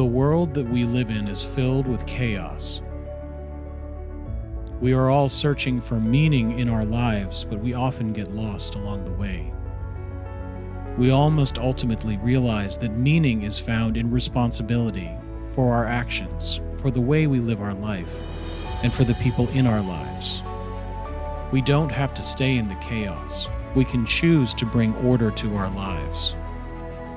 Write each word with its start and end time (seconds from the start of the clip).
The 0.00 0.06
world 0.06 0.54
that 0.54 0.66
we 0.66 0.84
live 0.84 1.10
in 1.10 1.28
is 1.28 1.44
filled 1.44 1.86
with 1.86 2.06
chaos. 2.06 2.80
We 4.80 4.94
are 4.94 5.10
all 5.10 5.28
searching 5.28 5.78
for 5.78 6.00
meaning 6.00 6.58
in 6.58 6.70
our 6.70 6.86
lives, 6.86 7.44
but 7.44 7.60
we 7.60 7.74
often 7.74 8.14
get 8.14 8.32
lost 8.32 8.76
along 8.76 9.04
the 9.04 9.12
way. 9.12 9.52
We 10.96 11.10
all 11.10 11.30
must 11.30 11.58
ultimately 11.58 12.16
realize 12.16 12.78
that 12.78 12.96
meaning 12.96 13.42
is 13.42 13.58
found 13.58 13.98
in 13.98 14.10
responsibility 14.10 15.10
for 15.50 15.74
our 15.74 15.84
actions, 15.84 16.62
for 16.78 16.90
the 16.90 17.02
way 17.02 17.26
we 17.26 17.38
live 17.38 17.60
our 17.60 17.74
life, 17.74 18.10
and 18.82 18.94
for 18.94 19.04
the 19.04 19.16
people 19.16 19.50
in 19.50 19.66
our 19.66 19.82
lives. 19.82 20.40
We 21.52 21.60
don't 21.60 21.92
have 21.92 22.14
to 22.14 22.22
stay 22.22 22.56
in 22.56 22.68
the 22.68 22.74
chaos. 22.76 23.48
We 23.74 23.84
can 23.84 24.06
choose 24.06 24.54
to 24.54 24.64
bring 24.64 24.94
order 25.04 25.30
to 25.30 25.56
our 25.56 25.68
lives. 25.68 26.36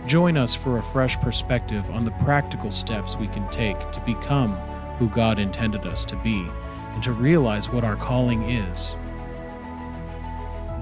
Join 0.06 0.36
us 0.36 0.54
for 0.54 0.78
a 0.80 0.84
fresh 0.84 1.18
perspective 1.22 1.90
on 1.90 2.04
the 2.04 2.12
practical 2.12 2.72
steps 2.72 3.16
we 3.16 3.30
can 3.30 3.50
take 3.50 3.80
to 3.94 4.02
become 4.02 4.54
who 4.98 5.08
God 5.08 5.40
intended 5.40 5.86
us 5.86 6.04
to 6.06 6.18
be 6.18 6.46
and 6.92 7.02
to 7.04 7.14
realize 7.14 7.70
what 7.70 7.86
our 7.86 7.96
calling 7.96 8.50
is. 8.50 8.98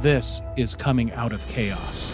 This 0.02 0.42
is 0.58 0.74
Coming 0.74 1.12
Out 1.12 1.34
of 1.34 1.46
Chaos. 1.46 2.12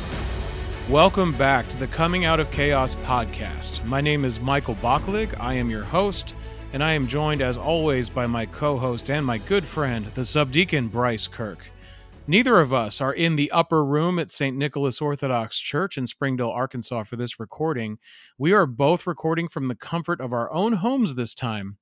Welcome 0.90 1.32
back 1.38 1.70
to 1.70 1.78
the 1.78 1.88
Coming 1.88 2.26
Out 2.26 2.42
of 2.42 2.52
Chaos 2.52 2.96
podcast. 2.96 3.86
My 3.86 4.02
name 4.02 4.26
is 4.26 4.42
Michael 4.42 4.76
Bachlig. 4.76 5.34
I 5.40 5.54
am 5.54 5.70
your 5.70 5.86
host, 5.86 6.36
and 6.74 6.84
I 6.84 6.92
am 6.92 7.08
joined 7.08 7.42
as 7.42 7.58
always 7.58 8.10
by 8.10 8.28
my 8.28 8.46
co 8.46 8.78
host 8.78 9.10
and 9.10 9.26
my 9.26 9.38
good 9.38 9.66
friend, 9.66 10.08
the 10.08 10.26
subdeacon 10.26 10.90
Bryce 10.90 11.30
Kirk. 11.30 11.72
Neither 12.30 12.60
of 12.60 12.74
us 12.74 13.00
are 13.00 13.14
in 13.14 13.38
the 13.38 13.50
upper 13.52 13.86
room 13.86 14.20
at 14.20 14.30
St. 14.30 14.58
Nicholas 14.58 15.00
Orthodox 15.00 15.58
Church 15.58 15.98
in 15.98 16.06
Springdale, 16.06 16.50
Arkansas 16.50 17.06
for 17.06 17.16
this 17.16 17.40
recording. 17.40 18.00
We 18.38 18.52
are 18.52 18.66
both 18.66 19.08
recording 19.08 19.48
from 19.48 19.70
the 19.70 19.76
comfort 19.76 20.20
of 20.20 20.34
our 20.34 20.52
own 20.52 20.74
homes 20.74 21.16
this 21.16 21.34
time. 21.34 21.78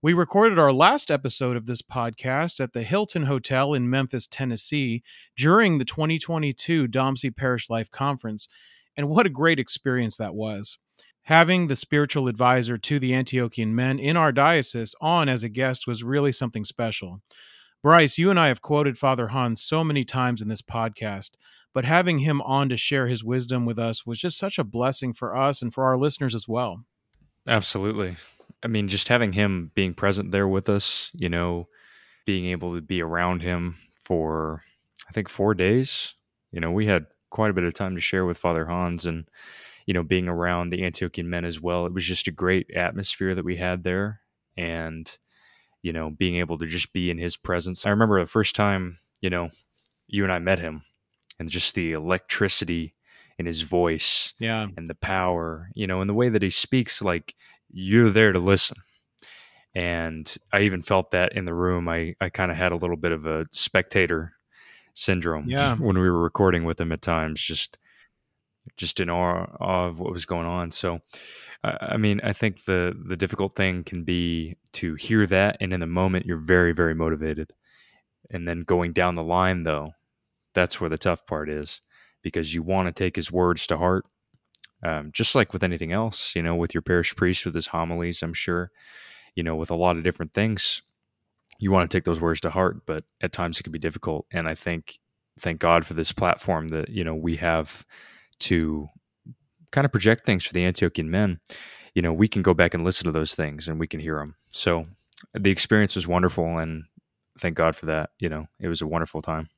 We 0.00 0.14
recorded 0.14 0.58
our 0.58 0.72
last 0.72 1.10
episode 1.10 1.58
of 1.58 1.66
this 1.66 1.82
podcast 1.82 2.58
at 2.58 2.72
the 2.72 2.84
Hilton 2.84 3.24
Hotel 3.24 3.74
in 3.74 3.90
Memphis, 3.90 4.26
Tennessee 4.26 5.02
during 5.36 5.76
the 5.76 5.84
2022 5.84 6.88
DOMSE 6.88 7.36
Parish 7.36 7.68
Life 7.68 7.90
Conference. 7.90 8.48
And 8.96 9.10
what 9.10 9.26
a 9.26 9.30
great 9.30 9.58
experience 9.58 10.16
that 10.16 10.34
was. 10.34 10.78
Having 11.24 11.66
the 11.66 11.76
spiritual 11.76 12.28
advisor 12.28 12.78
to 12.78 12.98
the 12.98 13.12
Antiochian 13.12 13.72
men 13.72 13.98
in 13.98 14.16
our 14.16 14.32
diocese 14.32 14.94
on 15.02 15.28
as 15.28 15.44
a 15.44 15.50
guest 15.50 15.86
was 15.86 16.02
really 16.02 16.32
something 16.32 16.64
special. 16.64 17.20
Bryce, 17.82 18.16
you 18.16 18.30
and 18.30 18.38
I 18.38 18.46
have 18.46 18.62
quoted 18.62 18.96
Father 18.96 19.26
Hans 19.26 19.60
so 19.60 19.82
many 19.82 20.04
times 20.04 20.40
in 20.40 20.46
this 20.46 20.62
podcast, 20.62 21.30
but 21.74 21.84
having 21.84 22.18
him 22.18 22.40
on 22.42 22.68
to 22.68 22.76
share 22.76 23.08
his 23.08 23.24
wisdom 23.24 23.66
with 23.66 23.76
us 23.76 24.06
was 24.06 24.20
just 24.20 24.38
such 24.38 24.56
a 24.56 24.64
blessing 24.64 25.12
for 25.12 25.34
us 25.34 25.62
and 25.62 25.74
for 25.74 25.82
our 25.82 25.98
listeners 25.98 26.36
as 26.36 26.46
well. 26.46 26.84
Absolutely. 27.48 28.14
I 28.62 28.68
mean, 28.68 28.86
just 28.86 29.08
having 29.08 29.32
him 29.32 29.72
being 29.74 29.94
present 29.94 30.30
there 30.30 30.46
with 30.46 30.68
us, 30.68 31.10
you 31.12 31.28
know, 31.28 31.66
being 32.24 32.46
able 32.46 32.72
to 32.76 32.80
be 32.80 33.02
around 33.02 33.42
him 33.42 33.78
for, 34.00 34.62
I 35.08 35.12
think, 35.12 35.28
four 35.28 35.52
days. 35.52 36.14
You 36.52 36.60
know, 36.60 36.70
we 36.70 36.86
had 36.86 37.06
quite 37.30 37.50
a 37.50 37.54
bit 37.54 37.64
of 37.64 37.74
time 37.74 37.96
to 37.96 38.00
share 38.00 38.24
with 38.24 38.38
Father 38.38 38.66
Hans 38.66 39.06
and, 39.06 39.26
you 39.86 39.94
know, 39.94 40.04
being 40.04 40.28
around 40.28 40.70
the 40.70 40.82
Antiochian 40.82 41.24
men 41.24 41.44
as 41.44 41.60
well. 41.60 41.84
It 41.86 41.92
was 41.92 42.04
just 42.04 42.28
a 42.28 42.32
great 42.32 42.70
atmosphere 42.70 43.34
that 43.34 43.44
we 43.44 43.56
had 43.56 43.82
there. 43.82 44.20
And, 44.56 45.10
you 45.82 45.92
know, 45.92 46.10
being 46.10 46.36
able 46.36 46.58
to 46.58 46.66
just 46.66 46.92
be 46.92 47.10
in 47.10 47.18
his 47.18 47.36
presence. 47.36 47.84
I 47.86 47.90
remember 47.90 48.20
the 48.20 48.26
first 48.26 48.54
time, 48.54 48.98
you 49.20 49.30
know, 49.30 49.50
you 50.08 50.24
and 50.24 50.32
I 50.32 50.38
met 50.38 50.58
him 50.58 50.82
and 51.38 51.48
just 51.48 51.74
the 51.74 51.92
electricity 51.92 52.94
in 53.38 53.46
his 53.46 53.62
voice 53.62 54.34
yeah 54.38 54.66
and 54.76 54.88
the 54.88 54.94
power 54.94 55.70
you 55.74 55.86
know 55.86 56.00
and 56.00 56.08
the 56.08 56.14
way 56.14 56.28
that 56.28 56.42
he 56.42 56.50
speaks 56.50 57.02
like 57.02 57.34
you're 57.72 58.10
there 58.10 58.30
to 58.30 58.38
listen 58.38 58.76
and 59.74 60.36
i 60.52 60.60
even 60.60 60.82
felt 60.82 61.10
that 61.10 61.32
in 61.32 61.44
the 61.44 61.54
room 61.54 61.88
i 61.88 62.14
i 62.20 62.28
kind 62.28 62.50
of 62.50 62.56
had 62.56 62.72
a 62.72 62.76
little 62.76 62.96
bit 62.96 63.10
of 63.10 63.26
a 63.26 63.46
spectator 63.50 64.34
syndrome 64.94 65.48
yeah. 65.48 65.74
when 65.78 65.98
we 65.98 66.08
were 66.08 66.22
recording 66.22 66.64
with 66.64 66.80
him 66.80 66.92
at 66.92 67.02
times 67.02 67.40
just 67.40 67.78
just 68.76 69.00
in 69.00 69.10
awe, 69.10 69.46
awe 69.60 69.86
of 69.86 69.98
what 69.98 70.12
was 70.12 70.26
going 70.26 70.46
on 70.46 70.70
so 70.70 71.00
I 71.64 71.96
mean, 71.96 72.20
I 72.24 72.32
think 72.32 72.64
the 72.64 72.96
the 73.06 73.16
difficult 73.16 73.54
thing 73.54 73.84
can 73.84 74.02
be 74.04 74.56
to 74.72 74.94
hear 74.96 75.26
that, 75.26 75.56
and 75.60 75.72
in 75.72 75.80
the 75.80 75.86
moment, 75.86 76.26
you're 76.26 76.36
very, 76.38 76.72
very 76.72 76.94
motivated, 76.94 77.52
and 78.30 78.48
then 78.48 78.62
going 78.62 78.92
down 78.92 79.14
the 79.14 79.22
line, 79.22 79.62
though, 79.62 79.92
that's 80.54 80.80
where 80.80 80.90
the 80.90 80.98
tough 80.98 81.26
part 81.26 81.48
is, 81.48 81.80
because 82.22 82.54
you 82.54 82.62
want 82.62 82.86
to 82.86 82.92
take 82.92 83.16
his 83.16 83.30
words 83.30 83.66
to 83.68 83.76
heart, 83.76 84.04
um, 84.82 85.10
just 85.12 85.34
like 85.34 85.52
with 85.52 85.62
anything 85.62 85.92
else, 85.92 86.34
you 86.34 86.42
know, 86.42 86.56
with 86.56 86.74
your 86.74 86.82
parish 86.82 87.14
priest 87.14 87.44
with 87.44 87.54
his 87.54 87.68
homilies, 87.68 88.22
I'm 88.22 88.34
sure, 88.34 88.72
you 89.36 89.44
know, 89.44 89.54
with 89.54 89.70
a 89.70 89.76
lot 89.76 89.96
of 89.96 90.02
different 90.02 90.32
things, 90.32 90.82
you 91.58 91.70
want 91.70 91.88
to 91.88 91.96
take 91.96 92.04
those 92.04 92.20
words 92.20 92.40
to 92.40 92.50
heart, 92.50 92.84
but 92.86 93.04
at 93.20 93.32
times 93.32 93.60
it 93.60 93.62
can 93.62 93.72
be 93.72 93.78
difficult, 93.78 94.26
and 94.32 94.48
I 94.48 94.54
think, 94.54 94.98
thank 95.38 95.60
God 95.60 95.86
for 95.86 95.94
this 95.94 96.12
platform 96.12 96.68
that 96.68 96.88
you 96.88 97.04
know 97.04 97.14
we 97.14 97.36
have 97.36 97.86
to 98.40 98.88
kind 99.72 99.84
of 99.84 99.92
project 99.92 100.24
things 100.24 100.46
for 100.46 100.52
the 100.52 100.62
Antiochian 100.62 101.06
men, 101.06 101.40
you 101.94 102.02
know, 102.02 102.12
we 102.12 102.28
can 102.28 102.42
go 102.42 102.54
back 102.54 102.74
and 102.74 102.84
listen 102.84 103.04
to 103.06 103.12
those 103.12 103.34
things 103.34 103.68
and 103.68 103.80
we 103.80 103.86
can 103.86 104.00
hear 104.00 104.18
them. 104.18 104.36
So 104.48 104.86
the 105.34 105.50
experience 105.50 105.96
was 105.96 106.06
wonderful 106.06 106.58
and 106.58 106.84
thank 107.38 107.56
God 107.56 107.74
for 107.74 107.86
that. 107.86 108.10
You 108.18 108.28
know, 108.28 108.46
it 108.60 108.68
was 108.68 108.82
a 108.82 108.86
wonderful 108.86 109.22
time. 109.22 109.48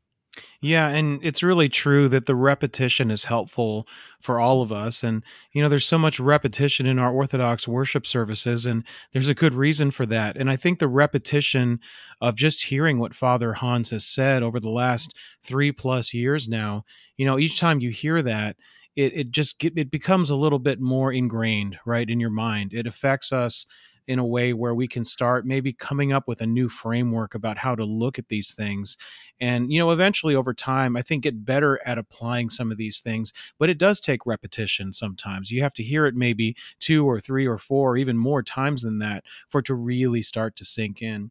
Yeah, 0.60 0.88
and 0.88 1.20
it's 1.22 1.44
really 1.44 1.68
true 1.68 2.08
that 2.08 2.26
the 2.26 2.34
repetition 2.34 3.10
is 3.10 3.24
helpful 3.24 3.86
for 4.20 4.40
all 4.40 4.62
of 4.62 4.72
us. 4.72 5.04
And, 5.04 5.22
you 5.52 5.62
know, 5.62 5.68
there's 5.68 5.86
so 5.86 5.98
much 5.98 6.18
repetition 6.18 6.86
in 6.86 6.98
our 6.98 7.12
Orthodox 7.12 7.68
worship 7.68 8.04
services, 8.06 8.66
and 8.66 8.84
there's 9.12 9.28
a 9.28 9.34
good 9.34 9.54
reason 9.54 9.92
for 9.92 10.06
that. 10.06 10.36
And 10.36 10.50
I 10.50 10.56
think 10.56 10.78
the 10.78 10.88
repetition 10.88 11.78
of 12.20 12.34
just 12.34 12.64
hearing 12.64 12.98
what 12.98 13.14
Father 13.14 13.52
Hans 13.52 13.90
has 13.90 14.04
said 14.04 14.42
over 14.42 14.58
the 14.58 14.70
last 14.70 15.16
three 15.42 15.70
plus 15.70 16.12
years 16.12 16.48
now, 16.48 16.84
you 17.16 17.26
know, 17.26 17.38
each 17.38 17.60
time 17.60 17.80
you 17.80 17.90
hear 17.90 18.20
that, 18.22 18.56
it 18.96 19.16
it 19.16 19.30
just 19.30 19.58
get, 19.58 19.76
it 19.76 19.90
becomes 19.90 20.30
a 20.30 20.36
little 20.36 20.58
bit 20.58 20.80
more 20.80 21.12
ingrained 21.12 21.78
right 21.84 22.08
in 22.08 22.20
your 22.20 22.30
mind. 22.30 22.72
It 22.72 22.86
affects 22.86 23.32
us 23.32 23.66
in 24.06 24.18
a 24.18 24.26
way 24.26 24.52
where 24.52 24.74
we 24.74 24.86
can 24.86 25.04
start 25.04 25.46
maybe 25.46 25.72
coming 25.72 26.12
up 26.12 26.28
with 26.28 26.40
a 26.42 26.46
new 26.46 26.68
framework 26.68 27.34
about 27.34 27.56
how 27.56 27.74
to 27.74 27.84
look 27.84 28.18
at 28.18 28.28
these 28.28 28.52
things. 28.52 28.96
And 29.40 29.72
you 29.72 29.78
know 29.78 29.90
eventually 29.90 30.34
over 30.36 30.54
time 30.54 30.96
i 30.96 31.02
think 31.02 31.24
get 31.24 31.44
better 31.44 31.80
at 31.84 31.98
applying 31.98 32.50
some 32.50 32.70
of 32.70 32.76
these 32.76 33.00
things 33.00 33.32
but 33.58 33.68
it 33.68 33.78
does 33.78 34.00
take 34.00 34.26
repetition 34.26 34.92
sometimes. 34.92 35.50
You 35.50 35.62
have 35.62 35.74
to 35.74 35.82
hear 35.82 36.06
it 36.06 36.14
maybe 36.14 36.56
two 36.80 37.04
or 37.04 37.20
three 37.20 37.46
or 37.46 37.58
four 37.58 37.92
or 37.92 37.96
even 37.96 38.16
more 38.16 38.42
times 38.42 38.82
than 38.82 39.00
that 39.00 39.24
for 39.48 39.58
it 39.58 39.66
to 39.66 39.74
really 39.74 40.22
start 40.22 40.56
to 40.56 40.64
sink 40.64 41.02
in 41.02 41.30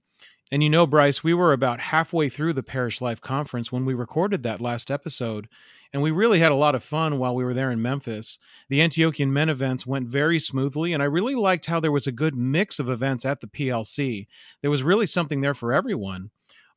and 0.53 0.61
you 0.61 0.69
know, 0.69 0.85
Bryce, 0.85 1.23
we 1.23 1.33
were 1.33 1.51
about 1.51 1.79
halfway 1.79 2.29
through 2.29 2.53
the 2.53 2.61
Parish 2.61 3.01
Life 3.01 3.19
Conference 3.19 3.71
when 3.71 3.85
we 3.85 3.95
recorded 3.95 4.43
that 4.43 4.61
last 4.61 4.91
episode, 4.91 5.49
and 5.91 6.03
we 6.03 6.11
really 6.11 6.37
had 6.37 6.51
a 6.51 6.55
lot 6.55 6.75
of 6.75 6.83
fun 6.83 7.17
while 7.17 7.33
we 7.33 7.43
were 7.43 7.55
there 7.55 7.71
in 7.71 7.81
Memphis. 7.81 8.37
The 8.69 8.77
Antiochian 8.77 9.29
Men 9.29 9.49
events 9.49 9.87
went 9.87 10.07
very 10.07 10.37
smoothly, 10.37 10.93
and 10.93 11.01
I 11.01 11.07
really 11.07 11.33
liked 11.33 11.65
how 11.65 11.79
there 11.79 11.91
was 11.91 12.05
a 12.05 12.11
good 12.11 12.35
mix 12.35 12.77
of 12.77 12.87
events 12.87 13.25
at 13.25 13.41
the 13.41 13.47
PLC. 13.47 14.27
There 14.61 14.69
was 14.69 14.83
really 14.83 15.07
something 15.07 15.41
there 15.41 15.55
for 15.55 15.73
everyone. 15.73 16.29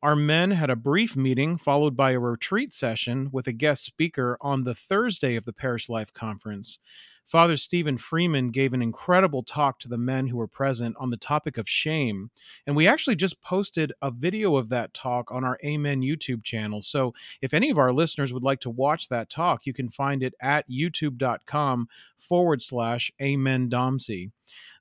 Our 0.06 0.14
men 0.14 0.52
had 0.52 0.70
a 0.70 0.76
brief 0.76 1.16
meeting 1.16 1.58
followed 1.58 1.96
by 1.96 2.12
a 2.12 2.20
retreat 2.20 2.72
session 2.72 3.28
with 3.32 3.48
a 3.48 3.52
guest 3.52 3.82
speaker 3.82 4.38
on 4.40 4.62
the 4.62 4.72
Thursday 4.72 5.34
of 5.34 5.44
the 5.44 5.52
Parish 5.52 5.88
Life 5.88 6.12
Conference. 6.12 6.78
Father 7.24 7.56
Stephen 7.56 7.96
Freeman 7.96 8.52
gave 8.52 8.72
an 8.72 8.82
incredible 8.82 9.42
talk 9.42 9.80
to 9.80 9.88
the 9.88 9.98
men 9.98 10.28
who 10.28 10.36
were 10.36 10.46
present 10.46 10.94
on 11.00 11.10
the 11.10 11.16
topic 11.16 11.58
of 11.58 11.68
shame. 11.68 12.30
And 12.68 12.76
we 12.76 12.86
actually 12.86 13.16
just 13.16 13.42
posted 13.42 13.92
a 14.00 14.12
video 14.12 14.54
of 14.54 14.68
that 14.68 14.94
talk 14.94 15.32
on 15.32 15.42
our 15.42 15.58
Amen 15.64 16.02
YouTube 16.02 16.44
channel. 16.44 16.82
So 16.82 17.12
if 17.42 17.52
any 17.52 17.68
of 17.70 17.78
our 17.78 17.92
listeners 17.92 18.32
would 18.32 18.44
like 18.44 18.60
to 18.60 18.70
watch 18.70 19.08
that 19.08 19.28
talk, 19.28 19.66
you 19.66 19.72
can 19.72 19.88
find 19.88 20.22
it 20.22 20.34
at 20.40 20.70
youtube.com 20.70 21.88
forward 22.16 22.62
slash 22.62 23.10
Amen 23.20 23.68
DOMSE. 23.68 24.30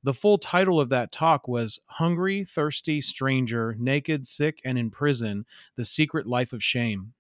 The 0.06 0.14
full 0.14 0.38
title 0.38 0.80
of 0.80 0.90
that 0.90 1.12
talk 1.12 1.48
was 1.48 1.80
Hungry, 1.88 2.44
Thirsty, 2.44 3.02
Stranger, 3.02 3.76
Naked, 3.78 4.26
Sick, 4.26 4.62
and 4.64 4.78
in 4.78 4.90
Prison 4.90 5.46
The 5.76 5.84
Secret 5.86 6.26
Life 6.26 6.54
of 6.54 6.64
Shame. 6.64 7.14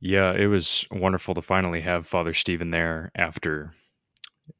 Yeah, 0.00 0.32
it 0.32 0.46
was 0.46 0.86
wonderful 0.90 1.34
to 1.34 1.42
finally 1.42 1.82
have 1.82 2.06
Father 2.06 2.34
Stephen 2.34 2.70
there 2.70 3.12
after 3.14 3.74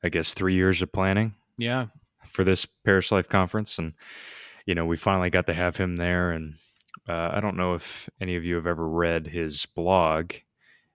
I 0.03 0.09
guess, 0.09 0.35
three 0.35 0.55
years 0.55 0.83
of 0.83 0.93
planning. 0.93 1.35
Yeah. 1.59 1.87
For 2.27 2.45
this 2.45 2.67
Parish 2.67 3.11
Life 3.13 3.29
Conference. 3.29 3.79
And, 3.79 3.95
you 4.67 4.75
know, 4.75 4.85
we 4.85 4.97
finally 4.97 5.31
got 5.31 5.47
to 5.47 5.55
have 5.55 5.77
him 5.77 5.97
there. 5.97 6.31
And 6.31 6.55
uh, 7.09 7.31
I 7.33 7.41
don't 7.41 7.57
know 7.57 7.75
if 7.75 8.09
any 8.21 8.37
of 8.37 8.45
you 8.45 8.55
have 8.57 8.67
ever 8.67 8.89
read 8.89 9.29
his 9.29 9.67
blog, 9.67 10.33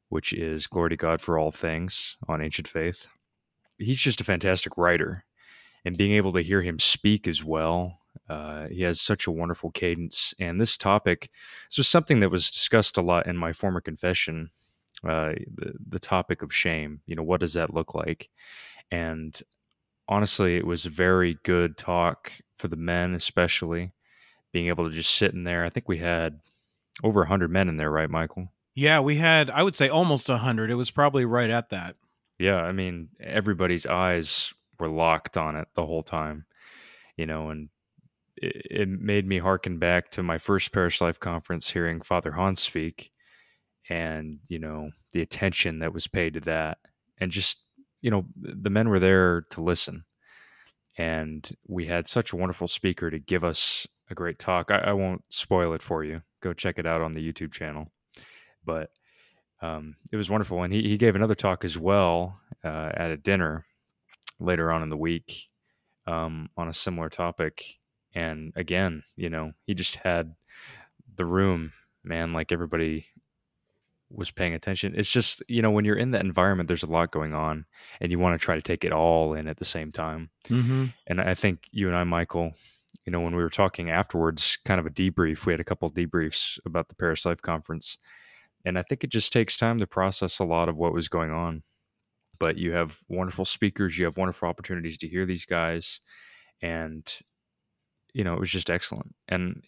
which 0.09 0.33
is 0.33 0.67
Glory 0.67 0.91
to 0.91 0.97
God 0.97 1.21
for 1.21 1.37
All 1.37 1.51
Things 1.51 2.17
on 2.27 2.41
Ancient 2.41 2.67
Faith. 2.67 3.07
He's 3.77 3.99
just 3.99 4.21
a 4.21 4.25
fantastic 4.25 4.77
writer. 4.77 5.25
And 5.87 5.97
being 5.97 6.11
able 6.11 6.33
to 6.33 6.41
hear 6.41 6.61
him 6.61 6.79
speak 6.79 7.29
as 7.29 7.45
well, 7.45 7.99
uh, 8.27 8.67
he 8.67 8.81
has 8.81 8.99
such 8.99 9.25
a 9.25 9.31
wonderful 9.31 9.71
cadence. 9.71 10.33
And 10.37 10.59
this 10.59 10.77
topic, 10.77 11.29
this 11.69 11.77
was 11.77 11.87
something 11.87 12.19
that 12.19 12.29
was 12.29 12.51
discussed 12.51 12.97
a 12.97 13.01
lot 13.01 13.25
in 13.25 13.37
my 13.37 13.53
former 13.53 13.79
confession. 13.79 14.49
Uh, 15.01 15.31
the, 15.55 15.75
the 15.87 15.99
topic 15.99 16.41
of 16.41 16.53
shame, 16.53 16.99
you 17.05 17.15
know, 17.15 17.23
what 17.23 17.39
does 17.39 17.53
that 17.53 17.73
look 17.73 17.95
like? 17.95 18.29
And 18.91 19.39
honestly, 20.09 20.57
it 20.57 20.67
was 20.67 20.85
a 20.85 20.89
very 20.89 21.37
good 21.43 21.77
talk 21.77 22.33
for 22.57 22.67
the 22.67 22.75
men, 22.75 23.13
especially 23.13 23.93
being 24.51 24.67
able 24.67 24.89
to 24.89 24.91
just 24.93 25.15
sit 25.15 25.33
in 25.33 25.45
there. 25.45 25.63
I 25.63 25.69
think 25.69 25.87
we 25.87 25.99
had 25.99 26.41
over 27.01 27.21
100 27.21 27.49
men 27.49 27.69
in 27.69 27.77
there, 27.77 27.91
right, 27.91 28.09
Michael? 28.09 28.51
Yeah, 28.75 28.99
we 28.99 29.15
had 29.15 29.49
I 29.49 29.63
would 29.63 29.75
say 29.75 29.87
almost 29.87 30.27
100. 30.27 30.69
It 30.69 30.75
was 30.75 30.91
probably 30.91 31.23
right 31.23 31.49
at 31.49 31.69
that. 31.69 31.95
Yeah, 32.39 32.57
I 32.57 32.73
mean, 32.73 33.07
everybody's 33.21 33.85
eyes 33.85 34.53
were 34.79 34.87
locked 34.87 35.37
on 35.37 35.55
it 35.55 35.67
the 35.73 35.85
whole 35.85 36.03
time, 36.03 36.45
you 37.15 37.25
know, 37.25 37.49
and 37.49 37.69
it, 38.35 38.67
it 38.69 38.89
made 38.89 39.27
me 39.27 39.39
harken 39.39 39.79
back 39.79 40.09
to 40.11 40.23
my 40.23 40.37
first 40.37 40.71
Parish 40.71 41.01
Life 41.01 41.19
conference 41.19 41.71
hearing 41.71 42.01
Father 42.01 42.31
Hans 42.31 42.61
speak 42.61 43.11
and, 43.89 44.39
you 44.47 44.59
know, 44.59 44.91
the 45.11 45.21
attention 45.21 45.79
that 45.79 45.93
was 45.93 46.07
paid 46.07 46.33
to 46.35 46.41
that. 46.41 46.77
And 47.19 47.31
just, 47.31 47.63
you 48.01 48.11
know, 48.11 48.25
the 48.35 48.69
men 48.69 48.89
were 48.89 48.99
there 48.99 49.41
to 49.51 49.61
listen. 49.61 50.03
And 50.97 51.49
we 51.67 51.85
had 51.85 52.07
such 52.07 52.33
a 52.33 52.35
wonderful 52.35 52.67
speaker 52.67 53.09
to 53.09 53.19
give 53.19 53.43
us 53.43 53.87
a 54.09 54.15
great 54.15 54.39
talk. 54.39 54.71
I, 54.71 54.77
I 54.79 54.93
won't 54.93 55.21
spoil 55.31 55.73
it 55.73 55.81
for 55.81 56.03
you. 56.03 56.21
Go 56.41 56.53
check 56.53 56.79
it 56.79 56.85
out 56.85 57.01
on 57.01 57.13
the 57.13 57.33
YouTube 57.33 57.53
channel. 57.53 57.91
But 58.65 58.89
um, 59.61 59.95
it 60.11 60.17
was 60.17 60.29
wonderful. 60.29 60.63
And 60.63 60.73
he, 60.73 60.83
he 60.83 60.97
gave 60.97 61.15
another 61.15 61.35
talk 61.35 61.63
as 61.63 61.77
well 61.77 62.39
uh, 62.63 62.91
at 62.93 63.11
a 63.11 63.17
dinner 63.17 63.65
later 64.39 64.71
on 64.71 64.83
in 64.83 64.89
the 64.89 64.97
week 64.97 65.47
um, 66.05 66.49
on 66.57 66.67
a 66.67 66.73
similar 66.73 67.09
topic. 67.09 67.79
And 68.13 68.53
again, 68.55 69.03
you 69.15 69.29
know, 69.29 69.51
he 69.65 69.73
just 69.73 69.95
had 69.97 70.35
the 71.15 71.25
room, 71.25 71.73
man, 72.03 72.29
like 72.29 72.51
everybody 72.51 73.07
was 74.09 74.31
paying 74.31 74.53
attention. 74.53 74.93
It's 74.95 75.09
just, 75.09 75.43
you 75.47 75.61
know, 75.61 75.71
when 75.71 75.85
you're 75.85 75.97
in 75.97 76.11
that 76.11 76.23
environment, 76.23 76.67
there's 76.67 76.83
a 76.83 76.91
lot 76.91 77.11
going 77.11 77.33
on 77.33 77.65
and 77.99 78.11
you 78.11 78.19
want 78.19 78.39
to 78.39 78.43
try 78.43 78.55
to 78.55 78.61
take 78.61 78.85
it 78.85 78.93
all 78.93 79.33
in 79.33 79.47
at 79.47 79.57
the 79.57 79.65
same 79.65 79.91
time. 79.91 80.29
Mm-hmm. 80.45 80.85
And 81.07 81.21
I 81.21 81.33
think 81.33 81.67
you 81.71 81.87
and 81.87 81.95
I, 81.95 82.03
Michael, 82.05 82.53
you 83.05 83.11
know, 83.11 83.19
when 83.19 83.35
we 83.35 83.43
were 83.43 83.49
talking 83.49 83.89
afterwards, 83.89 84.57
kind 84.65 84.79
of 84.79 84.85
a 84.85 84.89
debrief, 84.89 85.45
we 85.45 85.53
had 85.53 85.59
a 85.59 85.65
couple 85.65 85.89
debriefs 85.89 86.59
about 86.65 86.87
the 86.87 86.95
Parish 86.95 87.25
Life 87.25 87.41
Conference. 87.41 87.97
And 88.65 88.77
I 88.77 88.81
think 88.81 89.03
it 89.03 89.09
just 89.09 89.33
takes 89.33 89.57
time 89.57 89.77
to 89.79 89.87
process 89.87 90.39
a 90.39 90.45
lot 90.45 90.69
of 90.69 90.77
what 90.77 90.93
was 90.93 91.07
going 91.07 91.31
on. 91.31 91.63
But 92.39 92.57
you 92.57 92.73
have 92.73 92.99
wonderful 93.07 93.45
speakers, 93.45 93.97
you 93.97 94.05
have 94.05 94.17
wonderful 94.17 94.47
opportunities 94.47 94.97
to 94.99 95.07
hear 95.07 95.25
these 95.25 95.45
guys. 95.45 96.01
And, 96.61 97.07
you 98.13 98.23
know, 98.23 98.33
it 98.33 98.39
was 98.39 98.49
just 98.49 98.69
excellent. 98.69 99.15
And 99.27 99.63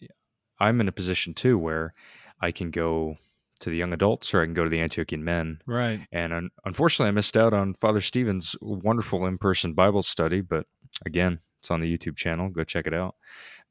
I'm 0.58 0.80
in 0.80 0.88
a 0.88 0.92
position 0.92 1.34
too 1.34 1.58
where 1.58 1.92
I 2.40 2.52
can 2.52 2.70
go 2.70 3.16
to 3.60 3.70
the 3.70 3.76
young 3.76 3.92
adults 3.92 4.32
or 4.32 4.40
I 4.40 4.44
can 4.44 4.54
go 4.54 4.64
to 4.64 4.70
the 4.70 4.78
Antiochian 4.78 5.20
men. 5.20 5.60
Right. 5.66 6.06
And 6.10 6.32
un- 6.32 6.50
unfortunately, 6.64 7.08
I 7.08 7.12
missed 7.12 7.36
out 7.36 7.52
on 7.52 7.74
Father 7.74 8.00
Stephen's 8.00 8.56
wonderful 8.60 9.26
in 9.26 9.38
person 9.38 9.74
Bible 9.74 10.02
study. 10.02 10.40
But 10.40 10.66
again, 11.04 11.40
it's 11.58 11.70
on 11.70 11.80
the 11.80 11.96
YouTube 11.96 12.16
channel. 12.16 12.48
Go 12.48 12.62
check 12.62 12.86
it 12.86 12.94
out. 12.94 13.16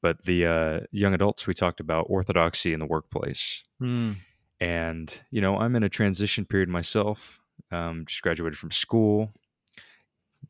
But 0.01 0.25
the 0.25 0.45
uh, 0.45 0.79
young 0.91 1.13
adults, 1.13 1.47
we 1.47 1.53
talked 1.53 1.79
about 1.79 2.05
orthodoxy 2.07 2.71
in 2.71 2.79
the 2.79 2.85
workplace. 2.85 3.63
Mm. 3.81 4.17
And, 4.61 5.13
you 5.31 5.41
know, 5.41 5.57
I'm 5.57 5.75
in 5.75 5.83
a 5.83 5.89
transition 5.89 6.45
period 6.45 6.69
myself. 6.69 7.38
Um, 7.71 8.05
just 8.07 8.21
graduated 8.21 8.57
from 8.57 8.71
school, 8.71 9.31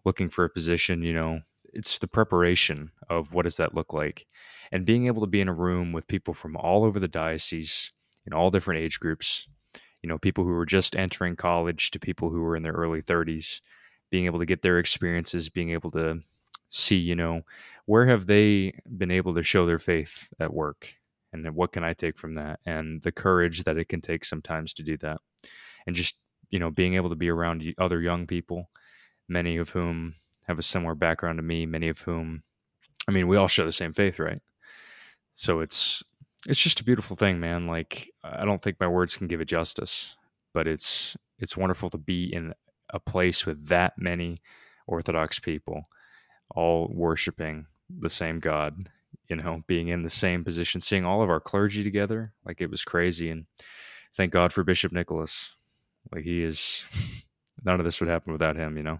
looking 0.06 0.30
for 0.30 0.46
a 0.46 0.50
position, 0.50 1.04
you 1.04 1.14
know, 1.14 1.42
it's 1.74 1.98
the 2.00 2.08
preparation 2.08 2.92
of 3.10 3.34
what 3.34 3.44
does 3.44 3.58
that 3.58 3.74
look 3.74 3.94
like 3.94 4.28
and 4.72 4.86
being 4.86 5.08
able 5.08 5.22
to 5.22 5.28
be 5.28 5.42
in 5.42 5.48
a 5.48 5.54
room 5.54 5.92
with 5.92 6.08
people 6.08 6.34
from 6.34 6.56
all 6.56 6.84
over 6.84 7.00
the 7.00 7.08
diocese 7.08 7.92
in 8.26 8.34
all 8.34 8.52
different 8.52 8.82
age 8.82 9.00
groups 9.00 9.48
you 10.02 10.10
know 10.10 10.18
people 10.18 10.44
who 10.44 10.52
were 10.52 10.66
just 10.66 10.96
entering 10.96 11.36
college 11.36 11.92
to 11.92 12.00
people 12.00 12.30
who 12.30 12.42
were 12.42 12.56
in 12.56 12.64
their 12.64 12.74
early 12.74 13.02
30s 13.02 13.62
being 14.10 14.26
able 14.26 14.40
to 14.40 14.46
get 14.46 14.62
their 14.62 14.80
experiences 14.80 15.50
being 15.50 15.72
able 15.72 15.92
to 15.92 16.20
see 16.70 16.98
you 16.98 17.16
know 17.16 17.42
where 17.86 18.06
have 18.06 18.28
they 18.28 18.74
been 18.98 19.12
able 19.12 19.34
to 19.34 19.44
show 19.44 19.66
their 19.66 19.80
faith 19.80 20.30
at 20.40 20.54
work 20.54 20.96
and 21.34 21.48
what 21.56 21.72
can 21.72 21.84
i 21.84 21.94
take 21.94 22.18
from 22.18 22.34
that 22.34 22.60
and 22.66 23.02
the 23.04 23.12
courage 23.12 23.64
that 23.64 23.78
it 23.78 23.90
can 23.90 24.02
take 24.02 24.24
sometimes 24.24 24.74
to 24.74 24.84
do 24.84 24.98
that 24.98 25.20
and 25.88 25.96
just 25.96 26.16
you 26.50 26.60
know 26.60 26.72
being 26.72 26.96
able 26.96 27.10
to 27.10 27.16
be 27.16 27.30
around 27.30 27.64
other 27.78 28.02
young 28.02 28.28
people 28.28 28.70
many 29.28 29.58
of 29.58 29.70
whom 29.70 30.16
have 30.48 30.60
a 30.60 30.64
similar 30.64 30.96
background 30.96 31.38
to 31.38 31.44
me 31.44 31.66
many 31.66 31.88
of 31.88 32.00
whom 32.00 32.44
i 33.08 33.12
mean 33.12 33.28
we 33.28 33.38
all 33.38 33.48
share 33.48 33.66
the 33.66 33.72
same 33.72 33.94
faith 33.94 34.20
right? 34.20 34.40
So 35.34 35.60
it's 35.60 36.04
it's 36.48 36.60
just 36.60 36.80
a 36.80 36.86
beautiful 36.86 37.16
thing 37.16 37.40
man 37.40 37.68
like 37.68 38.10
i 38.24 38.46
don't 38.46 38.62
think 38.62 38.80
my 38.80 38.88
words 38.88 39.18
can 39.18 39.28
give 39.28 39.42
it 39.42 39.46
justice 39.46 40.16
but 40.54 40.68
it's 40.68 41.18
it's 41.38 41.58
wonderful 41.58 41.90
to 41.90 41.98
be 41.98 42.34
in 42.34 42.54
a 42.92 43.00
place 43.00 43.46
with 43.46 43.68
that 43.68 43.94
many 43.98 44.38
orthodox 44.88 45.40
people 45.40 45.84
all 46.56 46.90
worshiping 46.94 47.66
the 47.90 48.10
same 48.10 48.40
god 48.40 48.90
you 49.28 49.36
know 49.36 49.64
being 49.68 49.90
in 49.90 50.04
the 50.04 50.10
same 50.10 50.44
position 50.44 50.82
seeing 50.82 51.06
all 51.06 51.22
of 51.22 51.30
our 51.30 51.40
clergy 51.40 51.84
together 51.84 52.32
like 52.46 52.62
it 52.62 52.70
was 52.70 52.84
crazy 52.84 53.30
and 53.30 53.46
thank 54.16 54.32
god 54.32 54.54
for 54.54 54.64
bishop 54.64 54.92
nicholas 54.92 55.56
like 56.14 56.24
he 56.24 56.44
is 56.44 56.86
none 57.64 57.80
of 57.80 57.86
this 57.86 58.00
would 58.00 58.10
happen 58.10 58.34
without 58.34 58.56
him 58.56 58.78
you 58.78 58.84
know 58.84 59.00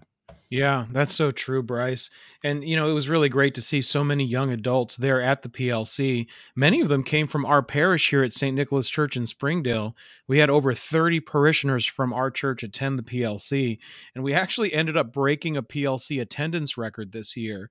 Yeah, 0.50 0.86
that's 0.90 1.14
so 1.14 1.30
true, 1.30 1.62
Bryce. 1.62 2.10
And, 2.42 2.64
you 2.64 2.74
know, 2.74 2.90
it 2.90 2.92
was 2.92 3.08
really 3.08 3.28
great 3.28 3.54
to 3.54 3.60
see 3.60 3.80
so 3.80 4.02
many 4.02 4.24
young 4.24 4.50
adults 4.50 4.96
there 4.96 5.22
at 5.22 5.42
the 5.42 5.48
PLC. 5.48 6.26
Many 6.56 6.80
of 6.80 6.88
them 6.88 7.04
came 7.04 7.28
from 7.28 7.46
our 7.46 7.62
parish 7.62 8.10
here 8.10 8.24
at 8.24 8.32
St. 8.32 8.56
Nicholas 8.56 8.88
Church 8.88 9.16
in 9.16 9.28
Springdale. 9.28 9.94
We 10.26 10.38
had 10.38 10.50
over 10.50 10.74
30 10.74 11.20
parishioners 11.20 11.86
from 11.86 12.12
our 12.12 12.32
church 12.32 12.64
attend 12.64 12.98
the 12.98 13.04
PLC, 13.04 13.78
and 14.12 14.24
we 14.24 14.34
actually 14.34 14.72
ended 14.72 14.96
up 14.96 15.12
breaking 15.12 15.56
a 15.56 15.62
PLC 15.62 16.20
attendance 16.20 16.76
record 16.76 17.12
this 17.12 17.36
year. 17.36 17.70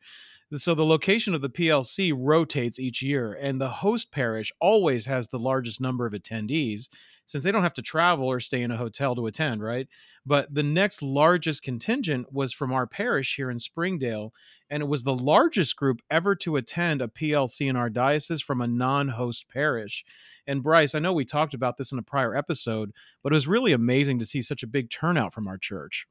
So 0.55 0.73
the 0.73 0.85
location 0.85 1.35
of 1.35 1.41
the 1.41 1.49
PLC 1.49 2.13
rotates 2.15 2.79
each 2.79 3.01
year, 3.01 3.33
and 3.33 3.59
the 3.59 3.69
host 3.69 4.11
parish 4.11 4.53
always 4.61 5.05
has 5.05 5.27
the 5.27 5.37
largest 5.37 5.81
number 5.81 6.07
of 6.07 6.13
attendees 6.13 6.87
since 7.29 7.43
they 7.43 7.51
don't 7.51 7.61
have 7.61 7.75
to 7.75 7.83
travel 7.83 8.25
or 8.25 8.39
stay 8.39 8.63
in 8.63 8.71
a 8.71 8.77
hotel 8.77 9.13
to 9.13 9.27
attend, 9.27 9.61
right? 9.61 9.87
But 10.25 10.51
the 10.51 10.63
next 10.63 11.03
largest 11.03 11.61
contingent 11.61 12.33
was 12.33 12.53
from 12.53 12.73
our 12.73 12.87
parish 12.87 13.35
here 13.35 13.51
in 13.51 13.59
Springdale, 13.59 14.33
and 14.67 14.81
it 14.81 14.87
was 14.87 15.03
the 15.03 15.13
largest 15.13 15.75
group 15.75 16.01
ever 16.09 16.35
to 16.37 16.55
attend 16.55 17.03
a 17.03 17.07
PLC 17.07 17.69
in 17.69 17.75
our 17.75 17.87
diocese 17.91 18.41
from 18.41 18.61
a 18.61 18.67
non 18.67 19.09
host 19.09 19.47
parish. 19.47 20.03
And 20.47 20.63
Bryce, 20.63 20.95
I 20.95 20.99
know 20.99 21.13
we 21.13 21.23
talked 21.23 21.53
about 21.53 21.77
this 21.77 21.91
in 21.91 21.99
a 21.99 22.03
prior 22.03 22.35
episode, 22.35 22.93
but 23.21 23.31
it 23.31 23.35
was 23.35 23.47
really 23.47 23.73
amazing 23.73 24.17
to 24.17 24.25
see 24.25 24.41
such 24.41 24.63
a 24.63 24.67
big 24.67 24.89
turnout 24.89 25.31
from 25.31 25.47
our 25.47 25.59
church. 25.59 26.07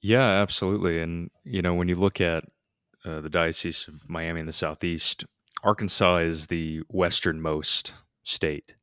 yeah 0.00 0.28
absolutely 0.42 1.00
and 1.00 1.30
you 1.44 1.62
know 1.62 1.74
when 1.74 1.86
you 1.86 1.94
look 1.94 2.20
at 2.20 2.42
uh, 3.04 3.20
the 3.20 3.30
diocese 3.30 3.86
of 3.86 4.10
miami 4.10 4.40
in 4.40 4.46
the 4.46 4.52
southeast 4.52 5.24
arkansas 5.62 6.16
is 6.16 6.48
the 6.48 6.82
westernmost 6.88 7.94
state 8.24 8.74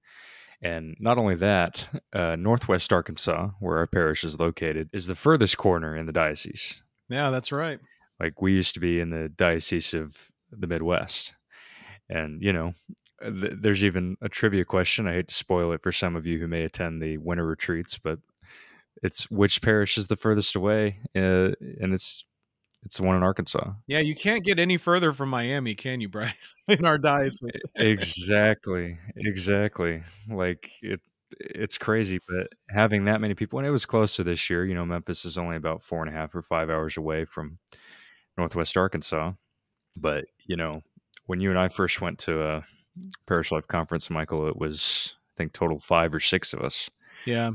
and 0.62 0.96
not 1.00 1.18
only 1.18 1.36
that, 1.36 1.88
uh, 2.14 2.36
Northwest 2.38 2.92
Arkansas, 2.92 3.50
where 3.60 3.78
our 3.78 3.88
parish 3.88 4.24
is 4.24 4.40
located, 4.40 4.90
is 4.92 5.08
the 5.08 5.16
furthest 5.16 5.58
corner 5.58 5.96
in 5.96 6.06
the 6.06 6.14
diocese. 6.14 6.82
Yeah, 7.10 7.30
that's 7.30 7.52
right. 7.52 7.80
Like 8.20 8.42
we 8.42 8.54
used 8.54 8.74
to 8.74 8.80
be 8.80 9.00
in 9.00 9.12
the 9.12 9.30
diocese 9.30 9.94
of 9.94 10.32
the 10.52 10.68
Midwest. 10.68 11.34
And, 12.10 12.42
you 12.42 12.54
know, 12.54 12.74
th- 13.22 13.54
there's 13.62 13.84
even 13.84 14.18
a 14.22 14.30
trivia 14.30 14.66
question. 14.66 15.08
I 15.08 15.14
hate 15.14 15.28
to 15.28 15.34
spoil 15.34 15.72
it 15.74 15.82
for 15.82 15.92
some 15.92 16.16
of 16.16 16.26
you 16.26 16.40
who 16.40 16.48
may 16.48 16.64
attend 16.64 17.02
the 17.02 17.18
winter 17.18 17.46
retreats, 17.46 17.98
but 17.98 18.20
it's 19.04 19.30
which 19.30 19.62
parish 19.62 19.98
is 19.98 20.08
the 20.08 20.16
furthest 20.16 20.56
away? 20.56 21.00
Uh, 21.16 21.52
and 21.80 21.94
it's 21.94 22.26
it's 22.84 22.98
the 22.98 23.04
one 23.04 23.16
in 23.18 23.24
Arkansas. 23.24 23.72
Yeah, 23.88 24.00
you 24.00 24.16
can't 24.16 24.44
get 24.44 24.60
any 24.60 24.78
further 24.78 25.12
from 25.14 25.30
Miami, 25.30 25.76
can 25.76 26.00
you, 26.02 26.08
Bryce? 26.10 26.56
in 26.68 26.86
our 26.86 26.98
diocese. 26.98 27.56
exactly 27.76 28.98
exactly 29.16 30.02
like 30.30 30.70
it 30.82 31.02
it's 31.40 31.78
crazy 31.78 32.20
but 32.28 32.48
having 32.70 33.06
that 33.06 33.20
many 33.20 33.34
people 33.34 33.60
and 33.60 33.68
it 33.68 33.72
was 33.72 33.86
close 33.86 34.16
to 34.16 34.24
this 34.24 34.50
year 34.50 34.66
you 34.66 34.74
know 34.74 34.86
memphis 34.86 35.26
is 35.26 35.38
only 35.38 35.58
about 35.58 35.82
four 35.82 36.02
and 36.02 36.10
a 36.10 36.18
half 36.18 36.34
or 36.34 36.42
five 36.42 36.70
hours 36.70 36.96
away 36.96 37.26
from 37.26 37.58
northwest 38.38 38.78
arkansas 38.78 39.34
but 39.96 40.26
you 40.46 40.56
know 40.56 40.82
when 41.26 41.42
you 41.42 41.50
and 41.50 41.60
i 41.60 41.68
first 41.68 42.00
went 42.00 42.18
to 42.18 42.42
a 42.42 42.66
parish 43.26 43.52
life 43.52 43.68
conference 43.68 44.10
michael 44.10 44.48
it 44.48 44.56
was 44.58 45.18
i 45.30 45.34
think 45.38 45.52
total 45.52 45.80
five 45.80 46.16
or 46.16 46.20
six 46.22 46.54
of 46.54 46.62
us 46.62 46.90
Yeah. 47.26 47.52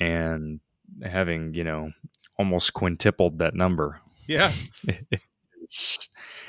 and 0.00 0.58
having 1.04 1.54
you 1.54 1.62
know 1.64 1.92
almost 2.36 2.74
quintupled 2.74 3.38
that 3.38 3.54
number 3.54 4.00
Yeah. 4.26 4.52
it's 5.62 6.08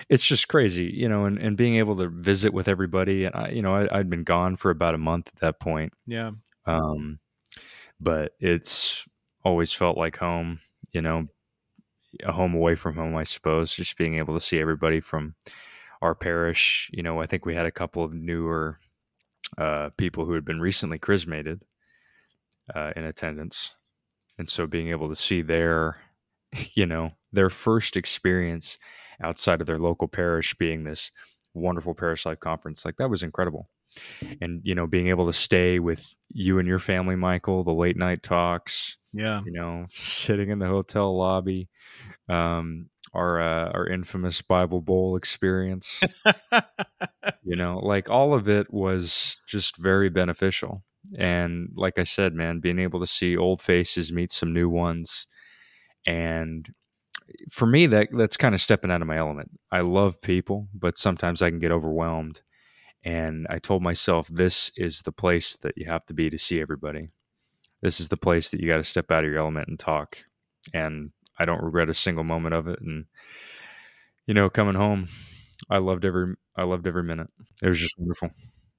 it's 0.10 0.26
just 0.26 0.48
crazy, 0.48 0.86
you 0.86 1.10
know, 1.10 1.26
and, 1.26 1.38
and 1.38 1.58
being 1.58 1.76
able 1.76 1.96
to 1.98 2.10
visit 2.10 2.54
with 2.54 2.68
everybody. 2.68 3.26
And 3.26 3.36
I, 3.36 3.50
you 3.50 3.62
know, 3.62 3.76
I, 3.76 4.00
I'd 4.00 4.10
been 4.10 4.24
gone 4.24 4.56
for 4.56 4.70
about 4.70 4.96
a 4.96 5.00
month 5.00 5.30
at 5.30 5.40
that 5.42 5.60
point. 5.60 5.94
Yeah. 6.06 6.32
Um, 6.66 7.20
but 8.00 8.34
it's 8.40 9.06
always 9.44 9.72
felt 9.72 9.98
like 9.98 10.18
home, 10.18 10.60
you 10.92 11.02
know, 11.02 11.28
a 12.24 12.32
home 12.32 12.54
away 12.54 12.76
from 12.76 12.96
home, 12.96 13.16
I 13.16 13.24
suppose, 13.24 13.74
just 13.74 13.98
being 13.98 14.18
able 14.18 14.34
to 14.34 14.40
see 14.40 14.60
everybody 14.60 15.00
from 15.00 15.36
our 16.02 16.16
parish. 16.16 16.90
You 16.94 17.04
know, 17.04 17.22
I 17.22 17.26
think 17.26 17.46
we 17.46 17.56
had 17.56 17.66
a 17.66 17.72
couple 17.72 18.04
of 18.04 18.14
newer 18.14 18.80
uh, 19.58 19.90
people 19.98 20.26
who 20.26 20.34
had 20.34 20.46
been 20.46 20.60
recently 20.60 21.00
chrismated 21.00 21.62
uh, 22.74 22.92
in 22.96 23.06
attendance. 23.06 23.74
And 24.38 24.50
so 24.50 24.68
being 24.68 24.90
able 24.90 25.10
to 25.10 25.16
see 25.16 25.42
their, 25.42 25.98
you 26.74 26.86
know, 26.86 27.12
their 27.36 27.50
first 27.50 27.96
experience 27.96 28.78
outside 29.22 29.62
of 29.62 29.68
their 29.68 29.80
local 29.80 30.08
parish 30.08 30.54
being 30.56 30.84
this 30.84 31.12
wonderful 31.54 31.94
parish 31.94 32.26
life 32.26 32.40
conference. 32.40 32.84
Like 32.86 32.98
that 32.98 33.10
was 33.10 33.24
incredible. 33.24 33.70
And, 34.42 34.60
you 34.66 34.76
know, 34.76 34.88
being 34.88 35.08
able 35.08 35.26
to 35.28 35.34
stay 35.34 35.80
with 35.80 36.06
you 36.30 36.60
and 36.60 36.68
your 36.68 36.80
family, 36.80 37.16
Michael, 37.16 37.64
the 37.64 37.74
late 37.74 37.96
night 37.96 38.24
talks, 38.24 38.98
Yeah. 39.14 39.42
you 39.46 39.54
know, 39.54 39.86
sitting 39.92 40.50
in 40.50 40.60
the 40.60 40.68
hotel 40.68 41.16
lobby, 41.18 41.70
um, 42.28 42.90
our 43.14 43.40
uh, 43.40 43.72
our 43.72 43.88
infamous 43.88 44.42
Bible 44.42 44.82
Bowl 44.82 45.16
experience. 45.16 46.02
you 47.44 47.56
know, 47.56 47.80
like 47.80 48.10
all 48.10 48.34
of 48.34 48.50
it 48.50 48.74
was 48.74 49.38
just 49.48 49.78
very 49.78 50.10
beneficial. 50.10 50.84
And 51.18 51.70
like 51.76 51.98
I 51.98 52.04
said, 52.04 52.34
man, 52.34 52.60
being 52.60 52.80
able 52.80 53.00
to 53.00 53.08
see 53.08 53.38
old 53.38 53.62
faces 53.62 54.12
meet 54.12 54.32
some 54.32 54.52
new 54.54 54.68
ones, 54.68 55.28
and 56.06 56.68
for 57.52 57.66
me, 57.66 57.86
that 57.88 58.10
that's 58.12 58.38
kind 58.38 58.56
of 58.56 58.62
stepping 58.62 58.92
out 58.92 59.02
of 59.02 59.08
my 59.08 59.18
element. 59.18 59.52
I 59.72 59.82
love 59.82 60.22
people, 60.22 60.68
but 60.74 60.98
sometimes 60.98 61.42
I 61.42 61.50
can 61.50 61.60
get 61.60 61.72
overwhelmed. 61.72 62.42
And 63.04 63.46
I 63.50 63.60
told 63.60 63.84
myself, 63.84 64.28
this 64.28 64.72
is 64.76 65.02
the 65.02 65.12
place 65.12 65.56
that 65.58 65.78
you 65.78 65.86
have 65.86 66.06
to 66.08 66.14
be 66.14 66.30
to 66.30 66.38
see 66.40 66.60
everybody. 66.60 67.10
This 67.82 68.00
is 68.00 68.08
the 68.10 68.18
place 68.18 68.50
that 68.50 68.60
you 68.60 68.68
got 68.68 68.78
to 68.78 68.84
step 68.84 69.12
out 69.12 69.24
of 69.24 69.30
your 69.30 69.40
element 69.40 69.68
and 69.68 69.80
talk. 69.80 70.18
And 70.74 71.12
I 71.38 71.46
don't 71.46 71.62
regret 71.64 71.90
a 71.90 71.94
single 71.94 72.24
moment 72.24 72.56
of 72.56 72.68
it. 72.68 72.80
And 72.82 73.06
you 74.26 74.34
know, 74.34 74.50
coming 74.50 74.76
home, 74.76 75.08
I 75.70 75.78
loved 75.78 76.06
every 76.06 76.36
I 76.56 76.64
loved 76.64 76.88
every 76.88 77.04
minute. 77.04 77.30
It 77.62 77.68
was 77.68 77.80
just 77.80 77.96
wonderful. 77.98 78.32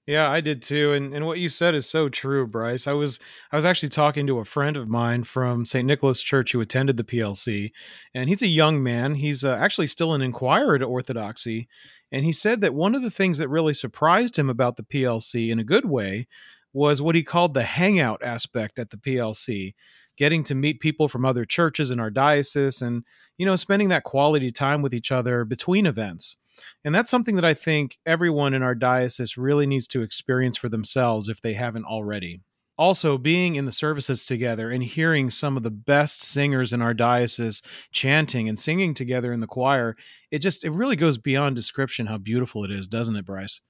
Yeah, 0.07 0.31
I 0.31 0.41
did 0.41 0.63
too. 0.63 0.93
And 0.93 1.13
and 1.13 1.27
what 1.27 1.41
you 1.41 1.49
said 1.49 1.75
is 1.75 1.87
so 1.87 2.09
true, 2.09 2.47
Bryce. 2.47 2.87
I 2.87 2.93
was 2.93 3.19
I 3.51 3.57
was 3.57 3.65
actually 3.65 3.89
talking 3.89 4.27
to 4.29 4.39
a 4.39 4.45
friend 4.45 4.77
of 4.77 4.89
mine 4.89 5.25
from 5.25 5.65
St. 5.65 5.85
Nicholas 5.85 6.23
Church 6.23 6.53
who 6.53 6.61
attended 6.61 6.97
the 6.97 7.03
PLC, 7.05 7.73
and 8.15 8.29
he's 8.29 8.43
a 8.43 8.47
young 8.47 8.83
man. 8.83 9.15
He's 9.17 9.43
uh, 9.45 9.57
actually 9.57 9.89
still 9.89 10.15
an 10.15 10.23
inquirer 10.23 10.79
to 10.79 10.85
Orthodoxy, 10.85 11.69
and 12.13 12.25
he 12.25 12.33
said 12.33 12.61
that 12.61 12.75
one 12.75 12.95
of 12.95 13.03
the 13.03 13.11
things 13.11 13.39
that 13.39 13.49
really 13.49 13.75
surprised 13.75 14.39
him 14.39 14.49
about 14.49 14.77
the 14.77 14.85
PLC 14.85 15.51
in 15.51 15.59
a 15.59 15.65
good 15.65 15.85
way 15.87 16.29
was 16.73 17.03
what 17.03 17.17
he 17.17 17.23
called 17.25 17.55
the 17.55 17.65
hangout 17.65 18.23
aspect 18.23 18.79
at 18.79 18.91
the 18.91 18.99
PLC, 18.99 19.75
getting 20.17 20.45
to 20.45 20.55
meet 20.55 20.79
people 20.79 21.09
from 21.09 21.25
other 21.25 21.45
churches 21.45 21.91
in 21.91 21.99
our 21.99 22.11
diocese 22.11 22.81
and 22.81 23.03
you 23.39 23.47
know 23.47 23.57
spending 23.57 23.89
that 23.89 24.05
quality 24.05 24.53
time 24.53 24.83
with 24.83 24.95
each 24.95 25.11
other 25.11 25.45
between 25.45 25.85
events. 25.85 26.37
And 26.85 26.95
that's 26.95 27.11
something 27.11 27.37
that 27.37 27.45
I 27.45 27.55
think 27.55 27.99
everyone 28.07 28.55
in 28.55 28.63
our 28.63 28.75
diocese 28.75 29.37
really 29.37 29.67
needs 29.67 29.87
to 29.89 30.03
experience 30.03 30.57
for 30.57 30.69
themselves 30.69 31.29
if 31.29 31.41
they 31.41 31.55
haven't 31.55 31.85
already. 31.85 32.41
Also, 32.79 33.17
being 33.17 33.57
in 33.57 33.65
the 33.65 33.73
services 33.73 34.27
together 34.27 34.71
and 34.71 34.83
hearing 34.83 35.31
some 35.31 35.57
of 35.57 35.63
the 35.63 35.71
best 35.71 36.23
singers 36.23 36.75
in 36.75 36.83
our 36.83 36.93
diocese 36.93 37.63
chanting 37.91 38.51
and 38.51 38.59
singing 38.59 38.93
together 38.93 39.33
in 39.33 39.41
the 39.41 39.47
choir, 39.47 39.97
it 40.31 40.41
just 40.41 40.63
it 40.63 40.71
really 40.71 40.97
goes 40.97 41.17
beyond 41.17 41.57
description 41.57 42.07
how 42.07 42.19
beautiful 42.19 42.65
it 42.65 42.71
is, 42.71 42.87
doesn't 42.87 43.17
it, 43.17 43.25
Bryce? 43.25 43.61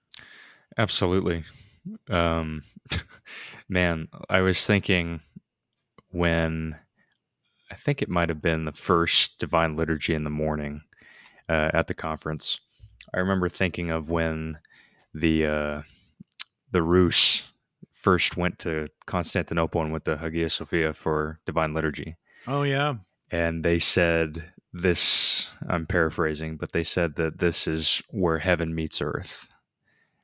Absolutely. 0.76 1.44
Um, 2.10 2.64
man, 3.68 4.08
I 4.28 4.40
was 4.40 4.66
thinking 4.66 5.20
when 6.10 6.76
I 7.70 7.74
think 7.74 8.02
it 8.02 8.08
might 8.08 8.28
have 8.28 8.42
been 8.42 8.64
the 8.64 8.72
first 8.72 9.38
Divine 9.38 9.74
Liturgy 9.74 10.14
in 10.14 10.24
the 10.24 10.30
morning 10.30 10.82
uh, 11.48 11.70
at 11.72 11.86
the 11.86 11.94
conference. 11.94 12.60
I 13.14 13.18
remember 13.20 13.48
thinking 13.48 13.90
of 13.90 14.10
when 14.10 14.58
the 15.14 15.46
uh, 15.46 15.82
the 16.70 16.82
Rus 16.82 17.50
first 17.90 18.36
went 18.36 18.58
to 18.60 18.88
Constantinople 19.06 19.80
and 19.82 19.90
went 19.92 20.04
to 20.04 20.16
Hagia 20.16 20.50
Sophia 20.50 20.92
for 20.92 21.38
Divine 21.46 21.74
Liturgy, 21.74 22.16
Oh 22.46 22.62
yeah. 22.62 22.94
and 23.30 23.64
they 23.64 23.78
said 23.78 24.44
this. 24.72 25.48
I'm 25.68 25.86
paraphrasing, 25.86 26.56
but 26.56 26.72
they 26.72 26.82
said 26.84 27.16
that 27.16 27.38
this 27.38 27.66
is 27.66 28.02
where 28.10 28.38
heaven 28.38 28.74
meets 28.74 29.00
earth, 29.02 29.48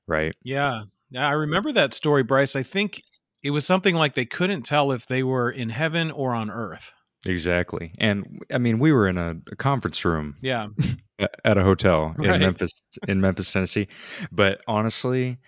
right? 0.06 0.34
Yeah. 0.42 0.84
Yeah, 1.10 1.28
I 1.28 1.32
remember 1.32 1.72
that 1.72 1.92
story, 1.92 2.22
Bryce. 2.22 2.56
I 2.56 2.62
think 2.62 3.02
it 3.42 3.50
was 3.50 3.66
something 3.66 3.94
like 3.94 4.14
they 4.14 4.24
couldn't 4.24 4.62
tell 4.62 4.92
if 4.92 5.06
they 5.06 5.22
were 5.22 5.50
in 5.50 5.68
heaven 5.68 6.10
or 6.10 6.32
on 6.34 6.50
earth. 6.50 6.94
Exactly. 7.26 7.92
And 7.98 8.40
I 8.50 8.56
mean, 8.58 8.78
we 8.78 8.92
were 8.92 9.06
in 9.08 9.18
a, 9.18 9.36
a 9.50 9.56
conference 9.56 10.04
room 10.04 10.36
Yeah. 10.40 10.68
at 11.44 11.56
a 11.58 11.62
hotel 11.62 12.14
in 12.18 12.40
Memphis, 12.40 12.72
in 13.08 13.20
Memphis, 13.20 13.52
Tennessee. 13.52 13.88
But 14.30 14.60
honestly, 14.66 15.38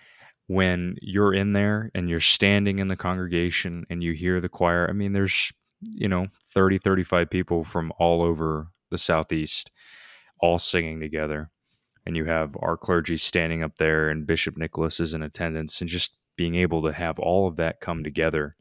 when 0.47 0.95
you're 1.01 1.33
in 1.33 1.53
there 1.53 1.91
and 1.95 2.09
you're 2.09 2.19
standing 2.19 2.79
in 2.79 2.87
the 2.87 2.95
congregation 2.95 3.85
and 3.89 4.03
you 4.03 4.13
hear 4.13 4.39
the 4.39 4.49
choir, 4.49 4.87
I 4.89 4.93
mean, 4.93 5.13
there's, 5.13 5.51
you 5.81 6.07
know, 6.07 6.27
30, 6.53 6.79
35 6.79 7.29
people 7.29 7.63
from 7.63 7.91
all 7.99 8.23
over 8.23 8.67
the 8.91 8.97
Southeast 8.97 9.71
all 10.39 10.59
singing 10.59 10.99
together. 10.99 11.49
And 12.05 12.15
you 12.15 12.25
have 12.25 12.55
our 12.61 12.77
clergy 12.77 13.17
standing 13.17 13.63
up 13.63 13.77
there 13.77 14.09
and 14.09 14.27
Bishop 14.27 14.57
Nicholas 14.57 14.99
is 14.99 15.13
in 15.13 15.23
attendance 15.23 15.81
and 15.81 15.89
just 15.89 16.15
being 16.37 16.55
able 16.55 16.83
to 16.83 16.91
have 16.91 17.17
all 17.17 17.47
of 17.47 17.55
that 17.55 17.79
come 17.79 18.03
together 18.03 18.55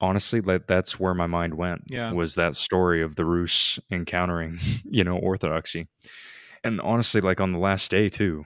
honestly 0.00 0.40
that 0.40 0.66
that's 0.68 0.98
where 1.00 1.14
my 1.14 1.26
mind 1.26 1.54
went 1.54 1.82
Yeah. 1.88 2.12
was 2.12 2.34
that 2.34 2.54
story 2.54 3.02
of 3.02 3.16
the 3.16 3.24
Rus 3.24 3.78
encountering 3.90 4.58
you 4.84 5.04
know 5.04 5.16
orthodoxy 5.16 5.88
and 6.64 6.80
honestly 6.80 7.20
like 7.20 7.40
on 7.40 7.52
the 7.52 7.58
last 7.58 7.90
day 7.90 8.08
too 8.08 8.44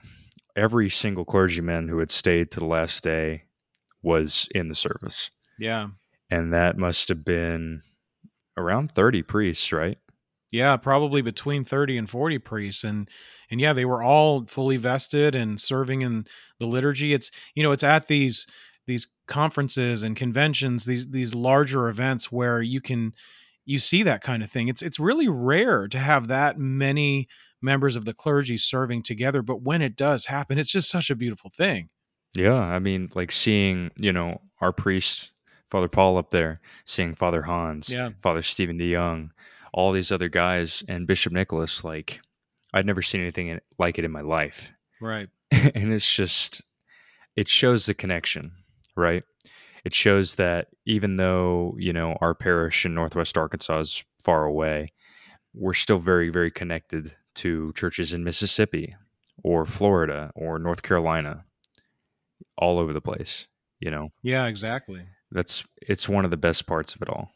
every 0.55 0.89
single 0.89 1.25
clergyman 1.25 1.87
who 1.87 1.99
had 1.99 2.11
stayed 2.11 2.51
to 2.51 2.59
the 2.59 2.65
last 2.67 3.03
day 3.03 3.43
was 4.01 4.47
in 4.55 4.67
the 4.69 4.75
service 4.75 5.29
Yeah. 5.59 5.87
and 6.29 6.53
that 6.53 6.77
must 6.77 7.09
have 7.09 7.23
been 7.25 7.81
around 8.57 8.91
30 8.93 9.23
priests 9.23 9.71
right 9.71 9.97
Yeah, 10.51 10.75
probably 10.77 11.21
between 11.21 11.63
30 11.63 11.97
and 11.97 12.09
40 12.09 12.39
priests 12.39 12.83
and 12.83 13.09
and 13.49 13.59
yeah, 13.61 13.73
they 13.73 13.85
were 13.85 14.01
all 14.03 14.45
fully 14.47 14.77
vested 14.77 15.35
and 15.35 15.59
serving 15.59 16.01
in 16.03 16.25
the 16.59 16.65
liturgy. 16.65 17.13
It's 17.13 17.31
you 17.55 17.63
know, 17.63 17.71
it's 17.73 17.83
at 17.83 18.07
these 18.07 18.45
these 18.87 19.07
conferences 19.27 20.03
and 20.03 20.15
conventions, 20.15 20.85
these 20.85 21.07
these 21.09 21.33
larger 21.33 21.87
events 21.89 22.31
where 22.31 22.61
you 22.61 22.81
can 22.81 23.13
you 23.65 23.79
see 23.79 24.03
that 24.03 24.21
kind 24.21 24.43
of 24.43 24.49
thing. 24.51 24.67
It's 24.67 24.81
it's 24.81 24.99
really 24.99 25.27
rare 25.29 25.87
to 25.87 25.97
have 25.99 26.27
that 26.27 26.57
many 26.57 27.27
members 27.61 27.95
of 27.95 28.05
the 28.05 28.13
clergy 28.13 28.57
serving 28.57 29.03
together, 29.03 29.41
but 29.43 29.61
when 29.61 29.81
it 29.81 29.95
does 29.95 30.25
happen, 30.25 30.57
it's 30.57 30.71
just 30.71 30.89
such 30.89 31.09
a 31.11 31.15
beautiful 31.15 31.51
thing. 31.55 31.89
yeah 32.35 32.55
i 32.55 32.79
mean 32.79 33.09
like 33.13 33.31
seeing 33.31 33.91
you 33.99 34.11
know 34.13 34.39
our 34.61 34.71
priest 34.71 35.33
father 35.69 35.89
paul 35.89 36.17
up 36.17 36.29
there 36.31 36.59
seeing 36.85 37.13
father 37.13 37.41
hans 37.43 37.89
Yeah. 37.89 38.11
father 38.21 38.41
stephen 38.41 38.79
deyoung 38.79 39.31
all 39.73 39.91
these 39.91 40.11
other 40.13 40.29
guys 40.29 40.81
and 40.87 41.05
bishop 41.07 41.33
nicholas 41.33 41.83
like 41.83 42.21
i'd 42.73 42.85
never 42.85 43.01
seen 43.01 43.19
anything 43.21 43.47
in- 43.49 43.59
like 43.77 43.99
it 43.99 44.05
in 44.05 44.11
my 44.11 44.21
life 44.21 44.71
Right. 45.01 45.27
and 45.51 45.91
it's 45.93 46.09
just 46.15 46.61
it 47.35 47.47
shows 47.49 47.85
the 47.85 47.93
connection 47.93 48.53
right? 49.01 49.23
It 49.83 49.93
shows 49.93 50.35
that 50.35 50.67
even 50.85 51.17
though 51.17 51.75
you 51.77 51.91
know 51.91 52.17
our 52.21 52.35
parish 52.35 52.85
in 52.85 52.93
northwest 52.93 53.37
arkansas 53.37 53.79
is 53.79 54.05
far 54.19 54.45
away 54.45 54.87
we're 55.53 55.73
still 55.73 55.97
very 55.97 56.29
very 56.29 56.51
connected 56.51 57.15
to 57.33 57.73
churches 57.73 58.13
in 58.13 58.23
mississippi 58.23 58.95
or 59.43 59.65
florida 59.65 60.31
or 60.35 60.59
north 60.59 60.83
carolina 60.83 61.45
all 62.57 62.77
over 62.79 62.93
the 62.93 63.01
place 63.01 63.47
you 63.81 63.91
know? 63.91 64.11
Yeah, 64.21 64.45
exactly. 64.45 65.01
that's 65.31 65.65
it's 65.81 66.07
one 66.07 66.23
of 66.23 66.31
the 66.31 66.37
best 66.37 66.65
parts 66.67 66.95
of 66.95 67.01
it 67.01 67.09
all. 67.09 67.31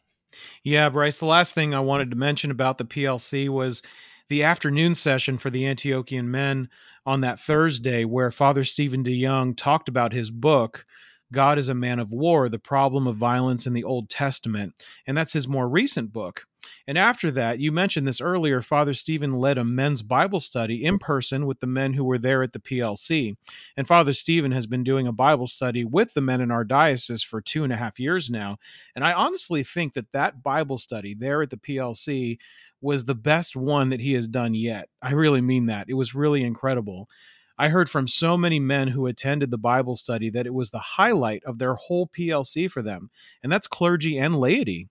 Yeah, 0.62 0.88
Bryce, 0.88 1.18
the 1.18 1.26
last 1.26 1.54
thing 1.54 1.74
I 1.74 1.80
wanted 1.80 2.10
to 2.10 2.16
mention 2.16 2.50
about 2.50 2.78
the 2.78 2.84
PLC 2.84 3.48
was 3.48 3.82
the 4.28 4.42
afternoon 4.42 4.94
session 4.94 5.38
for 5.38 5.50
the 5.50 5.64
Antiochian 5.64 6.26
men 6.26 6.68
on 7.04 7.20
that 7.20 7.40
Thursday, 7.40 8.04
where 8.04 8.30
Father 8.30 8.64
Stephen 8.64 9.04
DeYoung 9.04 9.56
talked 9.56 9.88
about 9.88 10.12
his 10.12 10.30
book, 10.30 10.84
God 11.32 11.58
is 11.58 11.68
a 11.68 11.74
Man 11.74 11.98
of 11.98 12.12
War 12.12 12.48
The 12.48 12.58
Problem 12.58 13.06
of 13.06 13.16
Violence 13.16 13.66
in 13.66 13.72
the 13.72 13.84
Old 13.84 14.08
Testament. 14.08 14.74
And 15.06 15.16
that's 15.16 15.32
his 15.32 15.48
more 15.48 15.68
recent 15.68 16.12
book. 16.12 16.46
And 16.86 16.98
after 16.98 17.30
that, 17.32 17.58
you 17.58 17.72
mentioned 17.72 18.06
this 18.06 18.20
earlier, 18.20 18.60
Father 18.62 18.94
Stephen 18.94 19.32
led 19.32 19.58
a 19.58 19.64
men's 19.64 20.02
Bible 20.02 20.40
study 20.40 20.84
in 20.84 20.98
person 20.98 21.46
with 21.46 21.60
the 21.60 21.66
men 21.66 21.92
who 21.92 22.04
were 22.04 22.18
there 22.18 22.42
at 22.42 22.52
the 22.52 22.58
PLC. 22.58 23.36
And 23.76 23.86
Father 23.86 24.12
Stephen 24.12 24.52
has 24.52 24.66
been 24.66 24.84
doing 24.84 25.06
a 25.06 25.12
Bible 25.12 25.46
study 25.46 25.84
with 25.84 26.14
the 26.14 26.20
men 26.20 26.40
in 26.40 26.50
our 26.50 26.64
diocese 26.64 27.22
for 27.22 27.40
two 27.40 27.64
and 27.64 27.72
a 27.72 27.76
half 27.76 27.98
years 27.98 28.30
now. 28.30 28.56
And 28.94 29.04
I 29.04 29.12
honestly 29.12 29.62
think 29.62 29.94
that 29.94 30.12
that 30.12 30.42
Bible 30.42 30.78
study 30.78 31.14
there 31.14 31.42
at 31.42 31.50
the 31.50 31.56
PLC 31.56 32.38
was 32.80 33.04
the 33.04 33.14
best 33.14 33.56
one 33.56 33.88
that 33.88 34.00
he 34.00 34.12
has 34.14 34.28
done 34.28 34.54
yet. 34.54 34.88
I 35.02 35.12
really 35.12 35.40
mean 35.40 35.66
that. 35.66 35.88
It 35.88 35.94
was 35.94 36.14
really 36.14 36.44
incredible. 36.44 37.08
I 37.58 37.68
heard 37.68 37.88
from 37.88 38.06
so 38.06 38.36
many 38.36 38.60
men 38.60 38.88
who 38.88 39.06
attended 39.06 39.50
the 39.50 39.58
Bible 39.58 39.96
study 39.96 40.28
that 40.30 40.46
it 40.46 40.52
was 40.52 40.70
the 40.70 40.78
highlight 40.78 41.42
of 41.44 41.58
their 41.58 41.74
whole 41.74 42.06
PLC 42.06 42.70
for 42.70 42.82
them. 42.82 43.10
And 43.42 43.50
that's 43.50 43.66
clergy 43.66 44.18
and 44.18 44.36
laity. 44.36 44.88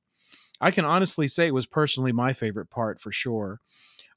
I 0.59 0.71
can 0.71 0.85
honestly 0.85 1.27
say 1.27 1.47
it 1.47 1.53
was 1.53 1.67
personally 1.67 2.11
my 2.11 2.33
favorite 2.33 2.69
part 2.69 2.99
for 2.99 3.11
sure. 3.11 3.59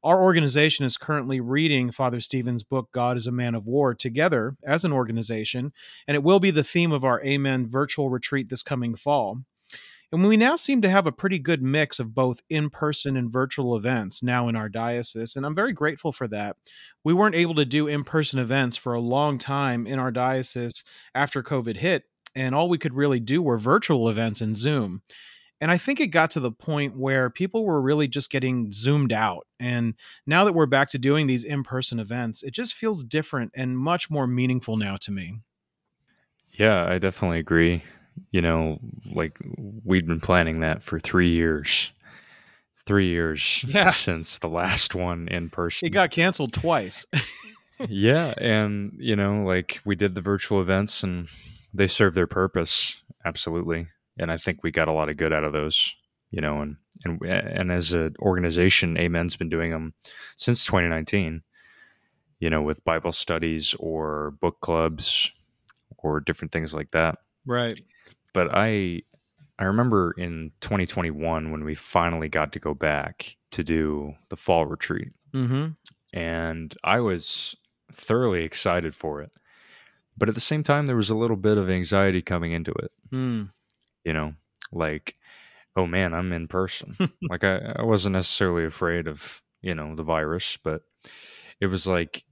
Our 0.04 0.22
organization 0.22 0.86
is 0.86 0.96
currently 0.96 1.40
reading 1.40 1.90
Father 1.90 2.20
Stephen's 2.20 2.62
book, 2.62 2.88
God 2.92 3.16
is 3.16 3.26
a 3.26 3.32
Man 3.32 3.56
of 3.56 3.66
War, 3.66 3.94
together 3.94 4.56
as 4.64 4.84
an 4.84 4.92
organization, 4.92 5.72
and 6.06 6.14
it 6.14 6.22
will 6.22 6.38
be 6.38 6.52
the 6.52 6.62
theme 6.62 6.92
of 6.92 7.04
our 7.04 7.22
Amen 7.24 7.68
virtual 7.68 8.08
retreat 8.08 8.48
this 8.48 8.62
coming 8.62 8.94
fall. 8.94 9.40
And 10.10 10.26
we 10.26 10.38
now 10.38 10.56
seem 10.56 10.80
to 10.82 10.88
have 10.88 11.06
a 11.06 11.12
pretty 11.12 11.38
good 11.38 11.62
mix 11.62 12.00
of 12.00 12.14
both 12.14 12.40
in 12.48 12.70
person 12.70 13.16
and 13.16 13.30
virtual 13.30 13.76
events 13.76 14.22
now 14.22 14.48
in 14.48 14.56
our 14.56 14.70
diocese. 14.70 15.36
And 15.36 15.44
I'm 15.44 15.54
very 15.54 15.74
grateful 15.74 16.12
for 16.12 16.26
that. 16.28 16.56
We 17.04 17.12
weren't 17.12 17.34
able 17.34 17.54
to 17.56 17.66
do 17.66 17.88
in 17.88 18.04
person 18.04 18.38
events 18.38 18.76
for 18.78 18.94
a 18.94 19.00
long 19.00 19.38
time 19.38 19.86
in 19.86 19.98
our 19.98 20.10
diocese 20.10 20.82
after 21.14 21.42
COVID 21.42 21.76
hit. 21.76 22.04
And 22.34 22.54
all 22.54 22.70
we 22.70 22.78
could 22.78 22.94
really 22.94 23.20
do 23.20 23.42
were 23.42 23.58
virtual 23.58 24.08
events 24.08 24.40
in 24.40 24.54
Zoom. 24.54 25.02
And 25.60 25.70
I 25.70 25.76
think 25.76 26.00
it 26.00 26.08
got 26.08 26.30
to 26.32 26.40
the 26.40 26.52
point 26.52 26.96
where 26.96 27.30
people 27.30 27.64
were 27.64 27.82
really 27.82 28.06
just 28.08 28.30
getting 28.30 28.72
zoomed 28.72 29.12
out. 29.12 29.46
And 29.58 29.94
now 30.26 30.44
that 30.44 30.54
we're 30.54 30.66
back 30.66 30.88
to 30.90 30.98
doing 30.98 31.26
these 31.26 31.44
in 31.44 31.64
person 31.64 31.98
events, 31.98 32.42
it 32.42 32.54
just 32.54 32.74
feels 32.74 33.02
different 33.02 33.50
and 33.54 33.76
much 33.76 34.08
more 34.08 34.26
meaningful 34.26 34.76
now 34.76 34.96
to 34.98 35.10
me. 35.10 35.40
Yeah, 36.52 36.86
I 36.88 36.98
definitely 36.98 37.40
agree. 37.40 37.82
You 38.30 38.40
know, 38.42 38.78
like 39.12 39.38
we'd 39.84 40.06
been 40.06 40.20
planning 40.20 40.60
that 40.60 40.82
for 40.82 40.98
three 40.98 41.30
years. 41.30 41.92
Three 42.86 43.08
years 43.08 43.64
Yeah. 43.68 43.90
since 43.90 44.38
the 44.38 44.48
last 44.48 44.94
one 44.94 45.28
in 45.28 45.50
person. 45.50 45.86
It 45.86 45.90
got 45.90 46.10
canceled 46.10 46.54
twice. 46.54 47.04
yeah. 47.88 48.32
And, 48.38 48.92
you 48.98 49.14
know, 49.14 49.42
like 49.42 49.80
we 49.84 49.94
did 49.94 50.14
the 50.14 50.22
virtual 50.22 50.62
events 50.62 51.02
and 51.02 51.28
they 51.74 51.86
serve 51.86 52.14
their 52.14 52.26
purpose. 52.26 53.02
Absolutely. 53.26 53.88
And 54.18 54.32
I 54.32 54.38
think 54.38 54.62
we 54.62 54.70
got 54.70 54.88
a 54.88 54.92
lot 54.92 55.10
of 55.10 55.18
good 55.18 55.34
out 55.34 55.44
of 55.44 55.52
those, 55.52 55.94
you 56.30 56.40
know, 56.40 56.62
and, 56.62 56.76
and, 57.04 57.22
and 57.22 57.70
as 57.70 57.92
an 57.92 58.14
organization, 58.20 58.96
Amen's 58.96 59.36
been 59.36 59.50
doing 59.50 59.70
them 59.70 59.92
since 60.36 60.64
2019, 60.64 61.42
you 62.40 62.48
know, 62.48 62.62
with 62.62 62.84
Bible 62.84 63.12
studies 63.12 63.74
or 63.78 64.30
book 64.40 64.60
clubs 64.62 65.30
or 65.98 66.20
different 66.20 66.52
things 66.52 66.72
like 66.72 66.90
that. 66.92 67.18
right. 67.44 67.80
But 68.38 68.50
I, 68.54 69.02
I 69.58 69.64
remember 69.64 70.14
in 70.16 70.52
2021 70.60 71.50
when 71.50 71.64
we 71.64 71.74
finally 71.74 72.28
got 72.28 72.52
to 72.52 72.60
go 72.60 72.72
back 72.72 73.36
to 73.50 73.64
do 73.64 74.14
the 74.28 74.36
fall 74.36 74.64
retreat 74.64 75.08
Mm-hmm. 75.34 75.70
and 76.12 76.76
I 76.84 77.00
was 77.00 77.56
thoroughly 77.92 78.44
excited 78.44 78.94
for 78.94 79.22
it. 79.22 79.32
But 80.16 80.28
at 80.28 80.36
the 80.36 80.40
same 80.40 80.62
time, 80.62 80.86
there 80.86 80.94
was 80.94 81.10
a 81.10 81.16
little 81.16 81.36
bit 81.36 81.58
of 81.58 81.68
anxiety 81.68 82.22
coming 82.22 82.52
into 82.52 82.70
it. 82.70 82.92
Mm. 83.12 83.50
You 84.04 84.12
know, 84.12 84.34
like, 84.70 85.16
oh 85.74 85.88
man, 85.88 86.14
I'm 86.14 86.32
in 86.32 86.46
person. 86.46 86.96
like 87.28 87.42
I, 87.42 87.74
I 87.74 87.82
wasn't 87.82 88.12
necessarily 88.12 88.64
afraid 88.64 89.08
of 89.08 89.42
you 89.62 89.74
know 89.74 89.96
the 89.96 90.04
virus, 90.04 90.56
but 90.62 90.82
it 91.60 91.66
was 91.66 91.88
like 91.88 92.22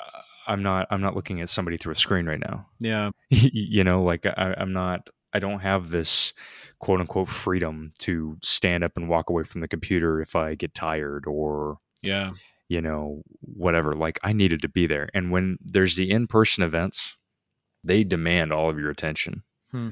uh, 0.00 0.20
I'm 0.46 0.62
not 0.62 0.86
I'm 0.92 1.00
not 1.00 1.16
looking 1.16 1.40
at 1.40 1.48
somebody 1.48 1.76
through 1.76 1.92
a 1.94 1.96
screen 1.96 2.26
right 2.26 2.38
now. 2.40 2.68
Yeah. 2.78 3.10
you 3.30 3.82
know, 3.82 4.04
like 4.04 4.26
I, 4.26 4.54
I'm 4.56 4.72
not. 4.72 5.10
I 5.36 5.38
don't 5.38 5.60
have 5.60 5.90
this 5.90 6.32
quote 6.78 7.00
unquote 7.00 7.28
freedom 7.28 7.92
to 7.98 8.36
stand 8.42 8.82
up 8.84 8.96
and 8.96 9.08
walk 9.08 9.30
away 9.30 9.44
from 9.44 9.60
the 9.60 9.68
computer 9.68 10.20
if 10.20 10.34
I 10.34 10.54
get 10.54 10.74
tired 10.74 11.24
or 11.26 11.78
Yeah. 12.02 12.30
you 12.68 12.80
know, 12.82 13.22
whatever. 13.40 13.92
Like 13.92 14.18
I 14.22 14.32
needed 14.32 14.60
to 14.62 14.68
be 14.68 14.86
there. 14.86 15.08
And 15.14 15.30
when 15.30 15.58
there's 15.62 15.96
the 15.96 16.10
in-person 16.10 16.64
events, 16.64 17.16
they 17.84 18.02
demand 18.04 18.52
all 18.52 18.68
of 18.70 18.78
your 18.78 18.90
attention. 18.90 19.42
Hmm. 19.70 19.90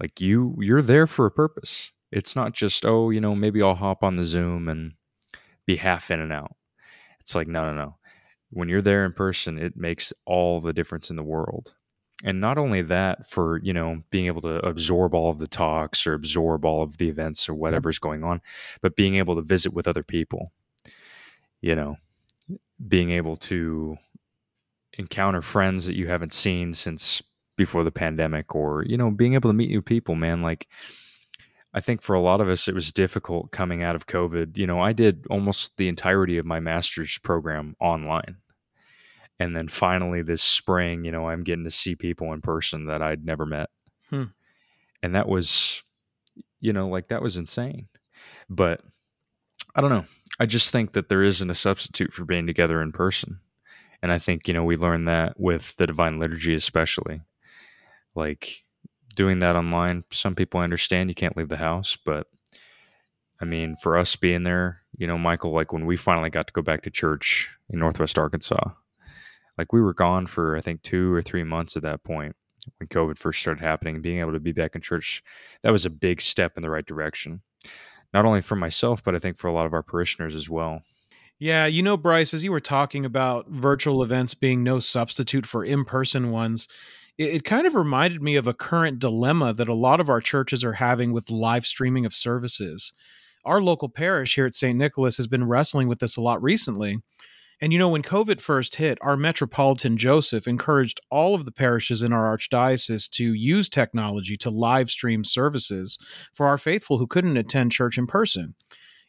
Like 0.00 0.20
you 0.20 0.56
you're 0.60 0.82
there 0.82 1.06
for 1.06 1.26
a 1.26 1.30
purpose. 1.30 1.92
It's 2.10 2.34
not 2.34 2.52
just, 2.54 2.86
oh, 2.86 3.10
you 3.10 3.20
know, 3.20 3.34
maybe 3.34 3.62
I'll 3.62 3.74
hop 3.74 4.02
on 4.02 4.16
the 4.16 4.24
Zoom 4.24 4.68
and 4.68 4.92
be 5.66 5.76
half 5.76 6.10
in 6.10 6.20
and 6.20 6.32
out. 6.32 6.54
It's 7.20 7.34
like, 7.34 7.48
no, 7.48 7.64
no, 7.66 7.74
no. 7.74 7.96
When 8.50 8.68
you're 8.70 8.80
there 8.90 9.04
in 9.04 9.12
person, 9.12 9.58
it 9.58 9.76
makes 9.76 10.12
all 10.24 10.60
the 10.62 10.72
difference 10.72 11.10
in 11.10 11.16
the 11.16 11.22
world. 11.34 11.74
And 12.24 12.40
not 12.40 12.58
only 12.58 12.82
that, 12.82 13.30
for, 13.30 13.58
you 13.58 13.72
know, 13.72 14.02
being 14.10 14.26
able 14.26 14.40
to 14.40 14.64
absorb 14.66 15.14
all 15.14 15.30
of 15.30 15.38
the 15.38 15.46
talks 15.46 16.06
or 16.06 16.14
absorb 16.14 16.64
all 16.64 16.82
of 16.82 16.98
the 16.98 17.08
events 17.08 17.48
or 17.48 17.54
whatever's 17.54 18.00
going 18.00 18.24
on, 18.24 18.40
but 18.80 18.96
being 18.96 19.14
able 19.14 19.36
to 19.36 19.42
visit 19.42 19.72
with 19.72 19.86
other 19.86 20.02
people, 20.02 20.52
you 21.60 21.76
know, 21.76 21.96
being 22.86 23.10
able 23.10 23.36
to 23.36 23.96
encounter 24.98 25.42
friends 25.42 25.86
that 25.86 25.96
you 25.96 26.08
haven't 26.08 26.32
seen 26.32 26.74
since 26.74 27.22
before 27.56 27.84
the 27.84 27.90
pandemic 27.90 28.54
or 28.54 28.84
you 28.84 28.96
know 28.96 29.10
being 29.10 29.34
able 29.34 29.50
to 29.50 29.54
meet 29.54 29.70
new 29.70 29.82
people 29.82 30.14
man 30.14 30.42
like 30.42 30.66
i 31.74 31.80
think 31.80 32.00
for 32.00 32.14
a 32.14 32.20
lot 32.20 32.40
of 32.40 32.48
us 32.48 32.68
it 32.68 32.74
was 32.74 32.92
difficult 32.92 33.50
coming 33.50 33.82
out 33.82 33.94
of 33.96 34.06
covid. 34.06 34.56
You 34.56 34.66
know 34.66 34.80
i 34.80 34.92
did 34.92 35.26
almost 35.30 35.76
the 35.76 35.88
entirety 35.88 36.38
of 36.38 36.46
my 36.46 36.60
master's 36.60 37.18
program 37.18 37.76
online 37.80 38.36
and 39.40 39.54
then 39.56 39.68
finally 39.68 40.22
this 40.22 40.42
spring 40.42 41.04
you 41.04 41.12
know 41.12 41.28
i'm 41.28 41.40
getting 41.40 41.64
to 41.64 41.70
see 41.70 41.94
people 41.94 42.32
in 42.32 42.40
person 42.40 42.86
that 42.86 43.02
i'd 43.02 43.24
never 43.24 43.46
met 43.46 43.70
Hmm. 44.10 44.24
and 45.02 45.14
that 45.14 45.28
was 45.28 45.82
you 46.60 46.72
know 46.72 46.88
like 46.88 47.08
that 47.08 47.22
was 47.22 47.36
insane 47.36 47.88
but 48.48 48.80
i 49.74 49.80
don't 49.80 49.90
know 49.90 50.06
i 50.40 50.46
just 50.46 50.72
think 50.72 50.92
that 50.92 51.08
there 51.08 51.22
isn't 51.22 51.50
a 51.50 51.54
substitute 51.54 52.12
for 52.12 52.24
being 52.24 52.46
together 52.46 52.80
in 52.82 52.92
person 52.92 53.40
and 54.00 54.12
I 54.12 54.18
think, 54.18 54.46
you 54.46 54.54
know, 54.54 54.62
we 54.62 54.76
learned 54.76 55.08
that 55.08 55.40
with 55.40 55.74
the 55.74 55.84
Divine 55.84 56.20
Liturgy, 56.20 56.54
especially. 56.54 57.20
Like 58.14 58.62
doing 59.16 59.40
that 59.40 59.56
online, 59.56 60.04
some 60.12 60.36
people 60.36 60.60
understand 60.60 61.08
you 61.10 61.16
can't 61.16 61.36
leave 61.36 61.48
the 61.48 61.56
house, 61.56 61.96
but 61.96 62.28
I 63.40 63.44
mean, 63.44 63.74
for 63.74 63.98
us 63.98 64.14
being 64.14 64.44
there, 64.44 64.82
you 64.96 65.08
know, 65.08 65.18
Michael, 65.18 65.50
like 65.50 65.72
when 65.72 65.84
we 65.84 65.96
finally 65.96 66.30
got 66.30 66.46
to 66.46 66.52
go 66.52 66.62
back 66.62 66.82
to 66.82 66.90
church 66.90 67.50
in 67.68 67.80
Northwest 67.80 68.18
Arkansas, 68.18 68.70
like 69.58 69.72
we 69.72 69.82
were 69.82 69.94
gone 69.94 70.26
for, 70.26 70.56
I 70.56 70.60
think, 70.60 70.82
two 70.82 71.12
or 71.12 71.20
three 71.20 71.44
months 71.44 71.76
at 71.76 71.82
that 71.82 72.04
point 72.04 72.36
when 72.78 72.88
COVID 72.88 73.18
first 73.18 73.40
started 73.40 73.62
happening. 73.62 74.00
Being 74.00 74.20
able 74.20 74.32
to 74.32 74.40
be 74.40 74.52
back 74.52 74.74
in 74.74 74.80
church, 74.80 75.22
that 75.62 75.72
was 75.72 75.84
a 75.84 75.90
big 75.90 76.20
step 76.20 76.56
in 76.56 76.62
the 76.62 76.70
right 76.70 76.86
direction. 76.86 77.42
Not 78.14 78.24
only 78.24 78.40
for 78.40 78.56
myself, 78.56 79.02
but 79.02 79.14
I 79.14 79.18
think 79.18 79.36
for 79.36 79.48
a 79.48 79.52
lot 79.52 79.66
of 79.66 79.74
our 79.74 79.82
parishioners 79.82 80.34
as 80.34 80.48
well. 80.48 80.82
Yeah, 81.40 81.66
you 81.66 81.82
know, 81.82 81.96
Bryce, 81.96 82.34
as 82.34 82.42
you 82.42 82.50
were 82.50 82.60
talking 82.60 83.04
about 83.04 83.48
virtual 83.48 84.02
events 84.02 84.34
being 84.34 84.64
no 84.64 84.80
substitute 84.80 85.46
for 85.46 85.64
in 85.64 85.84
person 85.84 86.30
ones, 86.30 86.66
it, 87.16 87.34
it 87.34 87.44
kind 87.44 87.66
of 87.66 87.74
reminded 87.74 88.22
me 88.22 88.36
of 88.36 88.46
a 88.46 88.54
current 88.54 88.98
dilemma 88.98 89.52
that 89.52 89.68
a 89.68 89.74
lot 89.74 90.00
of 90.00 90.08
our 90.08 90.20
churches 90.20 90.64
are 90.64 90.72
having 90.72 91.12
with 91.12 91.30
live 91.30 91.66
streaming 91.66 92.06
of 92.06 92.14
services. 92.14 92.92
Our 93.44 93.62
local 93.62 93.88
parish 93.88 94.34
here 94.34 94.46
at 94.46 94.54
St. 94.54 94.76
Nicholas 94.76 95.16
has 95.16 95.28
been 95.28 95.46
wrestling 95.46 95.86
with 95.86 96.00
this 96.00 96.16
a 96.16 96.20
lot 96.20 96.42
recently. 96.42 96.98
And 97.60 97.72
you 97.72 97.78
know, 97.78 97.88
when 97.88 98.02
COVID 98.02 98.40
first 98.40 98.76
hit, 98.76 98.98
our 99.00 99.16
Metropolitan 99.16 99.96
Joseph 99.96 100.46
encouraged 100.46 101.00
all 101.10 101.34
of 101.34 101.44
the 101.44 101.50
parishes 101.50 102.02
in 102.02 102.12
our 102.12 102.36
archdiocese 102.36 103.10
to 103.12 103.32
use 103.34 103.68
technology 103.68 104.36
to 104.38 104.50
live 104.50 104.90
stream 104.90 105.24
services 105.24 105.98
for 106.32 106.46
our 106.46 106.58
faithful 106.58 106.98
who 106.98 107.08
couldn't 107.08 107.36
attend 107.36 107.72
church 107.72 107.98
in 107.98 108.06
person. 108.06 108.54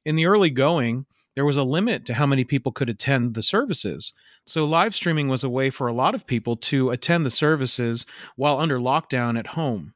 In 0.03 0.15
the 0.15 0.25
early 0.25 0.49
going, 0.49 1.05
there 1.35 1.45
was 1.45 1.57
a 1.57 1.63
limit 1.63 2.05
to 2.07 2.15
how 2.15 2.25
many 2.25 2.43
people 2.43 2.71
could 2.71 2.89
attend 2.89 3.35
the 3.35 3.43
services. 3.43 4.13
So, 4.47 4.65
live 4.65 4.95
streaming 4.95 5.27
was 5.27 5.43
a 5.43 5.49
way 5.49 5.69
for 5.69 5.87
a 5.87 5.93
lot 5.93 6.15
of 6.15 6.25
people 6.25 6.55
to 6.55 6.89
attend 6.89 7.25
the 7.25 7.29
services 7.29 8.05
while 8.35 8.59
under 8.59 8.79
lockdown 8.79 9.37
at 9.37 9.47
home. 9.47 9.93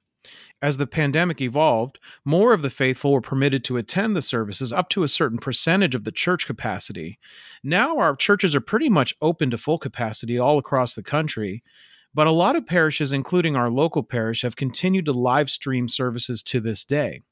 As 0.63 0.77
the 0.77 0.87
pandemic 0.87 1.41
evolved, 1.41 1.99
more 2.23 2.53
of 2.53 2.61
the 2.61 2.69
faithful 2.69 3.11
were 3.11 3.19
permitted 3.19 3.65
to 3.65 3.75
attend 3.75 4.15
the 4.15 4.21
services 4.21 4.71
up 4.71 4.87
to 4.91 5.03
a 5.03 5.09
certain 5.09 5.37
percentage 5.37 5.93
of 5.93 6.05
the 6.05 6.11
church 6.11 6.45
capacity. 6.45 7.19
Now, 7.65 7.97
our 7.97 8.15
churches 8.15 8.55
are 8.55 8.61
pretty 8.61 8.87
much 8.87 9.13
open 9.21 9.51
to 9.51 9.57
full 9.57 9.77
capacity 9.77 10.39
all 10.39 10.57
across 10.57 10.93
the 10.93 11.03
country, 11.03 11.63
but 12.13 12.27
a 12.27 12.31
lot 12.31 12.55
of 12.55 12.65
parishes, 12.65 13.11
including 13.11 13.57
our 13.57 13.69
local 13.69 14.03
parish, 14.03 14.43
have 14.43 14.55
continued 14.55 15.03
to 15.03 15.11
live 15.11 15.49
stream 15.49 15.89
services 15.89 16.41
to 16.43 16.61
this 16.61 16.85
day. 16.85 17.23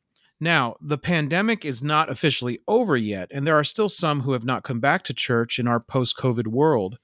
Now, 0.41 0.75
the 0.81 0.97
pandemic 0.97 1.63
is 1.63 1.81
not 1.81 2.09
officially 2.09 2.59
over 2.67 2.97
yet, 2.97 3.29
and 3.31 3.47
there 3.47 3.57
are 3.57 3.63
still 3.63 3.87
some 3.87 4.21
who 4.21 4.33
have 4.33 4.43
not 4.43 4.63
come 4.63 4.81
back 4.81 5.03
to 5.05 5.13
church 5.13 5.57
in 5.57 5.69
our 5.69 5.79
post 5.79 6.17
COVID 6.17 6.47
world. 6.47 6.97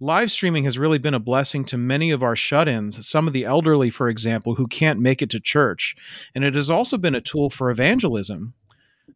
Live 0.00 0.30
streaming 0.30 0.62
has 0.62 0.78
really 0.78 0.98
been 0.98 1.14
a 1.14 1.18
blessing 1.18 1.64
to 1.64 1.76
many 1.76 2.12
of 2.12 2.22
our 2.22 2.36
shut 2.36 2.68
ins, 2.68 3.04
some 3.04 3.26
of 3.26 3.32
the 3.32 3.44
elderly, 3.44 3.90
for 3.90 4.08
example, 4.08 4.54
who 4.54 4.68
can't 4.68 5.00
make 5.00 5.22
it 5.22 5.30
to 5.30 5.40
church, 5.40 5.96
and 6.36 6.44
it 6.44 6.54
has 6.54 6.70
also 6.70 6.96
been 6.96 7.16
a 7.16 7.20
tool 7.20 7.50
for 7.50 7.68
evangelism. 7.68 8.54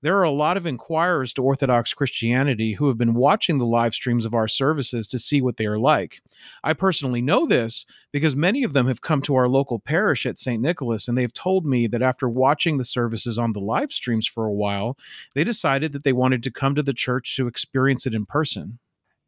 There 0.01 0.19
are 0.19 0.25
a 0.25 0.33
lot 0.33 0.57
of 0.57 0.67
inquirers 0.67 1.33
to 1.35 1.43
Orthodox 1.45 1.95
Christianity 1.95 2.73
who 2.73 2.89
have 2.89 2.99
been 2.99 3.15
watching 3.15 3.59
the 3.59 3.65
live 3.65 3.95
streams 3.95 4.27
of 4.27 4.35
our 4.35 4.49
services 4.49 5.07
to 5.07 5.21
see 5.21 5.41
what 5.41 5.57
they 5.57 5.67
are 5.67 5.79
like. 5.79 6.21
I 6.65 6.73
personally 6.73 7.23
know 7.23 7.47
this 7.47 7.87
because 8.11 8.35
many 8.35 8.65
of 8.65 8.73
them 8.73 8.89
have 8.89 9.03
come 9.03 9.23
to 9.23 9.37
our 9.37 9.47
local 9.47 9.79
parish 9.79 10.27
at 10.27 10.37
St. 10.37 10.61
Nicholas 10.61 11.07
and 11.07 11.17
they've 11.17 11.33
told 11.33 11.65
me 11.65 11.87
that 11.87 12.03
after 12.03 12.29
watching 12.29 12.79
the 12.79 12.85
services 12.85 13.39
on 13.39 13.53
the 13.53 13.61
live 13.61 13.93
streams 13.93 14.27
for 14.27 14.47
a 14.47 14.53
while, 14.53 14.97
they 15.37 15.45
decided 15.45 15.93
that 15.93 16.03
they 16.03 16.13
wanted 16.13 16.43
to 16.43 16.51
come 16.51 16.75
to 16.75 16.83
the 16.83 16.93
church 16.93 17.37
to 17.37 17.47
experience 17.47 18.05
it 18.05 18.15
in 18.15 18.27
person. 18.27 18.81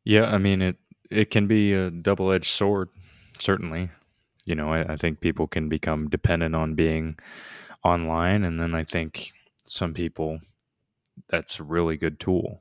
Yeah, 0.04 0.30
I 0.30 0.38
mean 0.38 0.60
it. 0.60 0.76
It 1.14 1.30
can 1.30 1.46
be 1.46 1.72
a 1.72 1.90
double-edged 1.90 2.46
sword, 2.50 2.88
certainly. 3.38 3.90
You 4.46 4.54
know, 4.54 4.72
I, 4.72 4.92
I 4.92 4.96
think 4.96 5.20
people 5.20 5.46
can 5.46 5.68
become 5.68 6.08
dependent 6.08 6.54
on 6.54 6.74
being 6.74 7.16
online, 7.84 8.44
and 8.44 8.60
then 8.60 8.74
I 8.74 8.84
think 8.84 9.32
some 9.64 9.94
people 9.94 10.40
that's 11.30 11.58
a 11.60 11.62
really 11.64 11.96
good 11.96 12.18
tool, 12.20 12.60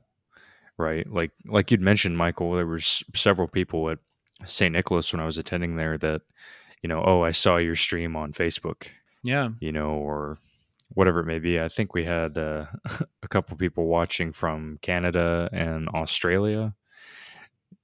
right? 0.78 1.06
Like 1.10 1.32
like 1.46 1.70
you'd 1.70 1.80
mentioned, 1.80 2.16
Michael. 2.16 2.52
There 2.54 2.66
was 2.66 3.02
several 3.14 3.48
people 3.48 3.90
at 3.90 3.98
St. 4.46 4.72
Nicholas 4.72 5.12
when 5.12 5.20
I 5.20 5.26
was 5.26 5.38
attending 5.38 5.76
there 5.76 5.98
that, 5.98 6.22
you 6.82 6.88
know, 6.88 7.02
oh, 7.04 7.22
I 7.22 7.30
saw 7.32 7.56
your 7.56 7.76
stream 7.76 8.16
on 8.16 8.32
Facebook, 8.32 8.86
Yeah. 9.22 9.50
you 9.60 9.72
know, 9.72 9.90
or 9.90 10.38
whatever 10.90 11.20
it 11.20 11.26
may 11.26 11.38
be. 11.38 11.60
I 11.60 11.68
think 11.68 11.94
we 11.94 12.04
had 12.04 12.38
uh, 12.38 12.66
a 13.22 13.28
couple 13.28 13.56
people 13.56 13.86
watching 13.86 14.32
from 14.32 14.78
Canada 14.82 15.48
and 15.52 15.88
Australia, 15.88 16.74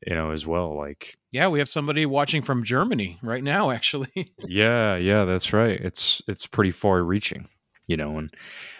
you 0.06 0.14
know, 0.14 0.30
as 0.30 0.46
well. 0.46 0.76
Like, 0.76 1.16
yeah, 1.30 1.48
we 1.48 1.58
have 1.58 1.68
somebody 1.68 2.06
watching 2.06 2.42
from 2.42 2.64
Germany 2.64 3.18
right 3.22 3.44
now, 3.44 3.70
actually. 3.70 4.32
yeah, 4.38 4.96
yeah, 4.96 5.24
that's 5.24 5.52
right. 5.52 5.80
It's 5.80 6.22
it's 6.26 6.46
pretty 6.46 6.70
far 6.70 7.02
reaching, 7.02 7.48
you 7.86 7.96
know, 7.96 8.18
and 8.18 8.32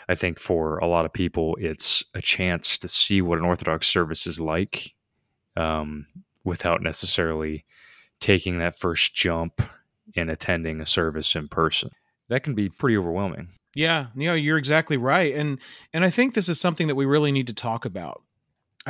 I 0.08 0.14
think 0.14 0.38
for 0.38 0.78
a 0.78 0.86
lot 0.86 1.04
of 1.04 1.12
people, 1.12 1.56
it's 1.60 2.04
a 2.14 2.22
chance 2.22 2.76
to 2.78 2.88
see 2.88 3.22
what 3.22 3.38
an 3.38 3.44
Orthodox 3.44 3.86
service 3.86 4.26
is 4.26 4.40
like, 4.40 4.94
um, 5.56 6.06
without 6.44 6.82
necessarily 6.82 7.64
taking 8.20 8.58
that 8.58 8.76
first 8.76 9.14
jump 9.14 9.62
in 10.14 10.28
attending 10.28 10.80
a 10.80 10.86
service 10.86 11.34
in 11.36 11.48
person. 11.48 11.90
That 12.28 12.42
can 12.42 12.54
be 12.54 12.68
pretty 12.68 12.96
overwhelming. 12.96 13.48
Yeah, 13.74 14.06
you 14.16 14.26
know, 14.26 14.34
you're 14.34 14.58
exactly 14.58 14.96
right. 14.96 15.34
And 15.34 15.58
and 15.92 16.04
I 16.04 16.10
think 16.10 16.34
this 16.34 16.48
is 16.48 16.60
something 16.60 16.88
that 16.88 16.96
we 16.96 17.06
really 17.06 17.32
need 17.32 17.46
to 17.46 17.54
talk 17.54 17.84
about. 17.84 18.22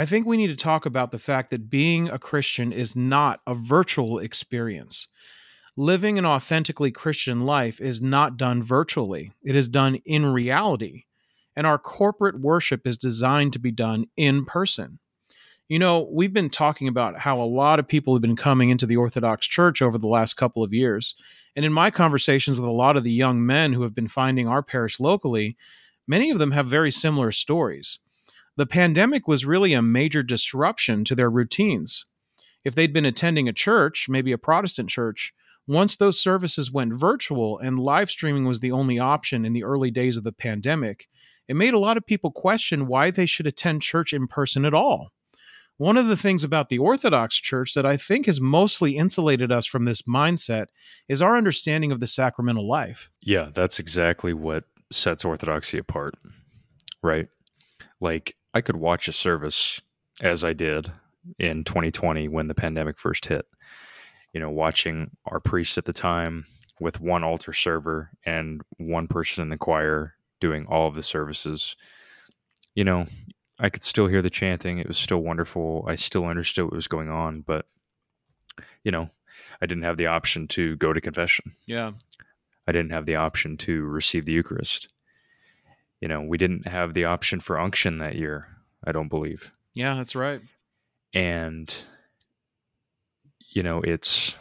I 0.01 0.07
think 0.07 0.25
we 0.25 0.39
need 0.39 0.47
to 0.47 0.57
talk 0.57 0.87
about 0.87 1.11
the 1.11 1.19
fact 1.19 1.51
that 1.51 1.69
being 1.69 2.09
a 2.09 2.19
Christian 2.19 2.73
is 2.73 2.97
not 2.97 3.43
a 3.47 3.55
virtual 3.55 4.19
experience. 4.19 5.09
Living 5.77 6.19
an 6.19 6.25
authentically 6.25 6.91
Christian 6.91 7.45
life 7.45 7.83
is 7.83 8.01
not 8.01 8.39
done 8.39 8.63
virtually. 8.63 9.33
It 9.45 9.55
is 9.55 9.69
done 9.69 9.97
in 10.07 10.25
reality. 10.25 11.05
And 11.55 11.67
our 11.67 11.79
corporate 11.79 12.41
worship 12.41 12.87
is 12.87 12.97
designed 12.97 13.53
to 13.53 13.59
be 13.59 13.73
done 13.73 14.07
in 14.17 14.47
person. 14.47 15.01
You 15.69 15.79
know, 15.79 16.09
we've 16.11 16.33
been 16.33 16.49
talking 16.49 16.89
about 16.89 17.19
how 17.19 17.39
a 17.39 17.45
lot 17.45 17.79
of 17.79 17.87
people 17.87 18.15
have 18.15 18.23
been 18.23 18.37
coming 18.37 18.71
into 18.71 18.87
the 18.87 18.97
Orthodox 18.97 19.47
Church 19.47 19.83
over 19.83 19.99
the 19.99 20.09
last 20.09 20.33
couple 20.33 20.65
of 20.65 20.73
years. 20.73 21.15
And 21.55 21.63
in 21.63 21.75
my 21.75 21.91
conversations 21.91 22.59
with 22.59 22.71
a 22.71 22.73
lot 22.73 22.97
of 22.97 23.05
the 23.05 23.13
young 23.13 23.45
men 23.45 23.75
who 23.75 23.83
have 23.83 23.95
been 23.95 24.09
finding 24.09 24.49
our 24.49 24.63
parish 24.63 24.99
locally, 24.99 25.59
many 26.09 26.31
of 26.31 26.39
them 26.39 26.53
have 26.53 26.69
very 26.69 26.91
similar 26.91 27.33
stories. 27.33 27.99
The 28.61 28.67
pandemic 28.67 29.27
was 29.27 29.47
really 29.47 29.73
a 29.73 29.81
major 29.81 30.23
disruption 30.23 31.03
to 31.05 31.15
their 31.15 31.31
routines. 31.31 32.05
If 32.63 32.75
they'd 32.75 32.93
been 32.93 33.07
attending 33.07 33.49
a 33.49 33.55
church, 33.55 34.07
maybe 34.07 34.33
a 34.33 34.37
Protestant 34.37 34.91
church, 34.91 35.33
once 35.67 35.97
those 35.97 36.21
services 36.21 36.71
went 36.71 36.93
virtual 36.93 37.59
and 37.59 37.79
live 37.79 38.11
streaming 38.11 38.45
was 38.45 38.61
the 38.61 38.73
only 38.73 38.99
option 38.99 39.47
in 39.47 39.55
the 39.55 39.65
early 39.65 39.91
days 39.91 40.19
of 40.19 40.25
the 40.25 40.33
pandemic, 40.33 41.09
it 41.49 41.57
made 41.57 41.73
a 41.73 41.79
lot 41.79 41.97
of 41.97 42.05
people 42.05 42.31
question 42.31 42.87
why 42.87 43.11
they 43.11 43.25
should 43.25 43.47
attend 43.47 43.81
church 43.81 44.13
in 44.13 44.27
person 44.27 44.67
at 44.67 44.75
all. 44.75 45.09
One 45.79 45.97
of 45.97 46.09
the 46.09 46.15
things 46.15 46.45
about 46.45 46.69
the 46.69 46.81
Orthodox 46.81 47.37
Church 47.37 47.73
that 47.73 47.87
I 47.87 47.97
think 47.97 48.27
has 48.27 48.43
mostly 48.43 48.95
insulated 48.99 49.51
us 49.51 49.65
from 49.65 49.87
this 49.87 50.03
mindset 50.03 50.67
is 51.09 51.23
our 51.23 51.35
understanding 51.35 51.93
of 51.93 52.01
the 52.01 52.07
sacramental 52.07 52.69
life. 52.69 53.11
Yeah, 53.23 53.49
that's 53.55 53.79
exactly 53.79 54.35
what 54.35 54.67
sets 54.93 55.25
Orthodoxy 55.25 55.79
apart, 55.79 56.17
right? 57.03 57.27
Like, 58.03 58.37
I 58.53 58.61
could 58.61 58.77
watch 58.77 59.09
a 59.09 59.13
service 59.13 59.81
as 60.21 60.45
I 60.45 60.53
did 60.53 60.91
in 61.39 61.65
2020 61.65 62.29
when 62.29 62.47
the 62.47 62.55
pandemic 62.55 62.99
first 62.99 63.27
hit. 63.27 63.47
You 64.33 64.41
know, 64.41 64.51
watching 64.51 65.11
our 65.27 65.41
priest 65.41 65.77
at 65.79 65.85
the 65.85 65.93
time 65.93 66.47
with 66.81 67.01
one 67.01 67.25
altar 67.25 67.53
server 67.53 68.11
and 68.25 68.63
one 68.79 69.07
person 69.07 69.43
in 69.43 69.51
the 69.51 69.59
choir 69.59 70.15
doing 70.41 70.67
all 70.67 70.89
of 70.89 70.95
the 70.95 71.03
services. 71.03 71.77
You 72.75 72.85
know, 72.85 73.07
I 73.59 73.69
could 73.69 73.85
still 73.85 74.07
hear 74.07 74.23
the 74.23 74.31
chanting. 74.31 74.79
It 74.79 74.89
was 74.89 74.99
still 74.99 75.19
wonderful. 75.19 75.85
I 75.87 75.97
still 75.97 76.25
understood 76.25 76.65
what 76.65 76.75
was 76.75 76.89
going 76.89 77.11
on, 77.11 77.43
but 77.43 77.67
you 78.85 78.91
know, 78.91 79.11
I 79.61 79.67
didn't 79.67 79.85
have 79.85 79.97
the 79.97 80.07
option 80.07 80.49
to 80.49 80.77
go 80.77 80.93
to 80.93 81.01
confession. 81.01 81.57
Yeah. 81.67 81.93
I 82.67 82.73
didn't 82.73 82.93
have 82.93 83.07
the 83.07 83.17
option 83.17 83.57
to 83.59 83.83
receive 83.83 84.25
the 84.25 84.33
Eucharist. 84.33 84.89
You 86.01 86.09
know, 86.09 86.23
we 86.23 86.39
didn't 86.39 86.67
have 86.67 86.95
the 86.95 87.05
option 87.05 87.41
for 87.41 87.59
unction 87.59 87.99
that 87.99 88.15
year, 88.15 88.47
I 88.85 88.93
don't 88.93 89.09
believe. 89.09 89.53
Yeah, 89.75 89.95
that's 89.97 90.17
right. 90.17 90.41
And 91.13 91.73
you 93.51 93.63
know, 93.63 93.81
it's 93.83 94.37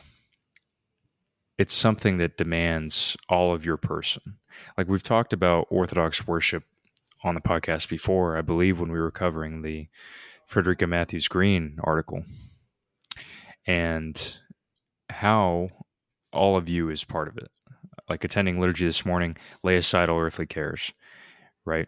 it's 1.58 1.74
something 1.74 2.18
that 2.20 2.38
demands 2.38 3.18
all 3.28 3.54
of 3.54 3.66
your 3.66 3.78
person. 3.78 4.38
Like 4.78 4.88
we've 4.88 5.04
talked 5.04 5.34
about 5.34 5.68
Orthodox 5.70 6.26
worship 6.26 6.64
on 7.24 7.36
the 7.36 7.42
podcast 7.42 7.90
before, 7.90 8.38
I 8.38 8.42
believe, 8.42 8.80
when 8.80 8.92
we 8.92 9.00
were 9.00 9.12
covering 9.12 9.62
the 9.62 9.90
Frederica 10.46 10.88
Mathewes-Green 10.88 11.78
article 11.84 12.24
and 13.68 14.38
how 15.10 15.70
all 16.32 16.56
of 16.56 16.70
you 16.70 16.90
is 16.90 17.04
part 17.04 17.28
of 17.28 17.38
it. 17.38 17.52
Like 18.10 18.24
attending 18.24 18.60
liturgy 18.60 18.86
this 18.86 19.06
morning, 19.06 19.36
lay 19.62 19.76
aside 19.76 20.10
all 20.10 20.20
earthly 20.20 20.46
cares, 20.46 20.94
right? 21.70 21.88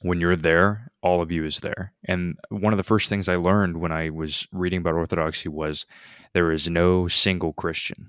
When 0.00 0.20
you're 0.20 0.36
there, 0.36 0.92
all 1.02 1.22
of 1.22 1.32
you 1.32 1.44
is 1.44 1.60
there. 1.60 1.94
And 2.06 2.36
one 2.50 2.72
of 2.72 2.76
the 2.76 2.84
first 2.84 3.08
things 3.08 3.28
I 3.28 3.36
learned 3.36 3.80
when 3.80 3.90
I 3.92 4.10
was 4.10 4.46
reading 4.52 4.80
about 4.80 4.94
Orthodoxy 4.94 5.48
was 5.48 5.86
there 6.34 6.52
is 6.52 6.68
no 6.68 7.08
single 7.08 7.52
Christian. 7.52 8.08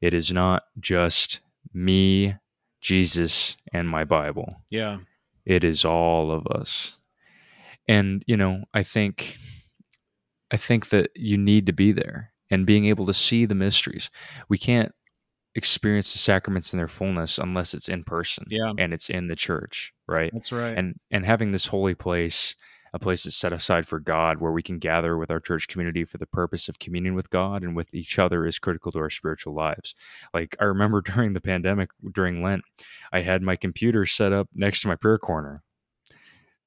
It 0.00 0.12
is 0.12 0.32
not 0.32 0.64
just 0.78 1.40
me, 1.72 2.34
Jesus, 2.80 3.56
and 3.72 3.88
my 3.88 4.04
Bible. 4.04 4.62
Yeah. 4.68 4.98
It 5.44 5.64
is 5.64 5.84
all 5.84 6.32
of 6.32 6.46
us. 6.48 6.98
And, 7.86 8.22
you 8.26 8.36
know, 8.36 8.64
I 8.74 8.82
think 8.82 9.36
I 10.50 10.56
think 10.56 10.88
that 10.90 11.10
you 11.14 11.36
need 11.36 11.66
to 11.66 11.72
be 11.72 11.92
there 11.92 12.32
and 12.50 12.66
being 12.66 12.86
able 12.86 13.06
to 13.06 13.14
see 13.14 13.44
the 13.44 13.54
mysteries. 13.54 14.10
We 14.48 14.58
can't 14.58 14.92
experience 15.54 16.12
the 16.12 16.18
sacraments 16.18 16.72
in 16.72 16.78
their 16.78 16.88
fullness 16.88 17.38
unless 17.38 17.74
it's 17.74 17.88
in 17.88 18.04
person 18.04 18.44
yeah. 18.48 18.72
and 18.78 18.92
it's 18.92 19.10
in 19.10 19.28
the 19.28 19.36
church, 19.36 19.92
right? 20.06 20.30
That's 20.32 20.52
right. 20.52 20.76
And 20.76 20.96
and 21.10 21.24
having 21.24 21.50
this 21.50 21.66
holy 21.66 21.94
place 21.94 22.54
a 22.92 22.98
place 22.98 23.24
that's 23.24 23.36
set 23.36 23.52
aside 23.52 23.86
for 23.86 24.00
God 24.00 24.40
where 24.40 24.52
we 24.52 24.62
can 24.62 24.78
gather 24.78 25.16
with 25.16 25.30
our 25.30 25.40
church 25.40 25.68
community 25.68 26.04
for 26.04 26.18
the 26.18 26.26
purpose 26.26 26.68
of 26.68 26.78
communion 26.78 27.14
with 27.14 27.30
God 27.30 27.62
and 27.62 27.76
with 27.76 27.94
each 27.94 28.18
other 28.18 28.46
is 28.46 28.58
critical 28.58 28.92
to 28.92 28.98
our 28.98 29.10
spiritual 29.10 29.54
lives. 29.54 29.94
Like 30.32 30.56
I 30.60 30.64
remember 30.64 31.00
during 31.04 31.32
the 31.32 31.40
pandemic, 31.40 31.90
during 32.12 32.42
Lent, 32.42 32.62
I 33.12 33.20
had 33.20 33.42
my 33.42 33.56
computer 33.56 34.06
set 34.06 34.32
up 34.32 34.48
next 34.54 34.82
to 34.82 34.88
my 34.88 34.96
prayer 34.96 35.18
corner 35.18 35.62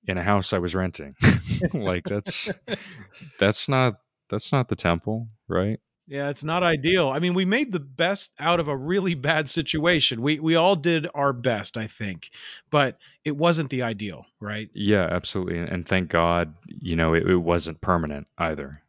in 0.06 0.17
a 0.17 0.24
house 0.24 0.54
I 0.54 0.60
was 0.60 0.76
renting. 0.76 1.15
like 1.74 2.04
that's 2.04 2.52
that's 3.39 3.67
not 3.67 3.96
that's 4.30 4.52
not 4.52 4.67
the 4.70 4.76
temple, 4.76 5.28
right? 5.48 5.80
Yeah, 6.07 6.29
it's 6.29 6.43
not 6.43 6.63
ideal. 6.63 7.09
I 7.09 7.19
mean, 7.19 7.33
we 7.33 7.45
made 7.45 7.71
the 7.71 7.79
best 7.79 8.33
out 8.39 8.59
of 8.59 8.67
a 8.67 8.75
really 8.75 9.15
bad 9.31 9.49
situation. 9.49 10.21
We 10.21 10.39
we 10.39 10.55
all 10.55 10.75
did 10.75 11.07
our 11.15 11.33
best, 11.33 11.77
I 11.77 11.87
think, 11.87 12.29
but 12.69 12.97
it 13.23 13.37
wasn't 13.37 13.69
the 13.69 13.83
ideal, 13.83 14.25
right? 14.39 14.69
Yeah, 14.73 15.07
absolutely. 15.09 15.59
And 15.59 15.87
thank 15.87 16.09
God, 16.09 16.53
you 16.67 16.95
know, 16.95 17.13
it, 17.13 17.27
it 17.29 17.37
wasn't 17.37 17.81
permanent 17.81 18.27
either. 18.37 18.81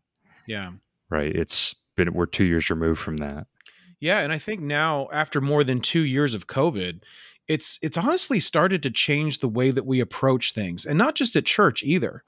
Yeah. 0.47 0.73
Right. 1.11 1.35
It's 1.35 1.75
been 1.95 2.13
we're 2.15 2.27
2 2.27 2.45
years 2.45 2.71
removed 2.71 3.01
from 3.01 3.19
that. 3.19 3.47
Yeah, 4.01 4.19
and 4.19 4.33
I 4.33 4.39
think 4.39 4.61
now 4.61 5.09
after 5.13 5.41
more 5.41 5.63
than 5.63 5.81
2 5.81 6.01
years 6.01 6.35
of 6.35 6.49
COVID, 6.49 7.03
it's 7.47 7.79
it's 7.83 7.97
honestly 7.97 8.41
started 8.41 8.83
to 8.83 8.91
change 8.91 9.39
the 9.39 9.49
way 9.49 9.71
that 9.71 9.87
we 9.87 10.01
approach 10.01 10.53
things, 10.55 10.85
and 10.87 10.99
not 10.99 11.15
just 11.15 11.37
at 11.37 11.45
church 11.45 11.83
either. 11.83 12.25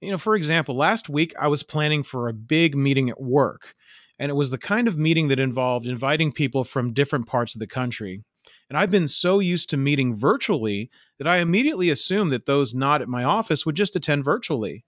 You 0.00 0.10
know, 0.10 0.18
for 0.18 0.34
example, 0.34 0.76
last 0.76 1.10
week 1.10 1.34
I 1.38 1.48
was 1.48 1.62
planning 1.62 2.02
for 2.02 2.28
a 2.28 2.32
big 2.32 2.74
meeting 2.74 3.10
at 3.10 3.20
work 3.20 3.74
and 4.20 4.28
it 4.28 4.34
was 4.34 4.50
the 4.50 4.58
kind 4.58 4.86
of 4.86 4.98
meeting 4.98 5.28
that 5.28 5.40
involved 5.40 5.86
inviting 5.86 6.30
people 6.30 6.62
from 6.62 6.92
different 6.92 7.26
parts 7.26 7.54
of 7.54 7.58
the 7.58 7.66
country. 7.66 8.22
And 8.68 8.76
I've 8.76 8.90
been 8.90 9.08
so 9.08 9.38
used 9.38 9.70
to 9.70 9.78
meeting 9.78 10.14
virtually 10.14 10.90
that 11.18 11.26
I 11.26 11.38
immediately 11.38 11.88
assumed 11.88 12.30
that 12.32 12.44
those 12.44 12.74
not 12.74 13.00
at 13.00 13.08
my 13.08 13.24
office 13.24 13.64
would 13.64 13.76
just 13.76 13.96
attend 13.96 14.24
virtually. 14.24 14.84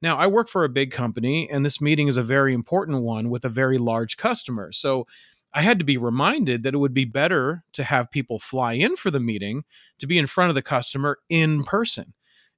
Now, 0.00 0.16
I 0.16 0.28
work 0.28 0.48
for 0.48 0.62
a 0.62 0.68
big 0.68 0.92
company, 0.92 1.50
and 1.50 1.64
this 1.64 1.80
meeting 1.80 2.06
is 2.06 2.16
a 2.16 2.22
very 2.22 2.54
important 2.54 3.02
one 3.02 3.28
with 3.28 3.44
a 3.44 3.50
very 3.50 3.76
large 3.76 4.16
customer. 4.16 4.70
So 4.70 5.06
I 5.52 5.62
had 5.62 5.78
to 5.80 5.84
be 5.84 5.96
reminded 5.96 6.62
that 6.62 6.74
it 6.74 6.78
would 6.78 6.94
be 6.94 7.06
better 7.06 7.64
to 7.72 7.82
have 7.82 8.10
people 8.10 8.38
fly 8.38 8.74
in 8.74 8.94
for 8.94 9.10
the 9.10 9.20
meeting 9.20 9.64
to 9.98 10.06
be 10.06 10.16
in 10.16 10.26
front 10.26 10.50
of 10.50 10.54
the 10.54 10.62
customer 10.62 11.18
in 11.28 11.64
person 11.64 12.12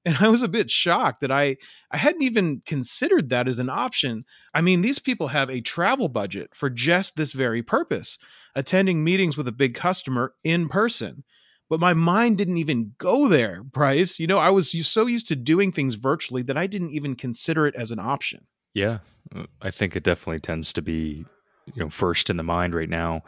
and 0.05 0.17
I 0.21 0.29
was 0.29 0.43
a 0.43 0.49
bit 0.49 0.71
shocked 0.71 1.21
that 1.21 1.31
I 1.31 1.57
I 1.91 1.97
hadn't 1.97 2.23
even 2.23 2.63
considered 2.65 3.31
that 3.31 3.49
as 3.49 3.59
an 3.59 3.71
option. 3.71 4.25
I 4.55 4.61
mean, 4.61 4.83
these 4.83 4.99
people 4.99 5.29
have 5.29 5.51
a 5.51 5.61
travel 5.61 6.09
budget 6.09 6.55
for 6.55 6.71
just 6.71 7.17
this 7.17 7.33
very 7.33 7.63
purpose, 7.63 8.19
attending 8.55 9.05
meetings 9.05 9.37
with 9.37 9.49
a 9.49 9.53
big 9.53 9.75
customer 9.75 10.35
in 10.45 10.69
person. 10.69 11.25
But 11.71 11.81
my 11.81 11.93
mind 11.93 12.39
didn't 12.39 12.57
even 12.57 12.95
go 12.97 13.29
there, 13.29 13.63
Bryce. 13.63 14.19
You 14.19 14.27
know, 14.27 14.39
I 14.39 14.51
was 14.51 14.71
so 14.87 15.07
used 15.07 15.29
to 15.29 15.37
doing 15.37 15.71
things 15.71 15.95
virtually 15.95 16.43
that 16.43 16.57
I 16.57 16.67
didn't 16.67 16.91
even 16.91 17.15
consider 17.15 17.67
it 17.67 17.75
as 17.75 17.91
an 17.91 17.99
option. 17.99 18.47
Yeah, 18.73 18.99
uh, 19.35 19.45
I 19.61 19.71
think 19.71 19.95
it 19.95 20.03
definitely 20.03 20.41
tends 20.41 20.73
to 20.75 20.83
be, 20.83 21.27
you 21.67 21.83
know, 21.83 21.91
first 21.91 22.31
in 22.31 22.39
the 22.39 22.43
mind 22.43 22.75
right 22.75 22.89
now, 22.89 23.23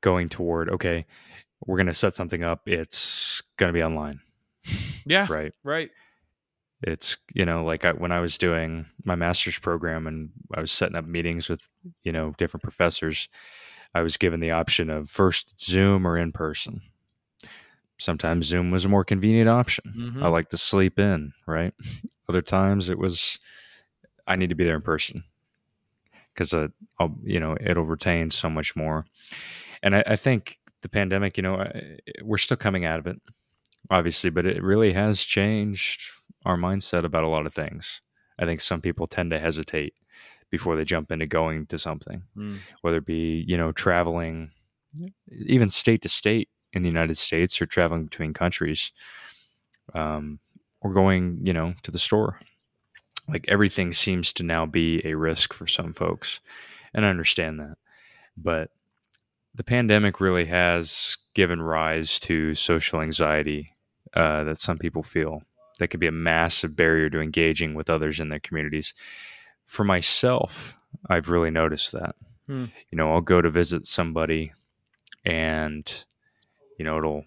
going 0.00 0.28
toward 0.28 0.70
okay, 0.70 1.04
we're 1.66 1.76
going 1.76 1.86
to 1.86 1.94
set 1.94 2.14
something 2.14 2.42
up. 2.42 2.62
It's 2.66 3.42
going 3.56 3.68
to 3.68 3.74
be 3.76 3.82
online. 3.82 4.20
Yeah. 5.04 5.26
right. 5.30 5.52
Right. 5.62 5.90
It's, 6.82 7.16
you 7.32 7.44
know, 7.44 7.64
like 7.64 7.84
I, 7.84 7.92
when 7.92 8.12
I 8.12 8.20
was 8.20 8.36
doing 8.38 8.86
my 9.04 9.14
master's 9.14 9.58
program 9.58 10.06
and 10.06 10.30
I 10.54 10.60
was 10.60 10.72
setting 10.72 10.96
up 10.96 11.04
meetings 11.06 11.48
with, 11.48 11.68
you 12.02 12.12
know, 12.12 12.34
different 12.38 12.62
professors, 12.62 13.28
I 13.94 14.02
was 14.02 14.16
given 14.16 14.40
the 14.40 14.50
option 14.50 14.90
of 14.90 15.08
first 15.10 15.60
Zoom 15.60 16.06
or 16.06 16.16
in 16.18 16.32
person. 16.32 16.80
sometimes 17.98 18.46
Zoom 18.46 18.70
was 18.72 18.84
a 18.84 18.88
more 18.88 19.04
convenient 19.04 19.48
option. 19.48 19.84
Mhm. 19.96 20.22
I 20.22 20.28
like 20.28 20.48
to 20.50 20.56
sleep 20.56 20.98
in, 20.98 21.32
right? 21.46 21.72
Other 22.28 22.42
times 22.42 22.90
it 22.90 22.98
was 22.98 23.38
I 24.26 24.36
need 24.36 24.48
to 24.48 24.54
be 24.56 24.64
there 24.64 24.76
in 24.76 24.82
person 24.82 25.24
because 26.32 26.52
uh, 26.54 26.68
I'll 26.98 27.14
you 27.22 27.38
know 27.38 27.56
it'll 27.60 27.84
retain 27.84 28.30
so 28.30 28.48
much 28.50 28.74
more. 28.74 29.04
And 29.84 29.94
I, 29.96 30.02
I 30.06 30.16
think 30.16 30.58
the 30.80 30.88
pandemic, 30.88 31.36
you 31.36 31.42
know, 31.42 31.56
I- 31.56 31.98
we're 32.22 32.38
still 32.38 32.56
coming 32.56 32.84
out 32.84 32.98
of 32.98 33.06
it, 33.06 33.20
obviously, 33.90 34.30
but 34.30 34.46
it 34.46 34.62
really 34.62 34.92
has 34.94 35.22
changed 35.22 36.10
our 36.44 36.56
mindset 36.56 37.04
about 37.04 37.24
a 37.24 37.28
lot 37.28 37.46
of 37.46 37.54
things. 37.54 38.00
I 38.38 38.44
think 38.44 38.60
some 38.60 38.80
people 38.80 39.06
tend 39.06 39.30
to 39.30 39.38
hesitate 39.38 39.94
before 40.50 40.76
they 40.76 40.84
jump 40.84 41.10
into 41.12 41.26
going 41.26 41.66
to 41.66 41.78
something, 41.78 42.22
Mm. 42.36 42.58
whether 42.82 42.98
it 42.98 43.06
be 43.06 43.44
you 43.46 43.56
know 43.56 43.72
traveling, 43.72 44.50
even 45.46 45.68
state 45.68 46.02
to 46.02 46.08
state 46.08 46.48
in 46.72 46.82
the 46.82 46.88
United 46.88 47.16
States 47.16 47.60
or 47.60 47.66
traveling 47.66 48.04
between 48.04 48.32
countries, 48.34 48.92
um, 49.94 50.40
or 50.80 50.92
going 50.92 51.40
you 51.42 51.52
know 51.52 51.74
to 51.82 51.90
the 51.90 51.98
store. 51.98 52.38
Like 53.28 53.44
everything 53.48 53.92
seems 53.92 54.32
to 54.34 54.42
now 54.42 54.66
be 54.66 55.00
a 55.06 55.14
risk 55.16 55.54
for 55.54 55.66
some 55.66 55.92
folks, 55.92 56.40
and 56.92 57.06
I 57.06 57.10
understand 57.10 57.60
that, 57.60 57.76
but 58.36 58.70
the 59.54 59.64
pandemic 59.64 60.20
really 60.20 60.46
has 60.46 61.16
given 61.34 61.60
rise 61.62 62.18
to 62.20 62.54
social 62.54 63.00
anxiety 63.00 63.68
uh, 64.14 64.44
that 64.44 64.58
some 64.58 64.78
people 64.78 65.02
feel. 65.02 65.42
That 65.78 65.88
could 65.88 66.00
be 66.00 66.06
a 66.06 66.12
massive 66.12 66.76
barrier 66.76 67.10
to 67.10 67.20
engaging 67.20 67.74
with 67.74 67.90
others 67.90 68.20
in 68.20 68.28
their 68.28 68.40
communities. 68.40 68.94
For 69.64 69.84
myself, 69.84 70.76
I've 71.08 71.30
really 71.30 71.50
noticed 71.50 71.92
that. 71.92 72.14
Hmm. 72.48 72.66
You 72.90 72.96
know, 72.96 73.12
I'll 73.12 73.20
go 73.20 73.40
to 73.40 73.50
visit 73.50 73.86
somebody, 73.86 74.52
and 75.24 76.04
you 76.78 76.84
know, 76.84 76.98
it'll 76.98 77.24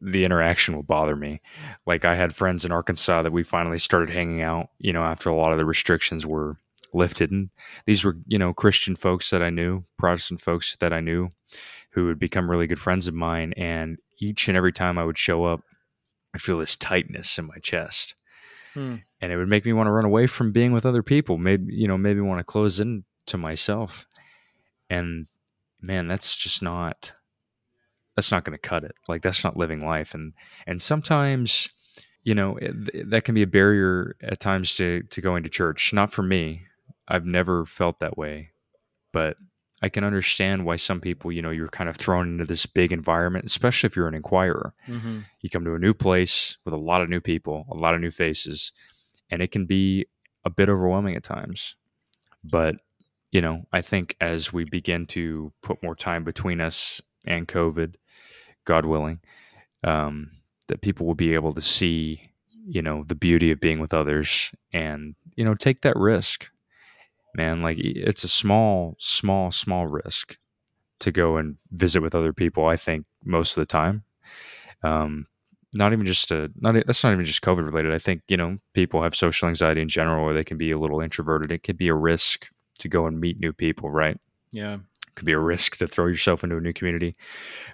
the 0.00 0.24
interaction 0.24 0.74
will 0.74 0.82
bother 0.82 1.16
me. 1.16 1.40
Like 1.86 2.04
I 2.04 2.14
had 2.14 2.34
friends 2.34 2.64
in 2.64 2.72
Arkansas 2.72 3.22
that 3.22 3.32
we 3.32 3.42
finally 3.42 3.78
started 3.78 4.10
hanging 4.10 4.42
out. 4.42 4.70
You 4.78 4.92
know, 4.92 5.02
after 5.02 5.28
a 5.28 5.34
lot 5.34 5.52
of 5.52 5.58
the 5.58 5.64
restrictions 5.64 6.26
were 6.26 6.56
lifted, 6.92 7.30
and 7.30 7.50
these 7.86 8.04
were 8.04 8.16
you 8.26 8.38
know 8.38 8.52
Christian 8.52 8.96
folks 8.96 9.30
that 9.30 9.42
I 9.42 9.50
knew, 9.50 9.84
Protestant 9.98 10.40
folks 10.40 10.76
that 10.80 10.92
I 10.92 11.00
knew, 11.00 11.30
who 11.90 12.08
had 12.08 12.18
become 12.18 12.50
really 12.50 12.66
good 12.66 12.80
friends 12.80 13.08
of 13.08 13.14
mine. 13.14 13.52
And 13.56 13.98
each 14.18 14.48
and 14.48 14.56
every 14.56 14.72
time 14.72 14.98
I 14.98 15.04
would 15.04 15.18
show 15.18 15.44
up, 15.44 15.62
I'd 16.34 16.42
feel 16.42 16.58
this 16.58 16.76
tightness 16.76 17.38
in 17.38 17.46
my 17.46 17.58
chest, 17.62 18.14
Hmm. 18.74 18.96
and 19.20 19.32
it 19.32 19.36
would 19.36 19.48
make 19.48 19.64
me 19.64 19.72
want 19.72 19.88
to 19.88 19.92
run 19.92 20.04
away 20.04 20.26
from 20.28 20.52
being 20.52 20.72
with 20.72 20.86
other 20.86 21.02
people. 21.02 21.38
Maybe 21.38 21.74
you 21.74 21.88
know, 21.88 21.98
maybe 21.98 22.20
want 22.20 22.38
to 22.38 22.44
close 22.44 22.78
in 22.80 23.04
to 23.26 23.36
myself. 23.38 24.06
And 24.88 25.26
man, 25.80 26.08
that's 26.08 26.36
just 26.36 26.62
not 26.62 27.12
that's 28.16 28.30
not 28.30 28.44
going 28.44 28.56
to 28.58 28.68
cut 28.68 28.84
it. 28.84 28.94
Like 29.08 29.22
that's 29.22 29.44
not 29.44 29.56
living 29.56 29.80
life. 29.80 30.14
And 30.14 30.34
and 30.66 30.80
sometimes 30.80 31.68
you 32.22 32.34
know 32.34 32.56
it, 32.58 33.10
that 33.10 33.24
can 33.24 33.34
be 33.34 33.42
a 33.42 33.46
barrier 33.46 34.14
at 34.22 34.40
times 34.40 34.76
to 34.76 35.02
to 35.02 35.20
going 35.20 35.42
to 35.42 35.48
church. 35.48 35.92
Not 35.92 36.12
for 36.12 36.22
me. 36.22 36.62
I've 37.08 37.26
never 37.26 37.66
felt 37.66 37.98
that 38.00 38.16
way, 38.16 38.50
but 39.12 39.36
I 39.82 39.88
can 39.88 40.04
understand 40.04 40.66
why 40.66 40.76
some 40.76 41.00
people, 41.00 41.32
you 41.32 41.40
know, 41.40 41.50
you're 41.50 41.68
kind 41.68 41.88
of 41.88 41.96
thrown 41.96 42.28
into 42.28 42.44
this 42.44 42.66
big 42.66 42.92
environment, 42.92 43.46
especially 43.46 43.86
if 43.86 43.96
you're 43.96 44.08
an 44.08 44.14
inquirer. 44.14 44.74
Mhm. 44.86 45.24
You 45.40 45.48
come 45.50 45.64
to 45.64 45.74
a 45.74 45.78
new 45.78 45.94
place 45.94 46.58
with 46.64 46.74
a 46.74 46.78
lot 46.78 47.00
of 47.02 47.08
new 47.08 47.20
people, 47.20 47.66
a 47.70 47.74
lot 47.74 47.94
of 47.94 48.00
new 48.00 48.10
faces, 48.10 48.72
and 49.30 49.40
it 49.40 49.50
can 49.50 49.64
be 49.64 50.06
a 50.44 50.50
bit 50.50 50.68
overwhelming 50.68 51.16
at 51.16 51.22
times. 51.22 51.76
But, 52.44 52.76
you 53.32 53.40
know, 53.40 53.66
I 53.72 53.80
think 53.80 54.16
as 54.20 54.52
we 54.52 54.64
begin 54.64 55.06
to 55.08 55.52
put 55.62 55.82
more 55.82 55.94
time 55.94 56.24
between 56.24 56.60
us 56.60 57.00
and 57.24 57.48
COVID, 57.48 57.94
God 58.64 58.84
willing, 58.84 59.20
um, 59.82 60.30
that 60.68 60.82
people 60.82 61.06
will 61.06 61.14
be 61.14 61.34
able 61.34 61.52
to 61.54 61.60
see, 61.60 62.22
you 62.66 62.82
know, 62.82 63.04
the 63.04 63.14
beauty 63.14 63.50
of 63.50 63.60
being 63.60 63.78
with 63.78 63.94
others 63.94 64.52
and, 64.72 65.14
you 65.36 65.44
know, 65.44 65.54
take 65.54 65.82
that 65.82 65.96
risk. 65.96 66.50
Man, 67.34 67.62
like 67.62 67.78
it's 67.78 68.24
a 68.24 68.28
small, 68.28 68.96
small, 68.98 69.50
small 69.50 69.86
risk 69.86 70.36
to 71.00 71.12
go 71.12 71.36
and 71.36 71.56
visit 71.72 72.02
with 72.02 72.14
other 72.14 72.32
people. 72.32 72.66
I 72.66 72.76
think 72.76 73.06
most 73.24 73.56
of 73.56 73.62
the 73.62 73.66
time, 73.66 74.04
um, 74.82 75.26
not 75.74 75.92
even 75.92 76.04
just 76.06 76.30
a 76.30 76.50
not 76.56 76.74
that's 76.86 77.04
not 77.04 77.12
even 77.12 77.24
just 77.24 77.42
COVID 77.42 77.66
related. 77.66 77.92
I 77.92 77.98
think 77.98 78.22
you 78.28 78.36
know 78.36 78.58
people 78.74 79.02
have 79.02 79.14
social 79.14 79.48
anxiety 79.48 79.80
in 79.80 79.88
general, 79.88 80.24
or 80.24 80.32
they 80.32 80.44
can 80.44 80.58
be 80.58 80.70
a 80.70 80.78
little 80.78 81.00
introverted. 81.00 81.52
It 81.52 81.62
could 81.62 81.76
be 81.76 81.88
a 81.88 81.94
risk 81.94 82.48
to 82.78 82.88
go 82.88 83.06
and 83.06 83.20
meet 83.20 83.38
new 83.38 83.52
people, 83.52 83.90
right? 83.90 84.18
Yeah. 84.52 84.74
It 84.74 85.14
could 85.16 85.26
be 85.26 85.32
a 85.32 85.38
risk 85.38 85.76
to 85.76 85.88
throw 85.88 86.06
yourself 86.06 86.42
into 86.42 86.56
a 86.56 86.60
new 86.60 86.72
community, 86.72 87.14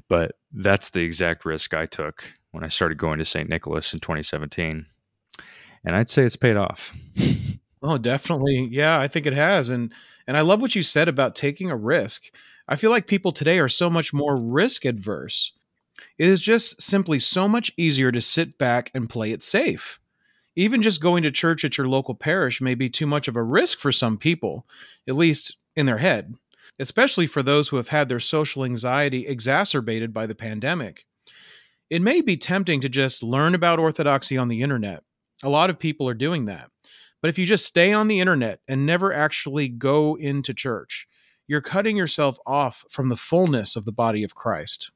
but 0.09 0.33
that's 0.53 0.91
the 0.91 1.01
exact 1.01 1.45
risk 1.45 1.75
I 1.75 1.87
took 1.87 2.25
when 2.51 2.65
I 2.65 2.69
started 2.69 2.99
going 2.99 3.19
to 3.19 3.25
St. 3.25 3.49
Nicholas 3.49 3.93
in 3.93 4.01
2017, 4.01 4.87
and 5.85 5.97
I'd 5.97 6.09
say 6.09 6.25
it's 6.25 6.37
paid 6.37 6.57
off. 6.57 6.93
Oh, 7.83 7.99
definitely. 7.99 8.69
Yeah, 8.71 8.99
I 8.99 9.07
think 9.09 9.27
it 9.27 9.33
has. 9.35 9.69
And 9.69 9.93
and 10.27 10.37
I 10.37 10.41
love 10.41 10.61
what 10.61 10.75
you 10.75 10.83
said 10.83 11.09
about 11.09 11.37
taking 11.37 11.71
a 11.71 11.77
risk. 11.77 12.25
I 12.69 12.77
feel 12.77 12.91
like 12.91 13.07
people 13.07 13.33
today 13.33 13.59
are 13.59 13.69
so 13.69 13.89
much 13.89 14.13
more 14.13 14.37
risk 14.37 14.85
adverse. 14.85 15.53
It 16.19 16.29
is 16.29 16.41
just 16.41 16.83
simply 16.83 17.19
so 17.21 17.49
much 17.49 17.73
easier 17.77 18.13
to 18.13 18.21
sit 18.21 18.59
back 18.59 18.91
and 18.95 19.11
play 19.11 19.33
it 19.33 19.43
safe. 19.43 20.01
Even 20.57 20.83
just 20.83 21.03
going 21.03 21.23
to 21.25 21.31
church 21.33 21.65
at 21.65 21.79
your 21.79 21.89
local 21.89 22.15
parish 22.15 22.61
may 22.61 22.75
be 22.75 22.91
too 22.91 23.07
much 23.07 23.29
of 23.29 23.37
a 23.37 23.43
risk 23.43 23.79
for 23.79 23.93
some 23.93 24.19
people, 24.19 24.67
at 25.09 25.17
least 25.17 25.57
in 25.77 25.87
their 25.87 25.99
head, 25.99 26.35
especially 26.79 27.27
for 27.27 27.43
those 27.43 27.69
who 27.69 27.77
have 27.77 27.89
had 27.89 28.09
their 28.09 28.21
social 28.21 28.65
anxiety 28.65 29.27
exacerbated 29.27 30.13
by 30.15 30.27
the 30.27 30.35
pandemic. 30.35 31.07
It 31.91 32.03
may 32.03 32.21
be 32.21 32.37
tempting 32.37 32.81
to 32.83 32.89
just 32.89 33.23
learn 33.23 33.55
about 33.55 33.79
orthodoxy 33.79 34.37
on 34.39 34.49
the 34.49 34.63
internet. 34.63 35.03
A 35.43 35.49
lot 35.49 35.71
of 35.71 35.79
people 35.79 36.09
are 36.09 36.15
doing 36.15 36.47
that. 36.47 36.71
But 37.27 37.31
if 37.31 37.41
you 37.41 37.47
just 37.47 37.67
stay 37.67 37.93
on 37.93 38.07
the 38.07 38.21
internet 38.21 38.61
and 38.69 38.87
never 38.87 39.13
actually 39.13 39.67
go 39.67 40.15
into 40.15 40.55
church, 40.55 41.09
you're 41.49 41.61
cutting 41.61 41.97
yourself 41.97 42.39
off 42.47 42.85
from 42.89 43.09
the 43.09 43.17
fullness 43.17 43.75
of 43.75 43.85
the 43.85 43.91
body 43.91 44.23
of 44.23 44.37
Christ. 44.37 44.93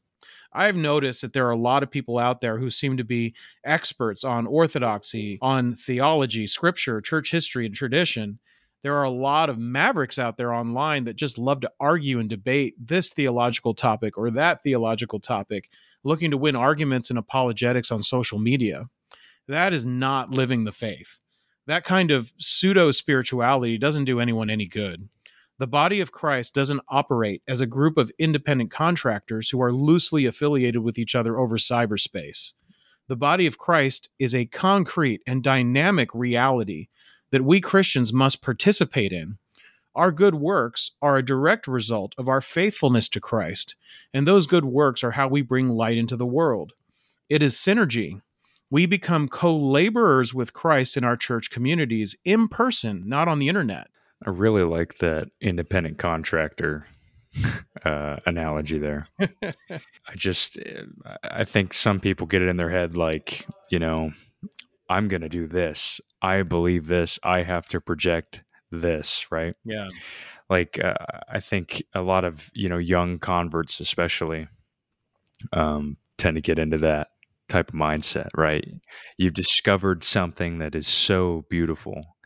I've 0.52 0.76
noticed 0.76 1.22
that 1.22 1.32
there 1.32 1.48
are 1.48 1.50
a 1.50 1.58
lot 1.58 1.82
of 1.82 1.90
people 1.90 2.20
out 2.20 2.40
there 2.40 2.56
who 2.56 2.70
seem 2.70 2.96
to 2.98 3.02
be 3.02 3.34
experts 3.64 4.22
on 4.22 4.46
orthodoxy, 4.46 5.40
on 5.42 5.74
theology, 5.74 6.46
scripture, 6.46 7.00
church 7.00 7.32
history, 7.32 7.66
and 7.66 7.74
tradition. 7.74 8.38
There 8.84 8.94
are 8.94 9.02
a 9.02 9.10
lot 9.10 9.50
of 9.50 9.58
mavericks 9.58 10.16
out 10.16 10.36
there 10.36 10.54
online 10.54 11.06
that 11.06 11.16
just 11.16 11.36
love 11.36 11.62
to 11.62 11.72
argue 11.80 12.20
and 12.20 12.28
debate 12.28 12.76
this 12.78 13.08
theological 13.08 13.74
topic 13.74 14.16
or 14.16 14.30
that 14.30 14.62
theological 14.62 15.18
topic, 15.18 15.68
looking 16.04 16.30
to 16.30 16.38
win 16.38 16.54
arguments 16.54 17.10
and 17.10 17.18
apologetics 17.18 17.90
on 17.90 18.04
social 18.04 18.38
media. 18.38 18.84
That 19.48 19.72
is 19.72 19.84
not 19.84 20.30
living 20.30 20.62
the 20.62 20.70
faith 20.70 21.20
that 21.70 21.84
kind 21.84 22.10
of 22.10 22.32
pseudo 22.38 22.90
spirituality 22.90 23.78
doesn't 23.78 24.04
do 24.04 24.18
anyone 24.18 24.50
any 24.50 24.66
good. 24.66 25.08
The 25.58 25.66
body 25.66 26.00
of 26.00 26.10
Christ 26.10 26.54
doesn't 26.54 26.80
operate 26.88 27.42
as 27.46 27.60
a 27.60 27.66
group 27.66 27.96
of 27.96 28.10
independent 28.18 28.70
contractors 28.70 29.50
who 29.50 29.60
are 29.60 29.72
loosely 29.72 30.26
affiliated 30.26 30.82
with 30.82 30.98
each 30.98 31.14
other 31.14 31.38
over 31.38 31.58
cyberspace. 31.58 32.52
The 33.08 33.16
body 33.16 33.46
of 33.46 33.58
Christ 33.58 34.08
is 34.18 34.34
a 34.34 34.46
concrete 34.46 35.22
and 35.26 35.42
dynamic 35.42 36.08
reality 36.14 36.88
that 37.30 37.44
we 37.44 37.60
Christians 37.60 38.12
must 38.12 38.42
participate 38.42 39.12
in. 39.12 39.38
Our 39.94 40.12
good 40.12 40.36
works 40.36 40.92
are 41.02 41.18
a 41.18 41.24
direct 41.24 41.68
result 41.68 42.14
of 42.16 42.28
our 42.28 42.40
faithfulness 42.40 43.08
to 43.10 43.20
Christ, 43.20 43.76
and 44.14 44.26
those 44.26 44.46
good 44.46 44.64
works 44.64 45.04
are 45.04 45.10
how 45.12 45.28
we 45.28 45.42
bring 45.42 45.68
light 45.68 45.98
into 45.98 46.16
the 46.16 46.26
world. 46.26 46.72
It 47.28 47.42
is 47.42 47.54
synergy, 47.54 48.22
we 48.70 48.86
become 48.86 49.28
co 49.28 49.56
laborers 49.56 50.32
with 50.32 50.52
Christ 50.52 50.96
in 50.96 51.04
our 51.04 51.16
church 51.16 51.50
communities 51.50 52.16
in 52.24 52.48
person, 52.48 53.02
not 53.06 53.28
on 53.28 53.38
the 53.38 53.48
internet. 53.48 53.88
I 54.24 54.30
really 54.30 54.62
like 54.62 54.98
that 54.98 55.28
independent 55.40 55.98
contractor 55.98 56.86
uh, 57.84 58.16
analogy 58.26 58.78
there. 58.78 59.08
I 59.20 60.14
just, 60.14 60.58
I 61.24 61.44
think 61.44 61.72
some 61.72 62.00
people 62.00 62.26
get 62.26 62.42
it 62.42 62.48
in 62.48 62.56
their 62.56 62.70
head 62.70 62.96
like, 62.96 63.46
you 63.70 63.78
know, 63.78 64.12
I'm 64.88 65.08
going 65.08 65.22
to 65.22 65.28
do 65.28 65.46
this. 65.46 66.00
I 66.20 66.42
believe 66.42 66.86
this. 66.86 67.18
I 67.22 67.42
have 67.42 67.68
to 67.68 67.80
project 67.80 68.44
this, 68.70 69.30
right? 69.30 69.54
Yeah. 69.64 69.88
Like, 70.48 70.82
uh, 70.82 70.94
I 71.28 71.40
think 71.40 71.82
a 71.94 72.02
lot 72.02 72.24
of, 72.24 72.50
you 72.54 72.68
know, 72.68 72.78
young 72.78 73.18
converts, 73.18 73.80
especially, 73.80 74.48
um, 75.52 75.96
tend 76.18 76.34
to 76.34 76.40
get 76.40 76.58
into 76.58 76.78
that 76.78 77.09
type 77.50 77.68
of 77.70 77.74
mindset, 77.74 78.28
right? 78.36 78.64
You've 79.18 79.34
discovered 79.34 80.02
something 80.04 80.58
that 80.58 80.74
is 80.74 80.86
so 80.88 81.44
beautiful. 81.50 82.16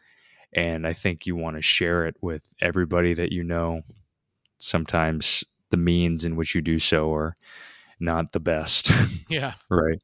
And 0.53 0.87
I 0.87 0.93
think 0.93 1.27
you 1.27 1.35
want 1.35 1.57
to 1.57 1.63
share 1.63 2.07
it 2.07 2.17
with 2.23 2.43
everybody 2.61 3.15
that 3.15 3.33
you 3.33 3.43
know. 3.43 3.83
Sometimes 4.59 5.45
the 5.71 5.77
means 5.77 6.25
in 6.25 6.37
which 6.37 6.55
you 6.55 6.63
do 6.63 6.79
so 6.79 7.13
are 7.13 7.35
not 8.01 8.33
the 8.33 8.41
best. 8.41 8.91
Yeah. 9.31 9.55
right. 9.71 9.99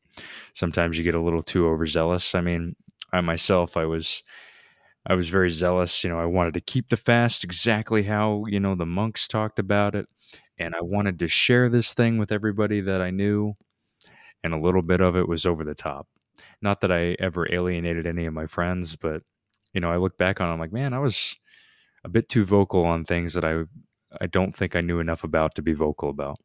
Sometimes 0.55 0.97
you 0.97 1.05
get 1.05 1.15
a 1.15 1.21
little 1.21 1.43
too 1.43 1.67
overzealous. 1.69 2.35
I 2.35 2.41
mean, 2.41 2.75
I 3.13 3.21
myself, 3.21 3.77
I 3.77 3.85
was. 3.85 4.23
I 5.07 5.15
was 5.15 5.29
very 5.31 5.51
zealous. 5.51 6.05
You 6.05 6.11
know, 6.11 6.19
I 6.19 6.27
wanted 6.27 6.55
to 6.55 6.61
keep 6.61 6.89
the 6.89 6.97
fast 6.97 7.43
exactly 7.45 8.03
how, 8.03 8.45
you 8.49 8.61
know, 8.61 8.75
the 8.75 8.87
monks 8.87 9.27
talked 9.29 9.59
about 9.59 9.95
it. 9.95 10.07
And 10.59 10.75
I 10.75 10.81
wanted 10.83 11.19
to 11.21 11.29
share 11.29 11.69
this 11.69 11.95
thing 11.95 12.19
with 12.19 12.31
everybody 12.33 12.81
that 12.83 13.01
I 13.01 13.11
knew 13.11 13.55
and 14.42 14.55
a 14.55 14.59
little 14.59 14.83
bit 14.83 15.00
of 15.00 15.16
it 15.16 15.29
was 15.29 15.46
over 15.46 15.64
the 15.64 15.74
top. 15.74 16.09
Not 16.62 16.81
that 16.81 16.92
I 16.92 17.16
ever 17.18 17.53
alienated 17.53 18.07
any 18.07 18.26
of 18.26 18.35
my 18.35 18.46
friends, 18.46 18.96
but 18.96 19.22
you 19.72 19.81
know, 19.81 19.90
I 19.90 19.96
look 19.96 20.16
back 20.18 20.40
on 20.40 20.48
it, 20.48 20.53
I'm 20.53 20.59
like, 20.59 20.72
man, 20.72 20.92
I 20.92 20.98
was 20.98 21.37
a 22.05 22.09
bit 22.09 22.29
too 22.29 22.44
vocal 22.44 22.85
on 22.85 23.05
things 23.05 23.35
that 23.35 23.44
I 23.44 23.64
I 24.20 24.26
don't 24.26 24.55
think 24.55 24.74
I 24.74 24.81
knew 24.81 24.98
enough 24.98 25.22
about 25.22 25.55
to 25.55 25.62
be 25.62 25.72
vocal 25.72 26.11
about 26.11 26.38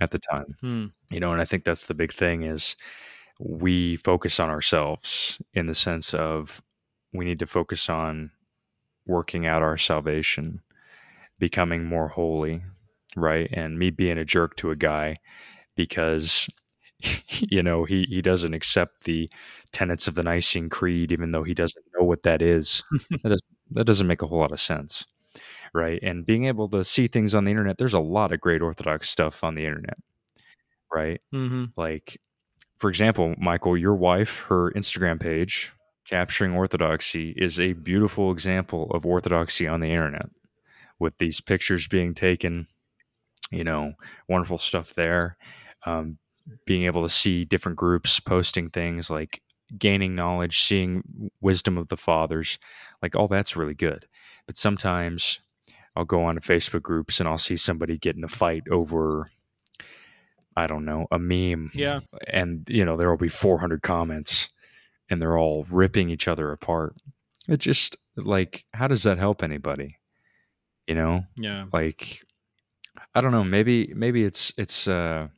at 0.00 0.10
the 0.10 0.18
time. 0.18 0.56
Hmm. 0.60 0.86
You 1.10 1.20
know, 1.20 1.32
and 1.32 1.40
I 1.40 1.44
think 1.44 1.64
that's 1.64 1.86
the 1.86 1.94
big 1.94 2.12
thing 2.12 2.42
is 2.42 2.76
we 3.38 3.96
focus 3.96 4.40
on 4.40 4.48
ourselves 4.48 5.40
in 5.52 5.66
the 5.66 5.74
sense 5.74 6.14
of 6.14 6.62
we 7.12 7.24
need 7.24 7.38
to 7.38 7.46
focus 7.46 7.88
on 7.88 8.30
working 9.06 9.46
out 9.46 9.62
our 9.62 9.76
salvation, 9.76 10.60
becoming 11.38 11.84
more 11.84 12.08
holy, 12.08 12.62
right? 13.16 13.48
And 13.52 13.78
me 13.78 13.90
being 13.90 14.18
a 14.18 14.24
jerk 14.24 14.56
to 14.56 14.70
a 14.70 14.76
guy 14.76 15.16
because 15.76 16.48
you 17.28 17.62
know 17.62 17.84
he 17.84 18.06
he 18.08 18.22
doesn't 18.22 18.54
accept 18.54 19.04
the 19.04 19.30
tenets 19.72 20.08
of 20.08 20.14
the 20.14 20.22
Nicene 20.22 20.68
Creed, 20.68 21.12
even 21.12 21.30
though 21.30 21.42
he 21.42 21.54
doesn't 21.54 21.84
know 21.98 22.04
what 22.04 22.22
that 22.22 22.42
is. 22.42 22.82
that 23.10 23.22
doesn't 23.22 23.56
that 23.70 23.84
doesn't 23.84 24.06
make 24.06 24.22
a 24.22 24.26
whole 24.26 24.38
lot 24.38 24.52
of 24.52 24.60
sense, 24.60 25.04
right? 25.74 26.00
And 26.02 26.24
being 26.24 26.46
able 26.46 26.68
to 26.68 26.84
see 26.84 27.06
things 27.08 27.34
on 27.34 27.44
the 27.44 27.50
internet, 27.50 27.78
there's 27.78 27.94
a 27.94 28.00
lot 28.00 28.32
of 28.32 28.40
great 28.40 28.62
Orthodox 28.62 29.10
stuff 29.10 29.44
on 29.44 29.54
the 29.54 29.66
internet, 29.66 29.98
right? 30.92 31.20
Mm-hmm. 31.34 31.66
Like, 31.76 32.18
for 32.78 32.88
example, 32.88 33.34
Michael, 33.38 33.76
your 33.76 33.94
wife, 33.94 34.40
her 34.48 34.70
Instagram 34.72 35.20
page, 35.20 35.72
capturing 36.04 36.52
orthodoxy, 36.54 37.34
is 37.36 37.60
a 37.60 37.72
beautiful 37.74 38.30
example 38.30 38.90
of 38.92 39.06
orthodoxy 39.06 39.66
on 39.66 39.80
the 39.80 39.90
internet, 39.90 40.26
with 40.98 41.18
these 41.18 41.40
pictures 41.40 41.88
being 41.88 42.14
taken. 42.14 42.68
You 43.50 43.64
know, 43.64 43.92
wonderful 44.28 44.58
stuff 44.58 44.94
there. 44.94 45.36
Um, 45.84 46.18
being 46.64 46.84
able 46.84 47.02
to 47.02 47.08
see 47.08 47.44
different 47.44 47.76
groups 47.76 48.20
posting 48.20 48.70
things 48.70 49.10
like 49.10 49.42
gaining 49.78 50.14
knowledge, 50.14 50.62
seeing 50.62 51.30
wisdom 51.40 51.76
of 51.76 51.88
the 51.88 51.96
fathers, 51.96 52.58
like 53.02 53.16
all 53.16 53.28
that's 53.28 53.56
really 53.56 53.74
good. 53.74 54.06
But 54.46 54.56
sometimes 54.56 55.40
I'll 55.96 56.04
go 56.04 56.24
on 56.24 56.34
to 56.34 56.40
Facebook 56.40 56.82
groups 56.82 57.18
and 57.18 57.28
I'll 57.28 57.38
see 57.38 57.56
somebody 57.56 57.98
get 57.98 58.16
in 58.16 58.24
a 58.24 58.28
fight 58.28 58.64
over, 58.70 59.30
I 60.56 60.66
don't 60.66 60.84
know, 60.84 61.06
a 61.10 61.18
meme. 61.18 61.70
Yeah. 61.74 62.00
And, 62.28 62.68
you 62.68 62.84
know, 62.84 62.96
there 62.96 63.10
will 63.10 63.16
be 63.16 63.28
400 63.28 63.82
comments 63.82 64.48
and 65.08 65.20
they're 65.20 65.38
all 65.38 65.66
ripping 65.70 66.10
each 66.10 66.28
other 66.28 66.52
apart. 66.52 66.94
It 67.48 67.58
just, 67.58 67.96
like, 68.16 68.64
how 68.74 68.88
does 68.88 69.04
that 69.04 69.18
help 69.18 69.42
anybody? 69.42 69.96
You 70.86 70.94
know? 70.94 71.24
Yeah. 71.36 71.66
Like, 71.72 72.22
I 73.14 73.20
don't 73.20 73.32
know. 73.32 73.44
Maybe, 73.44 73.92
maybe 73.94 74.24
it's, 74.24 74.52
it's, 74.56 74.86
uh, 74.86 75.28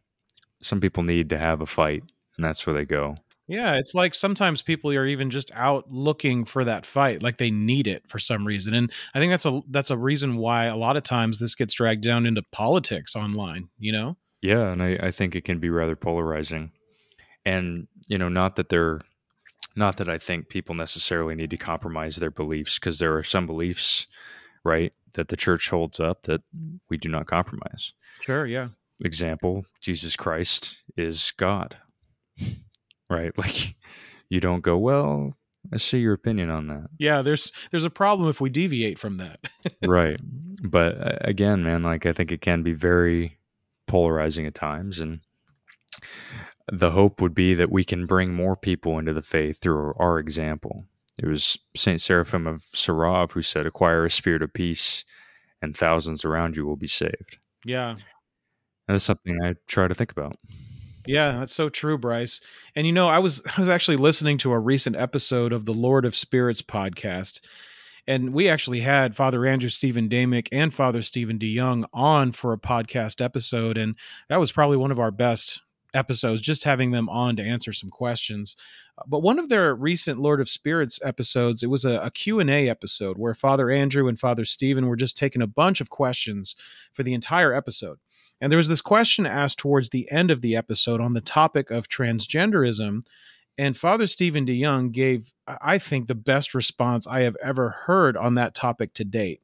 some 0.60 0.80
people 0.80 1.02
need 1.02 1.30
to 1.30 1.38
have 1.38 1.60
a 1.60 1.66
fight 1.66 2.02
and 2.36 2.44
that's 2.44 2.66
where 2.66 2.74
they 2.74 2.84
go. 2.84 3.16
Yeah, 3.46 3.76
it's 3.76 3.94
like 3.94 4.14
sometimes 4.14 4.60
people 4.60 4.90
are 4.92 5.06
even 5.06 5.30
just 5.30 5.50
out 5.54 5.90
looking 5.90 6.44
for 6.44 6.64
that 6.64 6.84
fight, 6.84 7.22
like 7.22 7.38
they 7.38 7.50
need 7.50 7.86
it 7.86 8.02
for 8.06 8.18
some 8.18 8.46
reason. 8.46 8.74
And 8.74 8.92
I 9.14 9.18
think 9.18 9.30
that's 9.30 9.46
a 9.46 9.62
that's 9.70 9.90
a 9.90 9.96
reason 9.96 10.36
why 10.36 10.66
a 10.66 10.76
lot 10.76 10.98
of 10.98 11.02
times 11.02 11.38
this 11.38 11.54
gets 11.54 11.72
dragged 11.72 12.04
down 12.04 12.26
into 12.26 12.42
politics 12.52 13.16
online, 13.16 13.70
you 13.78 13.90
know? 13.90 14.18
Yeah, 14.42 14.70
and 14.70 14.82
I, 14.82 14.98
I 15.02 15.10
think 15.10 15.34
it 15.34 15.44
can 15.44 15.60
be 15.60 15.70
rather 15.70 15.96
polarizing. 15.96 16.72
And, 17.46 17.88
you 18.06 18.18
know, 18.18 18.28
not 18.28 18.56
that 18.56 18.68
they're 18.68 19.00
not 19.74 19.96
that 19.96 20.08
I 20.10 20.18
think 20.18 20.48
people 20.48 20.74
necessarily 20.74 21.34
need 21.34 21.50
to 21.50 21.56
compromise 21.56 22.16
their 22.16 22.30
beliefs, 22.30 22.78
because 22.78 22.98
there 22.98 23.16
are 23.16 23.22
some 23.22 23.46
beliefs, 23.46 24.06
right, 24.64 24.92
that 25.14 25.28
the 25.28 25.36
church 25.36 25.70
holds 25.70 25.98
up 25.98 26.24
that 26.24 26.42
we 26.90 26.98
do 26.98 27.08
not 27.08 27.26
compromise. 27.26 27.94
Sure, 28.20 28.44
yeah. 28.44 28.68
Example, 29.04 29.64
Jesus 29.80 30.16
Christ 30.16 30.82
is 30.96 31.32
God. 31.36 31.76
Right? 33.10 33.32
Like 33.38 33.74
you 34.28 34.40
don't 34.40 34.60
go, 34.60 34.76
well, 34.76 35.34
I 35.72 35.78
see 35.78 36.00
your 36.00 36.12
opinion 36.12 36.50
on 36.50 36.66
that. 36.66 36.88
Yeah, 36.98 37.22
there's 37.22 37.52
there's 37.70 37.84
a 37.84 37.90
problem 37.90 38.28
if 38.28 38.40
we 38.40 38.50
deviate 38.50 38.98
from 38.98 39.16
that. 39.18 39.40
right. 39.86 40.20
But 40.62 41.00
uh, 41.00 41.18
again, 41.22 41.62
man, 41.62 41.82
like 41.82 42.04
I 42.04 42.12
think 42.12 42.32
it 42.32 42.40
can 42.40 42.62
be 42.62 42.72
very 42.72 43.38
polarizing 43.86 44.46
at 44.46 44.54
times 44.54 45.00
and 45.00 45.20
the 46.70 46.90
hope 46.90 47.20
would 47.20 47.34
be 47.34 47.54
that 47.54 47.70
we 47.70 47.84
can 47.84 48.06
bring 48.06 48.34
more 48.34 48.56
people 48.56 48.98
into 48.98 49.12
the 49.12 49.22
faith 49.22 49.58
through 49.60 49.94
our 49.98 50.18
example. 50.18 50.84
It 51.18 51.26
was 51.26 51.58
Saint 51.74 52.00
Seraphim 52.00 52.46
of 52.46 52.62
Sarov 52.74 53.32
who 53.32 53.42
said, 53.42 53.66
"Acquire 53.66 54.04
a 54.04 54.10
spirit 54.10 54.42
of 54.42 54.52
peace, 54.52 55.04
and 55.60 55.76
thousands 55.76 56.24
around 56.24 56.56
you 56.56 56.66
will 56.66 56.76
be 56.76 56.86
saved." 56.86 57.38
Yeah, 57.64 57.96
that's 58.88 59.04
something 59.04 59.38
I 59.42 59.54
try 59.66 59.88
to 59.88 59.94
think 59.94 60.10
about. 60.10 60.36
Yeah, 61.06 61.38
that's 61.38 61.54
so 61.54 61.68
true, 61.68 61.96
Bryce. 61.96 62.40
And 62.76 62.86
you 62.86 62.92
know, 62.92 63.08
I 63.08 63.18
was 63.18 63.42
I 63.46 63.58
was 63.60 63.68
actually 63.68 63.96
listening 63.96 64.38
to 64.38 64.52
a 64.52 64.58
recent 64.58 64.96
episode 64.96 65.52
of 65.52 65.64
the 65.64 65.74
Lord 65.74 66.04
of 66.04 66.14
Spirits 66.14 66.62
podcast, 66.62 67.40
and 68.06 68.34
we 68.34 68.48
actually 68.48 68.80
had 68.80 69.16
Father 69.16 69.46
Andrew 69.46 69.70
Stephen 69.70 70.08
Damick 70.08 70.48
and 70.52 70.72
Father 70.72 71.02
Stephen 71.02 71.38
DeYoung 71.38 71.84
on 71.94 72.32
for 72.32 72.52
a 72.52 72.58
podcast 72.58 73.24
episode, 73.24 73.78
and 73.78 73.94
that 74.28 74.40
was 74.40 74.52
probably 74.52 74.76
one 74.76 74.90
of 74.90 74.98
our 74.98 75.10
best 75.10 75.62
episodes 75.94 76.42
just 76.42 76.64
having 76.64 76.90
them 76.90 77.08
on 77.08 77.36
to 77.36 77.42
answer 77.42 77.72
some 77.72 77.90
questions. 77.90 78.56
Uh, 78.96 79.02
but 79.06 79.22
one 79.22 79.38
of 79.38 79.48
their 79.48 79.74
recent 79.74 80.20
lord 80.20 80.40
of 80.40 80.48
spirits 80.48 81.00
episodes 81.02 81.62
it 81.62 81.70
was 81.70 81.84
a, 81.84 81.98
a, 82.00 82.10
q&a 82.10 82.68
episode 82.68 83.16
where 83.16 83.34
father 83.34 83.70
andrew 83.70 84.08
and 84.08 84.20
father 84.20 84.44
stephen 84.44 84.86
were 84.86 84.96
just 84.96 85.16
taking 85.16 85.40
a 85.40 85.46
bunch 85.46 85.80
of 85.80 85.88
questions 85.88 86.54
for 86.92 87.02
the 87.02 87.14
entire 87.14 87.54
episode. 87.54 87.98
And 88.40 88.52
there 88.52 88.58
was 88.58 88.68
this 88.68 88.80
question 88.80 89.26
asked 89.26 89.58
towards 89.58 89.88
the 89.88 90.10
end 90.10 90.30
of 90.30 90.42
the 90.42 90.56
episode 90.56 91.00
on 91.00 91.14
the 91.14 91.20
topic 91.20 91.70
of 91.70 91.88
transgenderism 91.88 93.06
and 93.56 93.76
father 93.76 94.06
stephen 94.06 94.46
deyoung 94.46 94.92
gave 94.92 95.32
i 95.46 95.78
think 95.78 96.06
the 96.06 96.14
best 96.14 96.54
response 96.54 97.06
i 97.06 97.20
have 97.20 97.36
ever 97.42 97.70
heard 97.70 98.16
on 98.16 98.34
that 98.34 98.54
topic 98.54 98.94
to 98.94 99.04
date. 99.04 99.40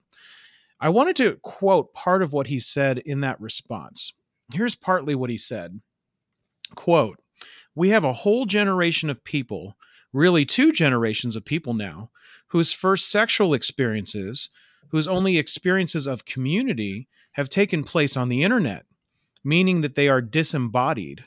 I 0.80 0.90
wanted 0.90 1.16
to 1.16 1.36
quote 1.36 1.94
part 1.94 2.22
of 2.22 2.32
what 2.32 2.48
he 2.48 2.60
said 2.60 2.98
in 2.98 3.20
that 3.20 3.40
response. 3.40 4.12
Here's 4.52 4.74
partly 4.74 5.14
what 5.14 5.30
he 5.30 5.38
said 5.38 5.80
quote, 6.74 7.20
we 7.74 7.88
have 7.90 8.04
a 8.04 8.12
whole 8.12 8.46
generation 8.46 9.10
of 9.10 9.24
people, 9.24 9.76
really 10.12 10.44
two 10.44 10.72
generations 10.72 11.36
of 11.36 11.44
people 11.44 11.74
now, 11.74 12.10
whose 12.48 12.72
first 12.72 13.10
sexual 13.10 13.54
experiences, 13.54 14.48
whose 14.88 15.08
only 15.08 15.38
experiences 15.38 16.06
of 16.06 16.24
community 16.24 17.08
have 17.32 17.48
taken 17.48 17.82
place 17.82 18.16
on 18.16 18.28
the 18.28 18.44
internet, 18.44 18.86
meaning 19.42 19.80
that 19.80 19.96
they 19.96 20.08
are 20.08 20.20
disembodied. 20.20 21.24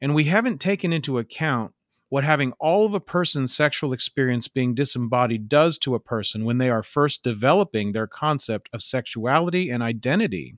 And 0.00 0.14
we 0.14 0.24
haven't 0.24 0.60
taken 0.60 0.92
into 0.92 1.18
account 1.18 1.74
what 2.08 2.24
having 2.24 2.52
all 2.60 2.84
of 2.84 2.92
a 2.92 3.00
person's 3.00 3.54
sexual 3.54 3.92
experience 3.92 4.48
being 4.48 4.74
disembodied 4.74 5.48
does 5.48 5.78
to 5.78 5.94
a 5.94 6.00
person 6.00 6.44
when 6.44 6.58
they 6.58 6.68
are 6.68 6.82
first 6.82 7.22
developing 7.22 7.92
their 7.92 8.06
concept 8.06 8.68
of 8.72 8.82
sexuality 8.82 9.70
and 9.70 9.82
identity. 9.82 10.56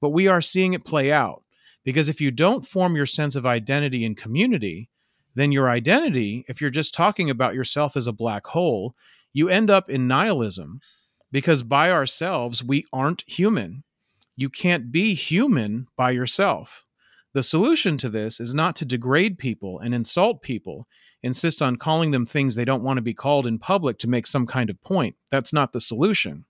But 0.00 0.10
we 0.10 0.28
are 0.28 0.40
seeing 0.40 0.74
it 0.74 0.84
play 0.84 1.10
out. 1.10 1.42
Because 1.86 2.08
if 2.08 2.20
you 2.20 2.32
don't 2.32 2.66
form 2.66 2.96
your 2.96 3.06
sense 3.06 3.36
of 3.36 3.46
identity 3.46 4.04
in 4.04 4.16
community, 4.16 4.90
then 5.36 5.52
your 5.52 5.70
identity, 5.70 6.44
if 6.48 6.60
you're 6.60 6.68
just 6.68 6.92
talking 6.92 7.30
about 7.30 7.54
yourself 7.54 7.96
as 7.96 8.08
a 8.08 8.12
black 8.12 8.44
hole, 8.48 8.96
you 9.32 9.48
end 9.48 9.70
up 9.70 9.88
in 9.88 10.08
nihilism 10.08 10.80
because 11.30 11.62
by 11.62 11.92
ourselves, 11.92 12.64
we 12.64 12.84
aren't 12.92 13.22
human. 13.28 13.84
You 14.36 14.50
can't 14.50 14.90
be 14.90 15.14
human 15.14 15.86
by 15.96 16.10
yourself. 16.10 16.84
The 17.34 17.42
solution 17.44 17.98
to 17.98 18.08
this 18.08 18.40
is 18.40 18.52
not 18.52 18.74
to 18.76 18.84
degrade 18.84 19.38
people 19.38 19.78
and 19.78 19.94
insult 19.94 20.42
people, 20.42 20.88
insist 21.22 21.62
on 21.62 21.76
calling 21.76 22.10
them 22.10 22.26
things 22.26 22.56
they 22.56 22.64
don't 22.64 22.82
want 22.82 22.96
to 22.96 23.02
be 23.02 23.14
called 23.14 23.46
in 23.46 23.60
public 23.60 23.98
to 23.98 24.08
make 24.08 24.26
some 24.26 24.46
kind 24.46 24.70
of 24.70 24.82
point. 24.82 25.14
That's 25.30 25.52
not 25.52 25.70
the 25.70 25.80
solution. 25.80 26.46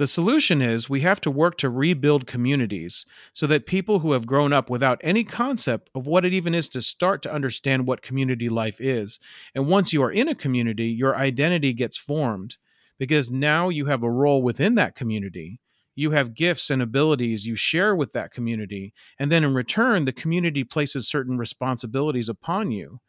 The 0.00 0.06
solution 0.06 0.62
is 0.62 0.88
we 0.88 1.02
have 1.02 1.20
to 1.20 1.30
work 1.30 1.58
to 1.58 1.68
rebuild 1.68 2.26
communities 2.26 3.04
so 3.34 3.46
that 3.48 3.66
people 3.66 3.98
who 3.98 4.12
have 4.12 4.26
grown 4.26 4.50
up 4.50 4.70
without 4.70 4.98
any 5.04 5.24
concept 5.24 5.90
of 5.94 6.06
what 6.06 6.24
it 6.24 6.32
even 6.32 6.54
is 6.54 6.70
to 6.70 6.80
start 6.80 7.20
to 7.20 7.30
understand 7.30 7.86
what 7.86 8.00
community 8.00 8.48
life 8.48 8.80
is. 8.80 9.20
And 9.54 9.66
once 9.66 9.92
you 9.92 10.02
are 10.02 10.10
in 10.10 10.26
a 10.26 10.34
community, 10.34 10.86
your 10.86 11.16
identity 11.16 11.74
gets 11.74 11.98
formed 11.98 12.56
because 12.98 13.30
now 13.30 13.68
you 13.68 13.84
have 13.84 14.02
a 14.02 14.10
role 14.10 14.42
within 14.42 14.74
that 14.76 14.94
community. 14.94 15.60
You 15.94 16.12
have 16.12 16.32
gifts 16.32 16.70
and 16.70 16.80
abilities 16.80 17.44
you 17.44 17.54
share 17.54 17.94
with 17.94 18.14
that 18.14 18.32
community. 18.32 18.94
And 19.18 19.30
then 19.30 19.44
in 19.44 19.52
return, 19.52 20.06
the 20.06 20.14
community 20.14 20.64
places 20.64 21.10
certain 21.10 21.36
responsibilities 21.36 22.30
upon 22.30 22.70
you 22.70 23.00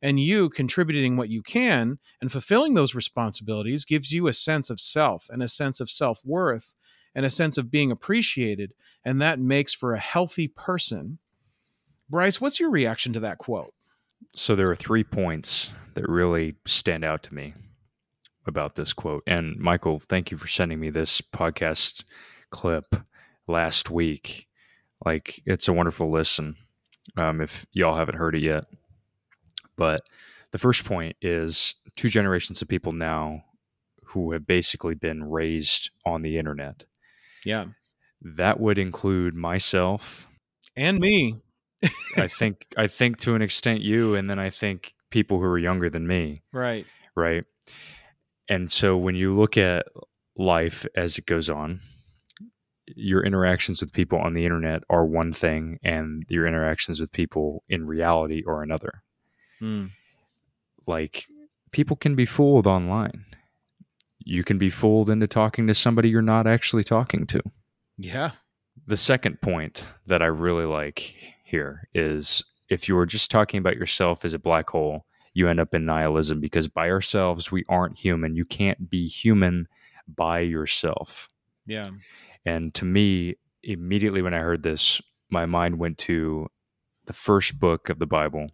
and 0.00 0.20
you 0.20 0.48
contributing 0.48 1.16
what 1.16 1.28
you 1.28 1.42
can 1.42 1.98
and 2.20 2.30
fulfilling 2.30 2.74
those 2.74 2.94
responsibilities 2.94 3.84
gives 3.84 4.12
you 4.12 4.28
a 4.28 4.32
sense 4.32 4.70
of 4.70 4.80
self 4.80 5.28
and 5.30 5.42
a 5.42 5.48
sense 5.48 5.80
of 5.80 5.90
self 5.90 6.20
worth 6.24 6.76
and 7.14 7.26
a 7.26 7.30
sense 7.30 7.58
of 7.58 7.70
being 7.70 7.90
appreciated. 7.90 8.72
And 9.04 9.20
that 9.20 9.38
makes 9.38 9.74
for 9.74 9.92
a 9.94 9.98
healthy 9.98 10.48
person. 10.48 11.18
Bryce, 12.08 12.40
what's 12.40 12.60
your 12.60 12.70
reaction 12.70 13.12
to 13.14 13.20
that 13.20 13.38
quote? 13.38 13.74
So 14.36 14.54
there 14.54 14.70
are 14.70 14.76
three 14.76 15.04
points 15.04 15.70
that 15.94 16.08
really 16.08 16.56
stand 16.66 17.04
out 17.04 17.22
to 17.24 17.34
me 17.34 17.54
about 18.46 18.76
this 18.76 18.92
quote. 18.92 19.22
And 19.26 19.56
Michael, 19.58 19.98
thank 20.00 20.30
you 20.30 20.36
for 20.36 20.48
sending 20.48 20.80
me 20.80 20.90
this 20.90 21.20
podcast 21.20 22.04
clip 22.50 22.86
last 23.46 23.90
week. 23.90 24.46
Like, 25.04 25.42
it's 25.44 25.68
a 25.68 25.72
wonderful 25.72 26.10
listen. 26.10 26.56
um, 27.16 27.40
if 27.40 27.66
y'all 27.72 27.96
haven't 27.96 28.16
heard 28.16 28.34
it 28.34 28.42
yet. 28.42 28.64
But 29.78 30.02
the 30.50 30.58
first 30.58 30.84
point 30.84 31.16
is 31.22 31.76
two 31.96 32.10
generations 32.10 32.60
of 32.60 32.68
people 32.68 32.92
now 32.92 33.44
who 34.04 34.32
have 34.32 34.46
basically 34.46 34.94
been 34.94 35.24
raised 35.24 35.90
on 36.04 36.22
the 36.22 36.36
internet. 36.36 36.84
Yeah. 37.44 37.66
That 38.20 38.58
would 38.58 38.78
include 38.78 39.34
myself 39.34 40.26
and 40.76 40.98
me. 40.98 41.36
I 42.16 42.26
think 42.26 42.66
I 42.76 42.88
think 42.88 43.18
to 43.18 43.34
an 43.34 43.42
extent 43.42 43.80
you 43.80 44.14
and 44.14 44.28
then 44.28 44.38
I 44.38 44.50
think 44.50 44.94
people 45.10 45.38
who 45.38 45.44
are 45.44 45.58
younger 45.58 45.88
than 45.88 46.06
me. 46.06 46.42
Right. 46.52 46.84
Right. 47.14 47.44
And 48.48 48.70
so 48.70 48.96
when 48.96 49.14
you 49.14 49.30
look 49.30 49.56
at 49.56 49.86
life 50.36 50.86
as 50.96 51.18
it 51.18 51.26
goes 51.26 51.48
on, 51.50 51.80
your 52.96 53.24
interactions 53.24 53.80
with 53.80 53.92
people 53.92 54.18
on 54.18 54.32
the 54.32 54.44
internet 54.44 54.82
are 54.88 55.04
one 55.04 55.32
thing 55.32 55.78
and 55.82 56.24
your 56.28 56.46
interactions 56.46 57.00
with 57.00 57.12
people 57.12 57.62
in 57.68 57.86
reality 57.86 58.42
are 58.46 58.62
another. 58.62 59.02
Mm. 59.60 59.90
Like 60.86 61.26
people 61.70 61.96
can 61.96 62.14
be 62.14 62.26
fooled 62.26 62.66
online. 62.66 63.24
You 64.24 64.44
can 64.44 64.58
be 64.58 64.70
fooled 64.70 65.10
into 65.10 65.26
talking 65.26 65.66
to 65.66 65.74
somebody 65.74 66.10
you're 66.10 66.22
not 66.22 66.46
actually 66.46 66.84
talking 66.84 67.26
to. 67.28 67.40
Yeah. 67.96 68.32
The 68.86 68.96
second 68.96 69.40
point 69.40 69.86
that 70.06 70.22
I 70.22 70.26
really 70.26 70.64
like 70.64 71.14
here 71.44 71.88
is 71.94 72.44
if 72.68 72.88
you 72.88 72.94
were 72.94 73.06
just 73.06 73.30
talking 73.30 73.58
about 73.58 73.76
yourself 73.76 74.24
as 74.24 74.34
a 74.34 74.38
black 74.38 74.70
hole, 74.70 75.06
you 75.32 75.48
end 75.48 75.60
up 75.60 75.74
in 75.74 75.86
nihilism 75.86 76.40
because 76.40 76.68
by 76.68 76.90
ourselves, 76.90 77.50
we 77.50 77.64
aren't 77.68 77.98
human. 77.98 78.34
You 78.34 78.44
can't 78.44 78.90
be 78.90 79.06
human 79.06 79.68
by 80.06 80.40
yourself. 80.40 81.28
Yeah. 81.66 81.90
And 82.44 82.74
to 82.74 82.84
me, 82.84 83.36
immediately 83.62 84.22
when 84.22 84.34
I 84.34 84.38
heard 84.38 84.62
this, 84.62 85.00
my 85.30 85.46
mind 85.46 85.78
went 85.78 85.98
to 85.98 86.48
the 87.06 87.12
first 87.12 87.58
book 87.58 87.88
of 87.88 87.98
the 87.98 88.06
Bible, 88.06 88.48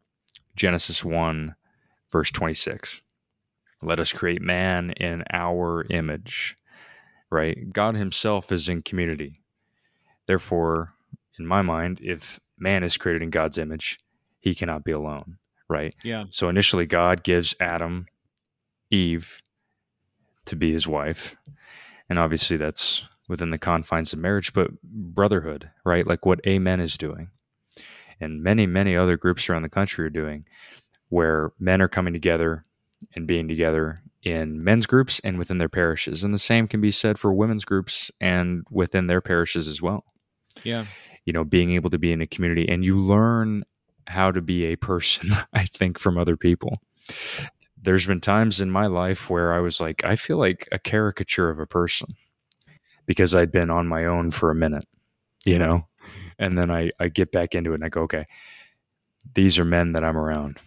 Genesis 0.57 1.05
1, 1.05 1.55
verse 2.11 2.31
26. 2.31 3.03
Let 3.83 4.01
us 4.01 4.13
create 4.13 4.41
man 4.41 4.93
in 4.93 5.25
our 5.33 5.85
image, 5.91 6.57
right? 7.31 7.73
God 7.73 7.97
himself 7.97 8.51
is 8.51 8.69
in 8.69 8.83
community. 8.83 9.43
Therefore, 10.27 10.95
in 11.39 11.47
my 11.47 11.63
mind, 11.63 12.01
if 12.03 12.41
man 12.59 12.83
is 12.83 12.97
created 12.97 13.23
in 13.23 13.31
God's 13.31 13.59
image, 13.59 13.99
he 14.39 14.55
cannot 14.55 14.85
be 14.85 14.93
alone, 14.93 15.39
right? 15.69 15.95
Yeah. 16.03 16.25
So 16.31 16.49
initially, 16.49 16.87
God 16.87 17.23
gives 17.23 17.55
Adam 17.61 18.07
Eve 18.91 19.43
to 20.47 20.57
be 20.57 20.73
his 20.73 20.87
wife. 20.87 21.37
And 22.09 22.19
obviously, 22.19 22.57
that's 22.57 23.03
within 23.29 23.51
the 23.51 23.59
confines 23.59 24.13
of 24.13 24.19
marriage, 24.19 24.53
but 24.53 24.71
brotherhood, 24.83 25.71
right? 25.85 26.07
Like 26.07 26.27
what 26.27 26.41
Amen 26.47 26.81
is 26.81 26.97
doing. 26.97 27.31
And 28.25 28.43
many, 28.43 28.66
many 28.66 28.97
other 28.97 29.16
groups 29.16 29.49
around 29.49 29.62
the 29.62 29.68
country 29.68 30.05
are 30.07 30.11
doing, 30.11 30.45
where 31.09 31.53
men 31.59 31.81
are 31.83 31.89
coming 31.89 32.12
together 32.12 32.64
and 33.14 33.27
being 33.27 33.49
together 33.49 34.01
in 34.22 34.64
men's 34.64 34.87
groups 34.87 35.20
and 35.22 35.39
within 35.39 35.59
their 35.59 35.68
parishes. 35.68 36.25
And 36.25 36.33
the 36.33 36.39
same 36.39 36.66
can 36.66 36.81
be 36.81 36.91
said 36.91 37.18
for 37.18 37.33
women's 37.33 37.64
groups 37.64 38.11
and 38.20 38.64
within 38.70 39.07
their 39.07 39.20
parishes 39.20 39.68
as 39.68 39.83
well. 39.83 40.05
Yeah. 40.62 40.87
You 41.27 41.33
know, 41.33 41.45
being 41.45 41.72
able 41.72 41.91
to 41.91 41.99
be 41.99 42.12
in 42.12 42.22
a 42.22 42.27
community 42.27 42.68
and 42.68 42.85
you 42.85 42.97
learn 42.97 43.64
how 44.07 44.31
to 44.31 44.41
be 44.41 44.64
a 44.64 44.77
person, 44.77 45.31
I 45.53 45.64
think, 45.64 45.99
from 45.99 46.18
other 46.18 46.37
people. 46.37 46.81
There's 47.81 48.07
been 48.07 48.20
times 48.20 48.61
in 48.61 48.70
my 48.70 48.87
life 48.87 49.29
where 49.29 49.53
I 49.53 49.61
was 49.61 49.81
like, 49.81 50.05
I 50.05 50.16
feel 50.16 50.39
like 50.39 50.66
a 50.72 50.79
caricature 50.79 51.51
of 51.51 51.59
a 51.59 51.66
person 51.66 52.14
because 53.07 53.35
I'd 53.35 53.53
been 53.53 53.70
on 53.70 53.87
my 53.87 54.07
own 54.07 54.31
for 54.31 54.51
a 54.51 54.55
minute, 54.55 54.87
you 55.45 55.59
know? 55.59 55.87
And 56.39 56.57
then 56.57 56.71
I, 56.71 56.91
I 56.99 57.09
get 57.09 57.33
back 57.33 57.55
into 57.55 57.73
it 57.73 57.77
and 57.77 57.85
I 57.85 57.89
go, 57.89 58.03
okay, 58.03 58.27
these 59.35 59.59
are 59.59 59.65
men 59.65 59.93
that 59.93 60.05
I'm 60.05 60.17
around. 60.17 60.59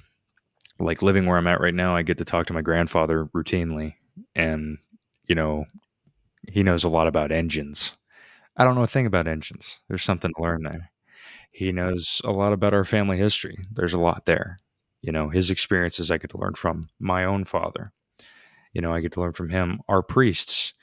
Like 0.80 1.02
living 1.02 1.26
where 1.26 1.38
I'm 1.38 1.48
at 1.48 1.62
right 1.62 1.74
now, 1.74 1.96
I 1.96 2.04
get 2.04 2.18
to 2.20 2.26
talk 2.26 2.48
to 2.48 2.54
my 2.54 2.62
grandfather 2.62 3.26
routinely. 3.36 3.96
And, 4.36 4.78
you 5.28 5.36
know, 5.36 5.66
he 6.52 6.64
knows 6.64 6.84
a 6.84 6.90
lot 6.90 7.08
about 7.08 7.32
engines. 7.32 7.98
I 8.56 8.64
don't 8.64 8.76
know 8.76 8.84
a 8.84 8.88
thing 8.88 9.06
about 9.06 9.28
engines. 9.28 9.80
There's 9.88 10.04
something 10.04 10.32
to 10.36 10.42
learn 10.42 10.64
there. 10.64 10.92
He 11.52 11.72
knows 11.72 12.22
a 12.24 12.32
lot 12.32 12.54
about 12.54 12.74
our 12.74 12.86
family 12.86 13.18
history. 13.18 13.58
There's 13.72 13.94
a 13.94 14.00
lot 14.00 14.26
there. 14.26 14.58
You 15.02 15.12
know, 15.12 15.30
his 15.30 15.50
experiences 15.50 16.10
I 16.10 16.18
get 16.18 16.32
to 16.32 16.38
learn 16.38 16.56
from 16.56 16.90
my 17.00 17.24
own 17.24 17.44
father. 17.44 17.92
You 18.74 18.82
know, 18.82 18.94
I 18.94 19.00
get 19.00 19.12
to 19.14 19.22
learn 19.22 19.34
from 19.34 19.50
him. 19.50 19.80
Our 19.88 20.04
priests, 20.04 20.74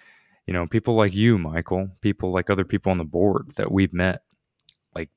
you 0.46 0.52
know, 0.52 0.66
people 0.66 0.94
like 0.94 1.14
you, 1.14 1.38
Michael, 1.38 1.90
people 2.00 2.32
like 2.32 2.50
other 2.50 2.64
people 2.64 2.90
on 2.90 2.98
the 2.98 3.04
board 3.04 3.52
that 3.56 3.70
we've 3.70 3.92
met, 3.92 4.22
like 4.94 5.10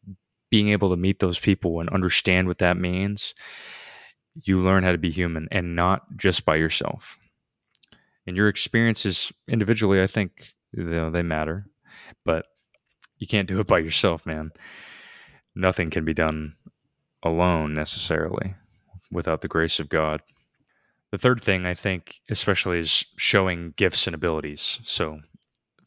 being 0.50 0.70
able 0.70 0.90
to 0.90 0.98
meet 0.98 1.20
those 1.20 1.40
people 1.40 1.80
and 1.80 1.90
understand 1.90 2.48
what 2.48 2.60
that 2.60 2.78
means, 2.78 3.34
you 4.34 4.58
learn 4.58 4.84
how 4.84 4.92
to 4.92 4.98
be 4.98 5.10
human 5.10 5.48
and 5.52 5.76
not 5.76 6.16
just 6.16 6.46
by 6.46 6.56
yourself. 6.56 7.18
And 8.26 8.36
your 8.36 8.48
experiences 8.48 9.32
individually, 9.48 10.02
I 10.02 10.08
think, 10.08 10.54
you 10.72 10.84
know, 10.84 11.10
they 11.10 11.24
matter, 11.24 11.66
but 12.26 12.46
you 13.18 13.28
can't 13.28 13.48
do 13.48 13.60
it 13.60 13.68
by 13.68 13.80
yourself, 13.80 14.26
man. 14.26 14.52
Nothing 15.56 15.90
can 15.90 16.06
be 16.06 16.14
done 16.14 16.56
alone 17.24 17.74
necessarily 17.74 18.56
without 19.12 19.42
the 19.42 19.48
grace 19.48 19.80
of 19.80 19.90
God. 19.90 20.22
The 21.12 21.18
third 21.18 21.42
thing 21.42 21.66
I 21.66 21.74
think, 21.74 22.20
especially, 22.30 22.80
is 22.80 23.06
showing 23.16 23.74
gifts 23.78 24.08
and 24.08 24.14
abilities. 24.14 24.82
So, 24.84 25.22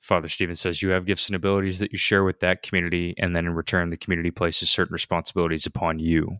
Father 0.00 0.28
Stephen 0.28 0.54
says 0.54 0.82
you 0.82 0.90
have 0.90 1.04
gifts 1.04 1.28
and 1.28 1.36
abilities 1.36 1.78
that 1.78 1.92
you 1.92 1.98
share 1.98 2.24
with 2.24 2.40
that 2.40 2.62
community, 2.62 3.14
and 3.18 3.36
then 3.36 3.46
in 3.46 3.54
return, 3.54 3.88
the 3.88 3.96
community 3.96 4.30
places 4.30 4.70
certain 4.70 4.94
responsibilities 4.94 5.66
upon 5.66 5.98
you, 5.98 6.38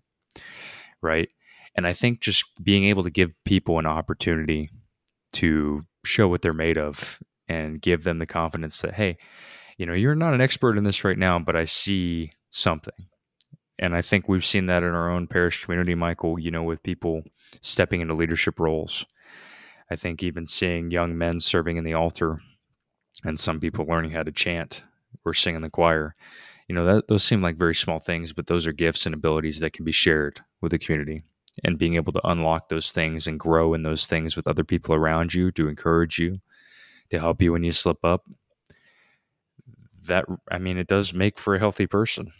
right? 1.03 1.31
And 1.77 1.87
I 1.87 1.93
think 1.93 2.21
just 2.21 2.45
being 2.63 2.85
able 2.85 3.03
to 3.03 3.11
give 3.11 3.33
people 3.45 3.79
an 3.79 3.87
opportunity 3.87 4.71
to 5.35 5.83
show 6.05 6.27
what 6.27 6.43
they're 6.43 6.53
made 6.53 6.79
of 6.79 7.23
and 7.49 7.81
give 7.81 8.03
them 8.03 8.19
the 8.19 8.27
confidence 8.27 8.81
that, 8.81 8.95
hey, 8.95 9.19
you 9.77 9.87
know, 9.87 9.93
you're 9.93 10.15
not 10.15 10.35
an 10.35 10.41
expert 10.41 10.77
in 10.79 10.85
this 10.85 11.05
right 11.05 11.19
now, 11.19 11.39
but 11.39 11.55
I 11.55 11.65
see 11.65 12.33
something. 12.51 12.95
And 13.79 13.95
I 13.95 14.03
think 14.03 14.29
we've 14.29 14.45
seen 14.45 14.67
that 14.67 14.83
in 14.83 14.91
our 14.91 15.11
own 15.11 15.27
parish 15.27 15.65
community, 15.65 15.95
Michael, 15.95 16.39
you 16.39 16.51
know, 16.51 16.63
with 16.63 16.83
people 16.83 17.23
stepping 17.63 18.01
into 18.01 18.15
leadership 18.15 18.59
roles. 18.59 19.05
I 19.91 19.97
think 19.97 20.23
even 20.23 20.47
seeing 20.47 20.91
young 20.91 21.17
men 21.17 21.41
serving 21.41 21.77
in 21.77 21.85
the 21.85 21.95
altar 21.95 22.39
and 23.25 23.39
some 23.39 23.61
people 23.61 23.85
learning 23.85 24.13
how 24.13 24.23
to 24.23 24.33
chant 24.33 24.83
or 25.25 25.35
sing 25.35 25.55
in 25.57 25.63
the 25.63 25.71
choir, 25.71 26.15
you 26.69 26.75
know, 26.75 26.85
that, 26.85 27.09
those 27.09 27.25
seem 27.25 27.43
like 27.43 27.57
very 27.57 27.75
small 27.75 27.99
things, 27.99 28.33
but 28.33 28.47
those 28.47 28.67
are 28.67 28.73
gifts 28.73 29.07
and 29.07 29.15
abilities 29.15 29.61
that 29.61 29.73
can 29.73 29.85
be 29.85 29.93
shared 29.93 30.41
with 30.61 30.71
the 30.71 30.79
community. 30.79 31.23
And 31.65 31.79
being 31.79 31.97
able 31.97 32.13
to 32.13 32.27
unlock 32.27 32.69
those 32.69 32.93
things 32.93 33.27
and 33.27 33.39
grow 33.39 33.75
in 33.75 33.83
those 33.83 34.07
things 34.07 34.37
with 34.37 34.47
other 34.47 34.65
people 34.65 34.95
around 34.95 35.35
you 35.35 35.51
to 35.53 35.69
encourage 35.69 36.19
you, 36.19 36.41
to 37.11 37.19
help 37.19 37.43
you 37.43 37.53
when 37.53 37.65
you 37.65 37.73
slip 37.73 38.05
up. 38.05 38.25
That, 40.07 40.25
I 40.51 40.59
mean, 40.59 40.79
it 40.79 40.87
does 40.87 41.13
make 41.13 41.39
for 41.39 41.55
a 41.55 41.59
healthy 41.59 41.87
person, 41.87 42.33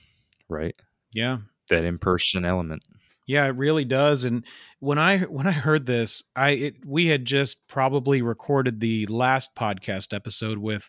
right? 0.49 0.75
Yeah. 1.13 1.39
That 1.69 1.85
in 1.85 1.99
person 1.99 2.45
element. 2.45 2.85
Yeah, 3.31 3.47
it 3.47 3.55
really 3.55 3.85
does. 3.85 4.25
And 4.25 4.45
when 4.81 4.99
I 4.99 5.19
when 5.21 5.47
I 5.47 5.53
heard 5.53 5.87
this, 5.87 6.25
I 6.35 6.51
it, 6.51 6.75
we 6.85 7.07
had 7.07 7.25
just 7.25 7.69
probably 7.69 8.23
recorded 8.23 8.81
the 8.81 9.07
last 9.07 9.55
podcast 9.55 10.13
episode 10.13 10.59
with, 10.59 10.89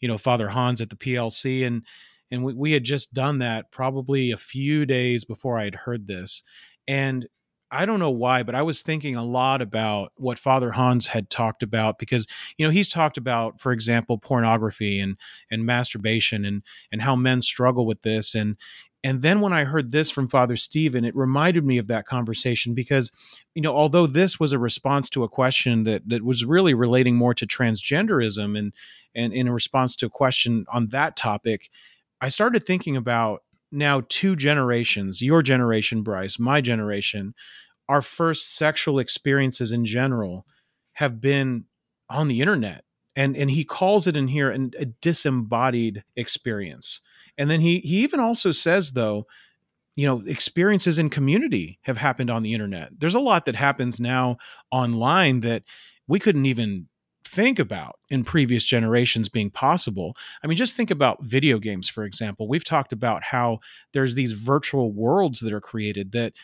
you 0.00 0.08
know, 0.08 0.16
Father 0.16 0.48
Hans 0.48 0.80
at 0.80 0.88
the 0.88 0.96
PLC, 0.96 1.66
and 1.66 1.84
and 2.30 2.44
we, 2.44 2.54
we 2.54 2.72
had 2.72 2.84
just 2.84 3.12
done 3.12 3.40
that 3.40 3.70
probably 3.70 4.30
a 4.30 4.38
few 4.38 4.86
days 4.86 5.26
before 5.26 5.58
I 5.58 5.64
had 5.64 5.74
heard 5.74 6.06
this, 6.06 6.42
and 6.88 7.26
I 7.70 7.84
don't 7.84 8.00
know 8.00 8.10
why, 8.10 8.42
but 8.42 8.54
I 8.54 8.62
was 8.62 8.80
thinking 8.80 9.14
a 9.16 9.24
lot 9.24 9.60
about 9.62 10.12
what 10.16 10.38
Father 10.38 10.72
Hans 10.72 11.08
had 11.08 11.28
talked 11.28 11.62
about 11.62 11.98
because 11.98 12.26
you 12.56 12.66
know 12.66 12.70
he's 12.72 12.88
talked 12.88 13.18
about, 13.18 13.60
for 13.60 13.70
example, 13.70 14.16
pornography 14.16 14.98
and 14.98 15.18
and 15.50 15.66
masturbation 15.66 16.46
and 16.46 16.62
and 16.90 17.02
how 17.02 17.16
men 17.16 17.42
struggle 17.42 17.84
with 17.84 18.00
this 18.00 18.34
and 18.34 18.56
and 19.04 19.20
then 19.20 19.40
when 19.40 19.52
I 19.52 19.64
heard 19.64 19.90
this 19.90 20.10
from 20.10 20.28
Father 20.28 20.56
Stephen, 20.56 21.04
it 21.04 21.16
reminded 21.16 21.64
me 21.64 21.78
of 21.78 21.88
that 21.88 22.06
conversation 22.06 22.72
because, 22.72 23.10
you 23.54 23.60
know, 23.60 23.74
although 23.74 24.06
this 24.06 24.38
was 24.38 24.52
a 24.52 24.58
response 24.60 25.10
to 25.10 25.24
a 25.24 25.28
question 25.28 25.84
that 25.84 26.08
that 26.08 26.24
was 26.24 26.44
really 26.44 26.72
relating 26.72 27.16
more 27.16 27.34
to 27.34 27.46
transgenderism 27.46 28.56
and 28.56 28.72
and 29.14 29.32
in 29.32 29.48
a 29.48 29.52
response 29.52 29.96
to 29.96 30.06
a 30.06 30.10
question 30.10 30.66
on 30.72 30.88
that 30.88 31.16
topic, 31.16 31.70
I 32.20 32.28
started 32.28 32.64
thinking 32.64 32.96
about 32.96 33.42
now 33.72 34.02
two 34.08 34.36
generations, 34.36 35.20
your 35.20 35.42
generation, 35.42 36.02
Bryce, 36.02 36.38
my 36.38 36.60
generation, 36.60 37.34
our 37.88 38.02
first 38.02 38.54
sexual 38.54 39.00
experiences 39.00 39.72
in 39.72 39.84
general 39.84 40.46
have 40.92 41.20
been 41.20 41.64
on 42.08 42.28
the 42.28 42.40
internet. 42.40 42.84
And 43.16 43.36
and 43.36 43.50
he 43.50 43.64
calls 43.64 44.06
it 44.06 44.16
in 44.16 44.28
here 44.28 44.50
an, 44.50 44.70
a 44.78 44.84
disembodied 44.84 46.04
experience 46.14 47.00
and 47.38 47.50
then 47.50 47.60
he 47.60 47.78
he 47.80 48.02
even 48.02 48.20
also 48.20 48.50
says 48.50 48.92
though, 48.92 49.26
you 49.94 50.06
know, 50.06 50.22
experiences 50.26 50.98
in 50.98 51.10
community 51.10 51.78
have 51.82 51.98
happened 51.98 52.30
on 52.30 52.42
the 52.42 52.54
internet. 52.54 52.90
There's 52.98 53.14
a 53.14 53.20
lot 53.20 53.46
that 53.46 53.56
happens 53.56 54.00
now 54.00 54.38
online 54.70 55.40
that 55.40 55.64
we 56.06 56.18
couldn't 56.18 56.46
even 56.46 56.88
think 57.32 57.58
about 57.58 57.98
in 58.10 58.24
previous 58.24 58.62
generations 58.62 59.30
being 59.30 59.48
possible. 59.48 60.14
I 60.44 60.46
mean, 60.46 60.58
just 60.58 60.74
think 60.74 60.90
about 60.90 61.24
video 61.24 61.58
games, 61.58 61.88
for 61.88 62.04
example. 62.04 62.46
We've 62.46 62.64
talked 62.64 62.92
about 62.92 63.22
how 63.22 63.60
there's 63.94 64.14
these 64.14 64.32
virtual 64.32 64.92
worlds 64.92 65.40
that 65.40 65.52
are 65.52 65.60
created 65.60 66.12
that, 66.12 66.34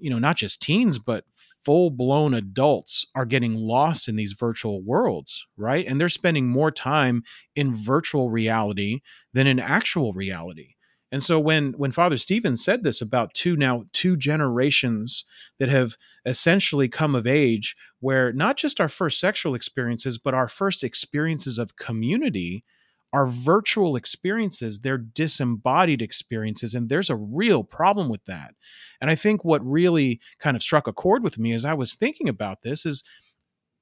you 0.00 0.08
know, 0.08 0.18
not 0.18 0.36
just 0.36 0.62
teens, 0.62 0.98
but 0.98 1.24
full 1.62 1.90
blown 1.90 2.32
adults 2.32 3.04
are 3.14 3.26
getting 3.26 3.54
lost 3.54 4.08
in 4.08 4.16
these 4.16 4.32
virtual 4.32 4.82
worlds, 4.82 5.46
right? 5.58 5.86
And 5.86 6.00
they're 6.00 6.08
spending 6.08 6.48
more 6.48 6.70
time 6.70 7.24
in 7.54 7.74
virtual 7.74 8.30
reality 8.30 9.00
than 9.34 9.46
in 9.46 9.60
actual 9.60 10.14
reality. 10.14 10.76
And 11.10 11.22
so 11.22 11.40
when 11.40 11.72
when 11.72 11.90
Father 11.90 12.18
Stevens 12.18 12.62
said 12.62 12.84
this 12.84 13.00
about 13.00 13.34
two 13.34 13.56
now 13.56 13.84
two 13.92 14.16
generations 14.16 15.24
that 15.58 15.68
have 15.68 15.96
essentially 16.26 16.88
come 16.88 17.14
of 17.14 17.26
age 17.26 17.76
where 18.00 18.32
not 18.32 18.56
just 18.56 18.80
our 18.80 18.88
first 18.88 19.18
sexual 19.18 19.54
experiences 19.54 20.18
but 20.18 20.34
our 20.34 20.48
first 20.48 20.84
experiences 20.84 21.58
of 21.58 21.76
community 21.76 22.64
are 23.10 23.26
virtual 23.26 23.96
experiences, 23.96 24.80
they're 24.80 24.98
disembodied 24.98 26.02
experiences 26.02 26.74
and 26.74 26.88
there's 26.88 27.08
a 27.08 27.16
real 27.16 27.64
problem 27.64 28.10
with 28.10 28.24
that. 28.26 28.54
And 29.00 29.10
I 29.10 29.14
think 29.14 29.44
what 29.44 29.64
really 29.64 30.20
kind 30.38 30.56
of 30.56 30.62
struck 30.62 30.86
a 30.86 30.92
chord 30.92 31.22
with 31.22 31.38
me 31.38 31.54
as 31.54 31.64
I 31.64 31.72
was 31.72 31.94
thinking 31.94 32.28
about 32.28 32.62
this 32.62 32.84
is 32.84 33.02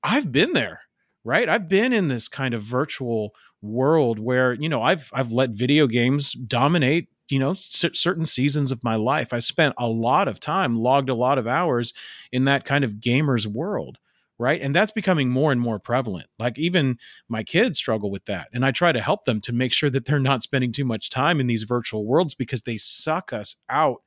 I've 0.04 0.30
been 0.30 0.52
there, 0.52 0.82
right? 1.24 1.48
I've 1.48 1.68
been 1.68 1.92
in 1.92 2.06
this 2.06 2.28
kind 2.28 2.54
of 2.54 2.62
virtual 2.62 3.34
world 3.62 4.18
where 4.18 4.52
you 4.52 4.68
know 4.68 4.82
I've 4.82 5.10
I've 5.12 5.32
let 5.32 5.50
video 5.50 5.86
games 5.86 6.32
dominate 6.32 7.08
you 7.30 7.38
know 7.38 7.52
c- 7.54 7.90
certain 7.92 8.24
seasons 8.26 8.70
of 8.72 8.82
my 8.84 8.94
life 8.96 9.32
i 9.32 9.38
spent 9.38 9.74
a 9.78 9.88
lot 9.88 10.28
of 10.28 10.38
time 10.40 10.76
logged 10.76 11.08
a 11.08 11.14
lot 11.14 11.38
of 11.38 11.46
hours 11.46 11.92
in 12.32 12.44
that 12.44 12.64
kind 12.64 12.84
of 12.84 12.94
gamers 12.94 13.46
world 13.46 13.98
right? 14.38 14.60
And 14.60 14.74
that's 14.74 14.90
becoming 14.92 15.30
more 15.30 15.50
and 15.50 15.58
more 15.58 15.78
prevalent. 15.78 16.26
Like 16.38 16.58
even 16.58 16.98
my 17.26 17.42
kids 17.42 17.78
struggle 17.78 18.10
with 18.10 18.26
that 18.26 18.48
and 18.52 18.66
i 18.66 18.70
try 18.70 18.92
to 18.92 19.00
help 19.00 19.24
them 19.24 19.40
to 19.40 19.52
make 19.54 19.72
sure 19.72 19.88
that 19.88 20.04
they're 20.04 20.18
not 20.18 20.42
spending 20.42 20.72
too 20.72 20.84
much 20.84 21.08
time 21.08 21.40
in 21.40 21.46
these 21.46 21.62
virtual 21.62 22.04
worlds 22.04 22.34
because 22.34 22.60
they 22.60 22.76
suck 22.76 23.32
us 23.32 23.56
out 23.70 24.02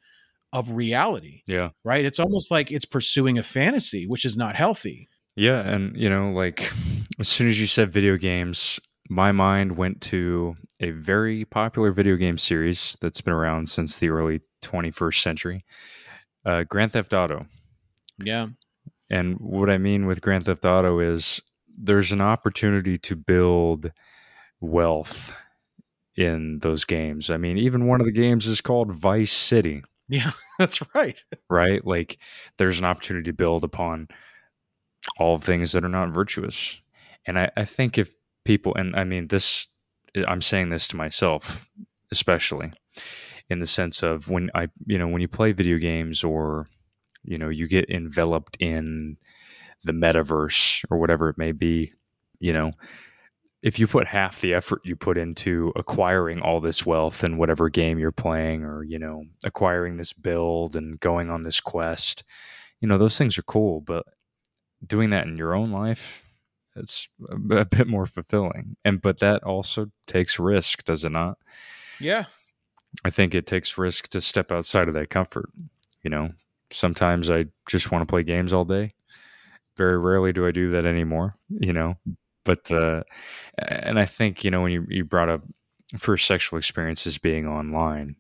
of 0.54 0.70
reality 0.70 1.42
Yeah. 1.48 1.70
right? 1.84 2.06
It's 2.06 2.20
almost 2.20 2.52
like 2.52 2.72
it's 2.72 2.86
pursuing 2.86 3.40
a 3.40 3.44
fantasy 3.44 4.06
which 4.06 4.24
is 4.24 4.38
not 4.38 4.56
healthy. 4.56 5.08
Yeah, 5.36 5.62
and 5.62 5.96
you 5.98 6.10
know, 6.12 6.30
like 6.30 6.72
as 7.20 7.28
soon 7.28 7.48
as 7.48 7.60
you 7.60 7.66
said 7.66 7.92
video 7.92 8.16
games, 8.18 8.80
my 9.10 9.32
mind 9.32 9.76
went 9.76 10.02
to 10.02 10.56
a 10.80 10.92
very 10.92 11.44
popular 11.44 11.92
video 11.92 12.16
game 12.16 12.38
series 12.38 12.96
that's 13.02 13.22
been 13.22 13.34
around 13.34 13.68
since 13.68 13.98
the 13.98 14.10
early 14.10 14.40
21st 14.62 15.22
century, 15.22 15.66
uh, 16.46 16.64
Grand 16.64 16.94
Theft 16.94 17.14
Auto. 17.14 17.46
yeah 18.24 18.48
And 19.10 19.40
what 19.40 19.70
I 19.70 19.80
mean 19.80 20.06
with 20.06 20.22
Grand 20.22 20.46
Theft 20.46 20.64
Auto 20.64 21.00
is 21.00 21.42
there's 21.76 22.12
an 22.12 22.22
opportunity 22.22 22.98
to 23.00 23.16
build 23.16 23.92
wealth 24.62 25.36
in 26.16 26.60
those 26.60 26.86
games. 26.86 27.30
I 27.30 27.38
mean, 27.38 27.58
even 27.58 27.88
one 27.88 28.02
of 28.02 28.06
the 28.06 28.12
games 28.12 28.46
is 28.46 28.62
called 28.62 28.92
Vice 28.92 29.32
City, 29.32 29.82
yeah 30.08 30.32
that's 30.60 30.82
right 30.94 31.24
right? 31.50 31.86
Like 31.86 32.18
there's 32.58 32.80
an 32.80 32.86
opportunity 32.86 33.26
to 33.26 33.34
build 33.34 33.64
upon 33.64 34.08
all 35.18 35.38
things 35.38 35.72
that 35.72 35.86
are 35.86 35.90
not 35.90 36.14
virtuous. 36.14 36.82
And 37.26 37.40
I, 37.40 37.52
I 37.56 37.66
think 37.66 37.98
if 37.98 38.16
people, 38.50 38.74
and 38.74 38.96
I 38.96 39.04
mean, 39.04 39.28
this, 39.28 39.68
I'm 40.28 40.42
saying 40.42 40.72
this 40.72 40.88
to 40.88 40.98
myself, 40.98 41.70
especially 42.12 42.72
in 43.48 43.60
the 43.60 43.68
sense 43.68 44.02
of 44.02 44.28
when 44.28 44.50
I, 44.56 44.70
you 44.88 44.98
know, 44.98 45.08
when 45.08 45.22
you 45.22 45.28
play 45.28 45.52
video 45.52 45.78
games 45.78 46.24
or, 46.24 46.66
you 47.24 47.38
know, 47.38 47.50
you 47.50 47.68
get 47.68 47.92
enveloped 47.92 48.58
in 48.60 49.18
the 49.84 49.92
metaverse 49.92 50.84
or 50.90 50.98
whatever 50.98 51.30
it 51.30 51.38
may 51.38 51.52
be, 51.52 51.94
you 52.40 52.52
know, 52.52 52.72
if 53.62 53.78
you 53.78 53.86
put 53.86 54.08
half 54.08 54.42
the 54.42 54.56
effort 54.56 54.82
you 54.84 54.96
put 54.96 55.16
into 55.16 55.72
acquiring 55.76 56.42
all 56.42 56.60
this 56.60 56.84
wealth 56.84 57.24
in 57.24 57.38
whatever 57.38 57.70
game 57.70 58.00
you're 58.00 58.12
playing 58.12 58.64
or, 58.64 58.84
you 58.84 58.98
know, 58.98 59.26
acquiring 59.44 59.98
this 59.98 60.12
build 60.12 60.76
and 60.76 61.00
going 61.00 61.30
on 61.30 61.44
this 61.44 61.60
quest, 61.60 62.24
you 62.82 62.88
know, 62.88 62.98
those 62.98 63.16
things 63.16 63.38
are 63.38 63.44
cool, 63.44 63.80
but 63.80 64.08
doing 64.84 65.12
that 65.12 65.28
in 65.28 65.38
your 65.38 65.54
own 65.54 65.72
life, 65.72 66.24
it's 66.80 67.10
a, 67.30 67.66
bit 67.66 67.88
more 67.88 68.06
fulfilling. 68.06 68.76
And 68.84 69.02
but 69.02 69.20
that 69.20 69.44
also 69.44 69.92
takes 70.08 70.40
risk, 70.40 70.86
does 70.86 71.06
it 71.06 71.12
not? 71.12 71.38
yeah 72.00 72.26
I 73.06 73.10
think 73.10 73.36
it 73.36 73.46
takes 73.46 73.78
risk 73.78 74.08
to 74.10 74.22
step 74.22 74.52
outside 74.52 74.88
of 74.88 74.94
that 74.96 75.10
comfort. 75.10 75.50
You 76.04 76.10
know, 76.10 76.30
sometimes 76.72 77.30
I 77.30 77.46
just 77.68 77.92
want 77.92 78.02
to 78.02 78.12
play 78.12 78.24
games 78.24 78.54
all 78.54 78.66
day. 78.66 78.94
Very 79.78 79.98
rarely 79.98 80.34
do 80.34 80.48
I 80.48 80.52
do 80.52 80.72
that 80.72 80.86
anymore, 80.86 81.36
you 81.50 81.74
know. 81.74 81.98
But 82.46 82.72
uh 82.72 83.04
and 83.58 84.00
I 84.00 84.06
think, 84.06 84.44
you 84.44 84.52
know, 84.52 84.62
when 84.62 84.72
you, 84.72 84.86
you 84.90 85.06
brought 85.06 85.30
up 85.30 85.44
first 85.98 86.26
sexual 86.26 86.58
experiences 86.58 87.18
being 87.18 87.48
online, 87.48 88.16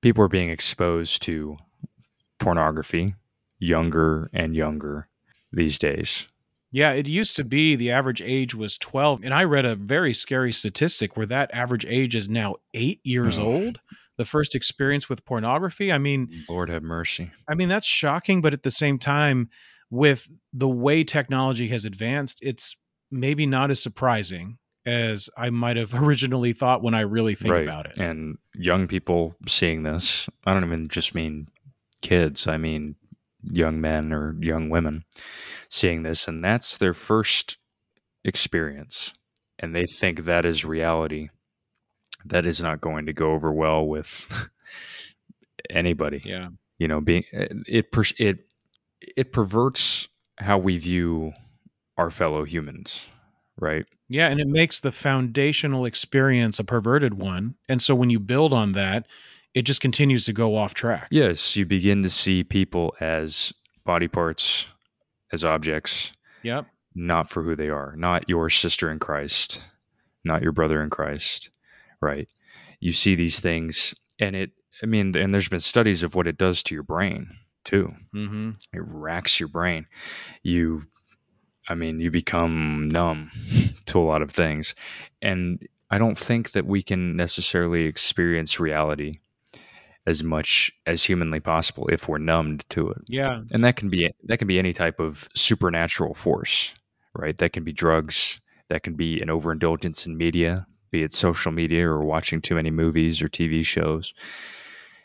people 0.00 0.24
are 0.24 0.28
being 0.28 0.50
exposed 0.50 1.22
to 1.22 1.58
pornography 2.38 3.14
younger 3.58 4.28
and 4.32 4.56
younger 4.56 5.08
these 5.52 5.78
days. 5.78 6.26
Yeah, 6.72 6.92
it 6.92 7.06
used 7.06 7.36
to 7.36 7.44
be 7.44 7.76
the 7.76 7.90
average 7.90 8.22
age 8.22 8.54
was 8.54 8.78
12. 8.78 9.20
And 9.22 9.34
I 9.34 9.44
read 9.44 9.66
a 9.66 9.76
very 9.76 10.14
scary 10.14 10.52
statistic 10.52 11.16
where 11.16 11.26
that 11.26 11.52
average 11.54 11.84
age 11.86 12.14
is 12.14 12.28
now 12.28 12.56
eight 12.74 13.00
years 13.04 13.38
Oh. 13.38 13.44
old. 13.44 13.80
The 14.18 14.24
first 14.24 14.54
experience 14.54 15.08
with 15.08 15.24
pornography. 15.24 15.92
I 15.92 15.98
mean, 15.98 16.44
Lord 16.48 16.68
have 16.70 16.82
mercy. 16.82 17.30
I 17.48 17.54
mean, 17.54 17.68
that's 17.68 17.86
shocking, 17.86 18.40
but 18.40 18.52
at 18.52 18.62
the 18.62 18.70
same 18.70 18.98
time, 18.98 19.48
with 19.90 20.28
the 20.52 20.68
way 20.68 21.04
technology 21.04 21.68
has 21.68 21.84
advanced, 21.84 22.38
it's 22.42 22.76
maybe 23.10 23.46
not 23.46 23.70
as 23.70 23.82
surprising 23.82 24.58
as 24.86 25.28
I 25.36 25.50
might 25.50 25.76
have 25.76 25.94
originally 26.02 26.52
thought 26.52 26.82
when 26.82 26.94
I 26.94 27.02
really 27.02 27.34
think 27.34 27.52
right. 27.52 27.62
about 27.64 27.86
it. 27.86 27.98
And 27.98 28.38
young 28.54 28.86
people 28.88 29.36
seeing 29.46 29.82
this, 29.82 30.28
I 30.46 30.54
don't 30.54 30.64
even 30.64 30.88
just 30.88 31.14
mean 31.14 31.48
kids, 32.00 32.46
I 32.46 32.56
mean 32.56 32.96
young 33.42 33.80
men 33.80 34.12
or 34.12 34.36
young 34.40 34.68
women 34.70 35.04
seeing 35.68 36.02
this, 36.02 36.28
and 36.28 36.44
that's 36.44 36.76
their 36.76 36.94
first 36.94 37.58
experience. 38.24 39.12
And 39.58 39.74
they 39.74 39.86
think 39.86 40.20
that 40.20 40.44
is 40.44 40.64
reality. 40.64 41.28
That 42.24 42.46
is 42.46 42.62
not 42.62 42.80
going 42.80 43.06
to 43.06 43.12
go 43.12 43.32
over 43.32 43.52
well 43.52 43.86
with 43.86 44.48
anybody. 45.70 46.20
Yeah. 46.24 46.48
You 46.78 46.88
know, 46.88 47.00
being 47.00 47.24
eh, 47.32 47.48
it 47.66 47.92
per, 47.92 48.04
it 48.18 48.46
it 49.00 49.32
perverts 49.32 50.08
how 50.38 50.58
we 50.58 50.78
view 50.78 51.32
our 51.96 52.10
fellow 52.10 52.44
humans, 52.44 53.06
right? 53.58 53.86
Yeah. 54.08 54.28
And 54.28 54.40
it 54.40 54.48
makes 54.48 54.80
the 54.80 54.92
foundational 54.92 55.84
experience 55.84 56.58
a 56.58 56.64
perverted 56.64 57.14
one. 57.14 57.54
And 57.68 57.80
so 57.80 57.94
when 57.94 58.10
you 58.10 58.18
build 58.18 58.52
on 58.52 58.72
that, 58.72 59.06
it 59.54 59.62
just 59.62 59.80
continues 59.80 60.24
to 60.26 60.32
go 60.32 60.56
off 60.56 60.74
track. 60.74 61.08
Yes, 61.10 61.56
you 61.56 61.66
begin 61.66 62.02
to 62.02 62.10
see 62.10 62.42
people 62.44 62.94
as 63.00 63.52
body 63.84 64.08
parts, 64.08 64.66
as 65.32 65.44
objects, 65.44 66.12
Yep. 66.42 66.66
not 66.94 67.28
for 67.28 67.42
who 67.42 67.54
they 67.56 67.68
are, 67.68 67.94
not 67.96 68.28
your 68.28 68.48
sister 68.50 68.90
in 68.90 68.98
Christ, 68.98 69.64
not 70.24 70.42
your 70.42 70.52
brother 70.52 70.82
in 70.82 70.90
Christ, 70.90 71.50
right? 72.00 72.30
You 72.80 72.92
see 72.92 73.14
these 73.14 73.40
things, 73.40 73.94
and 74.18 74.34
it, 74.36 74.50
I 74.82 74.86
mean, 74.86 75.16
and 75.16 75.32
there's 75.32 75.48
been 75.48 75.60
studies 75.60 76.02
of 76.02 76.14
what 76.14 76.26
it 76.26 76.36
does 76.38 76.62
to 76.64 76.74
your 76.74 76.82
brain 76.82 77.28
too. 77.64 77.94
Mm-hmm. 78.14 78.50
It 78.72 78.82
racks 78.84 79.38
your 79.38 79.48
brain. 79.48 79.86
You, 80.42 80.84
I 81.68 81.74
mean, 81.74 82.00
you 82.00 82.10
become 82.10 82.88
numb 82.88 83.30
to 83.86 83.98
a 84.00 84.02
lot 84.02 84.22
of 84.22 84.30
things. 84.32 84.74
And 85.20 85.66
I 85.90 85.98
don't 85.98 86.18
think 86.18 86.52
that 86.52 86.66
we 86.66 86.82
can 86.82 87.14
necessarily 87.16 87.84
experience 87.84 88.58
reality 88.58 89.20
as 90.06 90.22
much 90.24 90.72
as 90.86 91.04
humanly 91.04 91.38
possible 91.40 91.86
if 91.88 92.08
we're 92.08 92.18
numbed 92.18 92.64
to 92.70 92.90
it 92.90 93.02
Yeah. 93.08 93.42
and 93.52 93.62
that 93.64 93.76
can 93.76 93.88
be 93.88 94.10
that 94.24 94.38
can 94.38 94.48
be 94.48 94.58
any 94.58 94.72
type 94.72 94.98
of 95.00 95.28
supernatural 95.34 96.14
force 96.14 96.74
right 97.14 97.36
that 97.38 97.52
can 97.52 97.64
be 97.64 97.72
drugs 97.72 98.40
that 98.68 98.82
can 98.82 98.94
be 98.94 99.20
an 99.20 99.30
overindulgence 99.30 100.06
in 100.06 100.16
media 100.16 100.66
be 100.90 101.02
it 101.02 101.12
social 101.12 101.52
media 101.52 101.86
or 101.88 102.02
watching 102.04 102.40
too 102.40 102.54
many 102.54 102.70
movies 102.70 103.22
or 103.22 103.28
tv 103.28 103.64
shows 103.64 104.12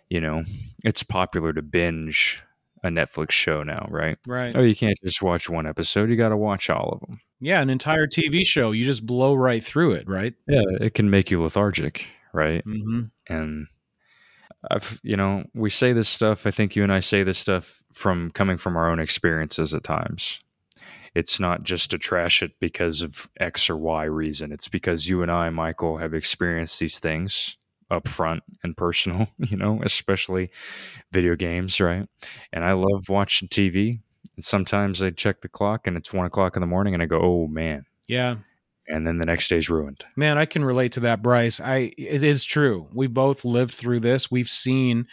you 0.10 0.20
know 0.22 0.44
it's 0.84 1.04
popular 1.04 1.54
to 1.54 1.62
binge 1.62 2.42
a 2.84 2.90
netflix 2.90 3.32
show 3.32 3.64
now 3.64 3.86
right 3.90 4.18
Right. 4.26 4.56
oh 4.56 4.62
you 4.62 4.76
can't 4.76 4.98
just 5.04 5.22
watch 5.22 5.50
one 5.50 5.68
episode 5.68 6.10
you 6.10 6.16
got 6.16 6.30
to 6.30 6.38
watch 6.38 6.70
all 6.70 6.90
of 6.94 7.00
them 7.02 7.20
Yeah. 7.40 7.62
An 7.62 7.70
entire 7.70 8.08
TV 8.08 8.46
show, 8.46 8.72
you 8.72 8.84
just 8.86 9.06
blow 9.06 9.36
right 9.36 9.64
through 9.64 9.94
it, 9.94 10.08
right? 10.08 10.34
yeah 10.48 10.62
it 10.82 10.94
can 10.94 11.10
make 11.10 11.30
you 11.32 11.42
lethargic 11.42 12.08
right 12.34 12.64
Mm-hmm. 12.66 13.02
and 13.34 13.68
I've 14.70 15.00
you 15.04 15.18
know 15.18 15.46
we 15.54 15.70
say 15.70 15.94
this 15.94 16.10
stuff. 16.10 16.46
I 16.46 16.52
think 16.52 16.76
you 16.76 16.84
and 16.84 16.92
I 16.92 17.00
say 17.00 17.24
this 17.24 17.38
stuff 17.38 17.84
from 17.94 18.32
coming 18.32 18.58
from 18.58 18.78
our 18.78 18.90
own 18.90 19.00
experiences 19.00 19.74
at 19.74 19.84
times. 19.84 20.42
It's 21.16 21.40
not 21.40 21.64
just 21.64 21.90
to 21.92 21.98
trash 21.98 22.44
it 22.44 22.60
because 22.60 23.02
of 23.02 23.30
X 23.40 23.70
or 23.70 23.78
Y 23.78 24.04
reason. 24.04 24.52
It's 24.52 24.68
because 24.68 25.10
you 25.10 25.24
and 25.24 25.32
I, 25.32 25.50
Michael, 25.50 25.98
have 25.98 26.14
experienced 26.14 26.80
these 26.80 27.00
things 27.00 27.58
up 27.90 28.08
front 28.08 28.44
and 28.64 28.78
personal. 28.78 29.28
You 29.40 29.58
know, 29.58 29.82
especially 29.84 30.52
video 31.12 31.36
games, 31.36 31.80
right? 31.80 32.08
And 32.52 32.64
I 32.64 32.74
love 32.74 33.10
watching 33.10 33.48
TV. 33.48 34.00
And 34.36 34.46
sometimes 34.46 35.02
I 35.02 35.10
check 35.10 35.42
the 35.42 35.50
clock 35.50 35.88
and 35.88 35.98
it's 35.98 36.14
one 36.14 36.26
o'clock 36.26 36.56
in 36.56 36.62
the 36.62 36.68
morning, 36.68 36.94
and 36.94 37.02
I 37.02 37.08
go, 37.08 37.20
"Oh 37.20 37.48
man, 37.48 37.86
Yeah. 38.08 38.36
And 38.88 39.06
then 39.06 39.18
the 39.18 39.26
next 39.26 39.48
day's 39.50 39.70
ruined. 39.70 40.04
Man, 40.16 40.38
I 40.38 40.46
can 40.46 40.64
relate 40.64 40.94
to 40.94 41.00
that, 41.02 41.22
Bryce. 41.22 41.60
I 41.60 41.94
it 41.98 42.24
is 42.24 42.44
true. 42.44 42.88
We 42.94 43.08
both 43.08 43.46
lived 43.46 43.74
through 43.74 44.02
this. 44.02 44.32
We've 44.32 44.50
seen 44.50 45.08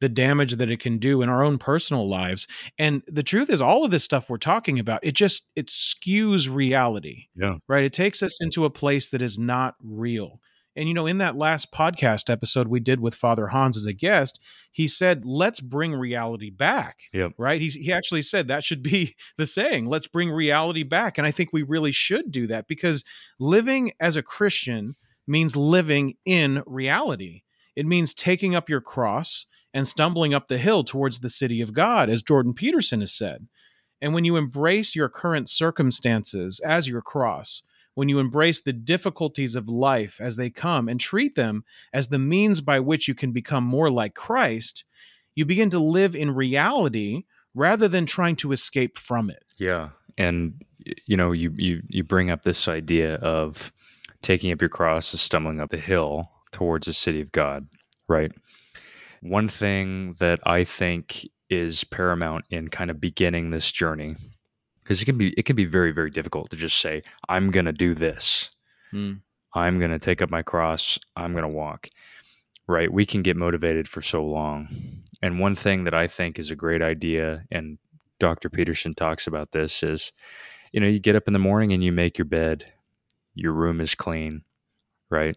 the 0.00 0.08
damage 0.08 0.54
that 0.54 0.70
it 0.70 0.80
can 0.80 0.98
do 0.98 1.22
in 1.22 1.28
our 1.28 1.42
own 1.42 1.58
personal 1.58 2.08
lives. 2.08 2.46
And 2.78 3.02
the 3.08 3.22
truth 3.22 3.50
is 3.50 3.60
all 3.60 3.84
of 3.84 3.90
this 3.90 4.04
stuff 4.04 4.30
we're 4.30 4.36
talking 4.36 4.78
about, 4.78 5.00
it 5.02 5.14
just 5.14 5.44
it 5.56 5.68
skews 5.68 6.52
reality. 6.52 7.26
Yeah. 7.34 7.56
Right? 7.68 7.84
It 7.84 7.92
takes 7.92 8.22
us 8.22 8.40
into 8.40 8.64
a 8.64 8.70
place 8.70 9.08
that 9.08 9.22
is 9.22 9.38
not 9.38 9.74
real. 9.82 10.40
And 10.78 10.86
you 10.86 10.94
know, 10.94 11.08
in 11.08 11.18
that 11.18 11.34
last 11.34 11.72
podcast 11.72 12.30
episode 12.30 12.68
we 12.68 12.78
did 12.78 13.00
with 13.00 13.16
Father 13.16 13.48
Hans 13.48 13.76
as 13.76 13.84
a 13.84 13.92
guest, 13.92 14.40
he 14.70 14.86
said, 14.86 15.24
"Let's 15.24 15.58
bring 15.58 15.92
reality 15.92 16.50
back." 16.50 17.00
Yep. 17.12 17.32
Right? 17.36 17.60
He's, 17.60 17.74
he 17.74 17.92
actually 17.92 18.22
said 18.22 18.46
that 18.46 18.62
should 18.62 18.82
be 18.82 19.16
the 19.36 19.44
saying, 19.44 19.86
"Let's 19.86 20.06
bring 20.06 20.30
reality 20.30 20.84
back." 20.84 21.18
And 21.18 21.26
I 21.26 21.32
think 21.32 21.52
we 21.52 21.64
really 21.64 21.90
should 21.90 22.30
do 22.30 22.46
that 22.46 22.68
because 22.68 23.02
living 23.40 23.90
as 23.98 24.14
a 24.14 24.22
Christian 24.22 24.94
means 25.26 25.56
living 25.56 26.14
in 26.24 26.62
reality. 26.64 27.42
It 27.74 27.84
means 27.84 28.14
taking 28.14 28.54
up 28.54 28.68
your 28.68 28.80
cross 28.80 29.46
and 29.74 29.86
stumbling 29.86 30.32
up 30.32 30.46
the 30.46 30.58
hill 30.58 30.84
towards 30.84 31.18
the 31.18 31.28
city 31.28 31.60
of 31.60 31.72
God, 31.72 32.08
as 32.08 32.22
Jordan 32.22 32.54
Peterson 32.54 33.00
has 33.00 33.12
said. 33.12 33.48
And 34.00 34.14
when 34.14 34.24
you 34.24 34.36
embrace 34.36 34.94
your 34.94 35.08
current 35.08 35.50
circumstances 35.50 36.60
as 36.60 36.86
your 36.86 37.02
cross, 37.02 37.62
when 37.98 38.08
you 38.08 38.20
embrace 38.20 38.60
the 38.60 38.72
difficulties 38.72 39.56
of 39.56 39.68
life 39.68 40.20
as 40.20 40.36
they 40.36 40.50
come 40.50 40.88
and 40.88 41.00
treat 41.00 41.34
them 41.34 41.64
as 41.92 42.06
the 42.06 42.18
means 42.18 42.60
by 42.60 42.78
which 42.78 43.08
you 43.08 43.14
can 43.14 43.32
become 43.32 43.64
more 43.64 43.90
like 43.90 44.14
Christ, 44.14 44.84
you 45.34 45.44
begin 45.44 45.68
to 45.70 45.80
live 45.80 46.14
in 46.14 46.32
reality 46.32 47.24
rather 47.56 47.88
than 47.88 48.06
trying 48.06 48.36
to 48.36 48.52
escape 48.52 48.96
from 48.96 49.30
it. 49.30 49.42
Yeah. 49.56 49.88
And 50.16 50.62
you 51.06 51.16
know, 51.16 51.32
you 51.32 51.52
you 51.56 51.82
you 51.88 52.04
bring 52.04 52.30
up 52.30 52.44
this 52.44 52.68
idea 52.68 53.16
of 53.16 53.72
taking 54.22 54.52
up 54.52 54.60
your 54.60 54.68
cross 54.68 55.12
is 55.12 55.20
stumbling 55.20 55.60
up 55.60 55.70
the 55.70 55.76
hill 55.76 56.30
towards 56.52 56.86
the 56.86 56.92
city 56.92 57.20
of 57.20 57.32
God, 57.32 57.66
right? 58.06 58.30
One 59.22 59.48
thing 59.48 60.14
that 60.20 60.38
I 60.46 60.62
think 60.62 61.26
is 61.50 61.82
paramount 61.82 62.44
in 62.48 62.68
kind 62.68 62.92
of 62.92 63.00
beginning 63.00 63.50
this 63.50 63.72
journey 63.72 64.14
because 64.88 65.02
it 65.02 65.04
can 65.04 65.18
be 65.18 65.34
it 65.36 65.44
can 65.44 65.54
be 65.54 65.66
very 65.66 65.92
very 65.92 66.08
difficult 66.08 66.48
to 66.48 66.56
just 66.56 66.80
say 66.80 67.02
i'm 67.28 67.50
going 67.50 67.66
to 67.66 67.72
do 67.72 67.94
this. 67.94 68.50
Mm. 68.92 69.20
i'm 69.52 69.78
going 69.78 69.90
to 69.90 69.98
take 69.98 70.22
up 70.22 70.30
my 70.30 70.42
cross. 70.42 70.98
I'm 71.14 71.32
going 71.32 71.42
to 71.42 71.48
walk. 71.48 71.90
Right? 72.66 72.92
We 72.92 73.06
can 73.06 73.22
get 73.22 73.36
motivated 73.36 73.88
for 73.88 74.02
so 74.02 74.22
long. 74.24 74.68
And 75.22 75.40
one 75.40 75.54
thing 75.54 75.84
that 75.84 75.92
i 75.92 76.06
think 76.06 76.38
is 76.38 76.50
a 76.50 76.56
great 76.56 76.80
idea 76.80 77.44
and 77.50 77.78
dr 78.18 78.48
peterson 78.50 78.94
talks 78.94 79.26
about 79.26 79.52
this 79.52 79.82
is 79.82 80.12
you 80.72 80.80
know 80.80 80.86
you 80.86 80.98
get 80.98 81.16
up 81.16 81.26
in 81.26 81.34
the 81.34 81.38
morning 81.38 81.72
and 81.72 81.84
you 81.84 81.92
make 81.92 82.16
your 82.16 82.24
bed. 82.24 82.72
Your 83.34 83.52
room 83.52 83.80
is 83.80 83.94
clean. 83.94 84.42
Right? 85.10 85.36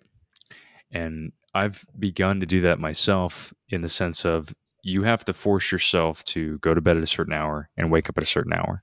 And 0.92 1.34
i've 1.54 1.86
begun 2.00 2.40
to 2.40 2.46
do 2.46 2.62
that 2.62 2.80
myself 2.80 3.54
in 3.68 3.82
the 3.82 3.90
sense 3.90 4.26
of 4.26 4.56
you 4.84 5.04
have 5.04 5.26
to 5.26 5.34
force 5.34 5.72
yourself 5.72 6.24
to 6.24 6.58
go 6.60 6.74
to 6.74 6.82
bed 6.82 6.98
at 6.98 7.04
a 7.04 7.08
certain 7.08 7.34
hour 7.34 7.70
and 7.76 7.92
wake 7.92 8.10
up 8.10 8.18
at 8.18 8.24
a 8.24 8.28
certain 8.28 8.54
hour 8.54 8.82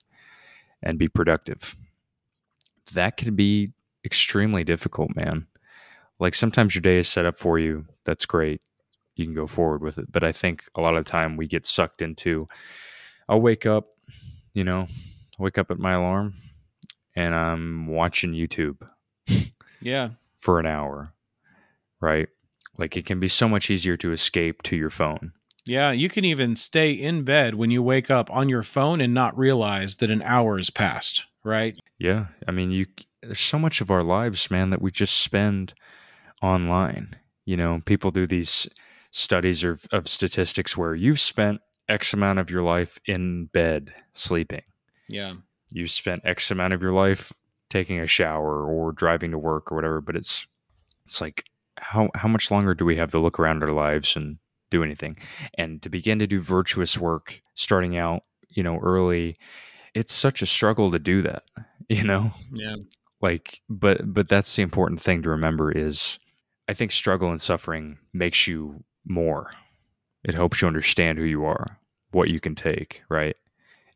and 0.82 0.98
be 0.98 1.08
productive. 1.08 1.74
That 2.94 3.16
can 3.16 3.34
be 3.34 3.72
extremely 4.04 4.64
difficult, 4.64 5.14
man. 5.16 5.46
Like 6.20 6.34
sometimes 6.34 6.74
your 6.74 6.82
day 6.82 6.98
is 6.98 7.08
set 7.08 7.26
up 7.26 7.36
for 7.38 7.58
you. 7.58 7.86
That's 8.04 8.26
great. 8.26 8.60
You 9.14 9.24
can 9.24 9.34
go 9.34 9.46
forward 9.46 9.82
with 9.82 9.98
it. 9.98 10.10
But 10.10 10.24
I 10.24 10.32
think 10.32 10.64
a 10.74 10.80
lot 10.80 10.94
of 10.96 11.04
the 11.04 11.10
time 11.10 11.36
we 11.36 11.46
get 11.46 11.66
sucked 11.66 12.02
into 12.02 12.48
I'll 13.28 13.40
wake 13.40 13.66
up, 13.66 13.88
you 14.54 14.64
know, 14.64 14.88
wake 15.38 15.58
up 15.58 15.70
at 15.70 15.78
my 15.78 15.92
alarm 15.92 16.34
and 17.14 17.34
I'm 17.34 17.86
watching 17.88 18.32
YouTube 18.32 18.88
Yeah. 19.80 20.10
for 20.36 20.58
an 20.58 20.66
hour. 20.66 21.12
Right? 22.00 22.28
Like 22.78 22.96
it 22.96 23.04
can 23.06 23.20
be 23.20 23.28
so 23.28 23.48
much 23.48 23.70
easier 23.70 23.96
to 23.98 24.12
escape 24.12 24.62
to 24.62 24.76
your 24.76 24.90
phone. 24.90 25.32
Yeah, 25.68 25.90
you 25.90 26.08
can 26.08 26.24
even 26.24 26.56
stay 26.56 26.92
in 26.92 27.24
bed 27.24 27.54
when 27.54 27.70
you 27.70 27.82
wake 27.82 28.10
up 28.10 28.30
on 28.30 28.48
your 28.48 28.62
phone 28.62 29.00
and 29.00 29.12
not 29.12 29.36
realize 29.36 29.96
that 29.96 30.10
an 30.10 30.22
hour 30.22 30.56
has 30.56 30.70
passed, 30.70 31.26
right? 31.44 31.76
Yeah, 31.98 32.26
I 32.46 32.52
mean, 32.52 32.70
you 32.70 32.86
there's 33.22 33.40
so 33.40 33.58
much 33.58 33.80
of 33.80 33.90
our 33.90 34.00
lives, 34.00 34.50
man, 34.50 34.70
that 34.70 34.80
we 34.80 34.90
just 34.90 35.18
spend 35.18 35.74
online. 36.42 37.16
You 37.44 37.56
know, 37.56 37.82
people 37.84 38.10
do 38.10 38.26
these 38.26 38.68
studies 39.10 39.64
of, 39.64 39.86
of 39.92 40.08
statistics 40.08 40.76
where 40.76 40.94
you've 40.94 41.20
spent 41.20 41.60
X 41.88 42.14
amount 42.14 42.38
of 42.38 42.50
your 42.50 42.62
life 42.62 42.98
in 43.06 43.46
bed 43.46 43.92
sleeping. 44.12 44.62
Yeah. 45.08 45.34
You've 45.70 45.90
spent 45.90 46.22
X 46.24 46.50
amount 46.50 46.72
of 46.72 46.82
your 46.82 46.92
life 46.92 47.32
taking 47.68 48.00
a 48.00 48.06
shower 48.06 48.64
or 48.64 48.92
driving 48.92 49.32
to 49.32 49.38
work 49.38 49.70
or 49.70 49.74
whatever. 49.76 50.00
But 50.00 50.16
it's 50.16 50.46
it's 51.04 51.20
like 51.20 51.44
how 51.76 52.10
how 52.14 52.28
much 52.28 52.50
longer 52.50 52.74
do 52.74 52.84
we 52.84 52.96
have 52.96 53.10
to 53.10 53.18
look 53.18 53.38
around 53.38 53.62
our 53.62 53.72
lives 53.72 54.16
and 54.16 54.38
do 54.70 54.82
anything? 54.82 55.16
And 55.54 55.80
to 55.82 55.88
begin 55.88 56.18
to 56.18 56.26
do 56.26 56.40
virtuous 56.40 56.96
work 56.98 57.40
starting 57.54 57.96
out, 57.96 58.22
you 58.48 58.62
know, 58.62 58.78
early, 58.78 59.36
it's 59.94 60.12
such 60.12 60.42
a 60.42 60.46
struggle 60.46 60.90
to 60.90 60.98
do 60.98 61.22
that, 61.22 61.44
you 61.88 62.04
know? 62.04 62.32
Yeah. 62.52 62.76
like 63.20 63.60
but 63.68 64.12
but 64.14 64.28
that's 64.28 64.54
the 64.54 64.62
important 64.62 65.00
thing 65.00 65.22
to 65.22 65.30
remember 65.30 65.72
is 65.72 66.18
i 66.68 66.72
think 66.74 66.92
struggle 66.92 67.30
and 67.30 67.40
suffering 67.40 67.98
makes 68.12 68.46
you 68.46 68.84
more 69.04 69.50
it 70.22 70.34
helps 70.34 70.60
you 70.62 70.68
understand 70.68 71.18
who 71.18 71.24
you 71.24 71.44
are 71.44 71.78
what 72.12 72.28
you 72.28 72.38
can 72.38 72.54
take 72.54 73.02
right 73.08 73.36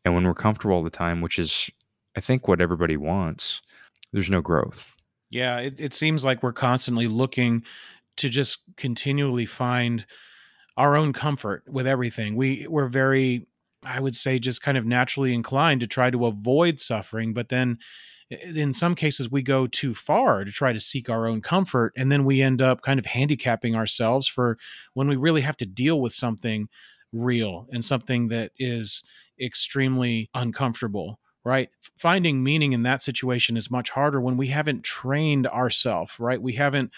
and 0.03 0.13
when 0.13 0.25
we're 0.25 0.33
comfortable 0.33 0.75
all 0.75 0.83
the 0.83 0.89
time 0.89 1.21
which 1.21 1.39
is 1.39 1.69
i 2.17 2.19
think 2.19 2.47
what 2.47 2.59
everybody 2.59 2.97
wants 2.97 3.61
there's 4.11 4.29
no 4.29 4.41
growth 4.41 4.97
Yeah, 5.29 5.59
it, 5.59 5.79
it 5.79 5.93
seems 5.93 6.25
like 6.25 6.43
we're 6.43 6.51
constantly 6.53 7.07
looking 7.07 7.63
to 8.17 8.27
just 8.29 8.63
continually 8.75 9.45
find 9.45 10.05
our 10.77 10.95
own 10.95 11.13
comfort 11.13 11.63
with 11.67 11.87
everything. 11.87 12.35
We 12.35 12.67
we're 12.69 12.87
very, 12.87 13.47
I 13.83 13.99
would 13.99 14.15
say, 14.15 14.39
just 14.39 14.61
kind 14.61 14.77
of 14.77 14.85
naturally 14.85 15.33
inclined 15.33 15.81
to 15.81 15.87
try 15.87 16.09
to 16.09 16.25
avoid 16.25 16.79
suffering, 16.79 17.33
but 17.33 17.49
then 17.49 17.77
in 18.29 18.73
some 18.73 18.95
cases 18.95 19.29
we 19.29 19.43
go 19.43 19.67
too 19.67 19.93
far 19.93 20.43
to 20.43 20.51
try 20.51 20.73
to 20.73 20.79
seek 20.79 21.09
our 21.09 21.27
own 21.27 21.41
comfort, 21.41 21.93
and 21.95 22.11
then 22.11 22.25
we 22.25 22.41
end 22.41 22.61
up 22.61 22.81
kind 22.81 22.99
of 22.99 23.05
handicapping 23.05 23.75
ourselves 23.75 24.27
for 24.27 24.57
when 24.93 25.07
we 25.07 25.15
really 25.15 25.41
have 25.41 25.57
to 25.57 25.65
deal 25.65 26.01
with 26.01 26.13
something 26.13 26.67
real 27.11 27.67
and 27.71 27.85
something 27.85 28.27
that 28.29 28.51
is 28.57 29.03
extremely 29.39 30.29
uncomfortable 30.33 31.19
right 31.43 31.69
finding 31.95 32.43
meaning 32.43 32.73
in 32.73 32.83
that 32.83 33.03
situation 33.03 33.57
is 33.57 33.69
much 33.69 33.89
harder 33.91 34.19
when 34.21 34.37
we 34.37 34.47
haven't 34.47 34.83
trained 34.83 35.45
ourselves 35.47 36.13
right 36.19 36.41
we 36.41 36.53
haven't 36.53 36.91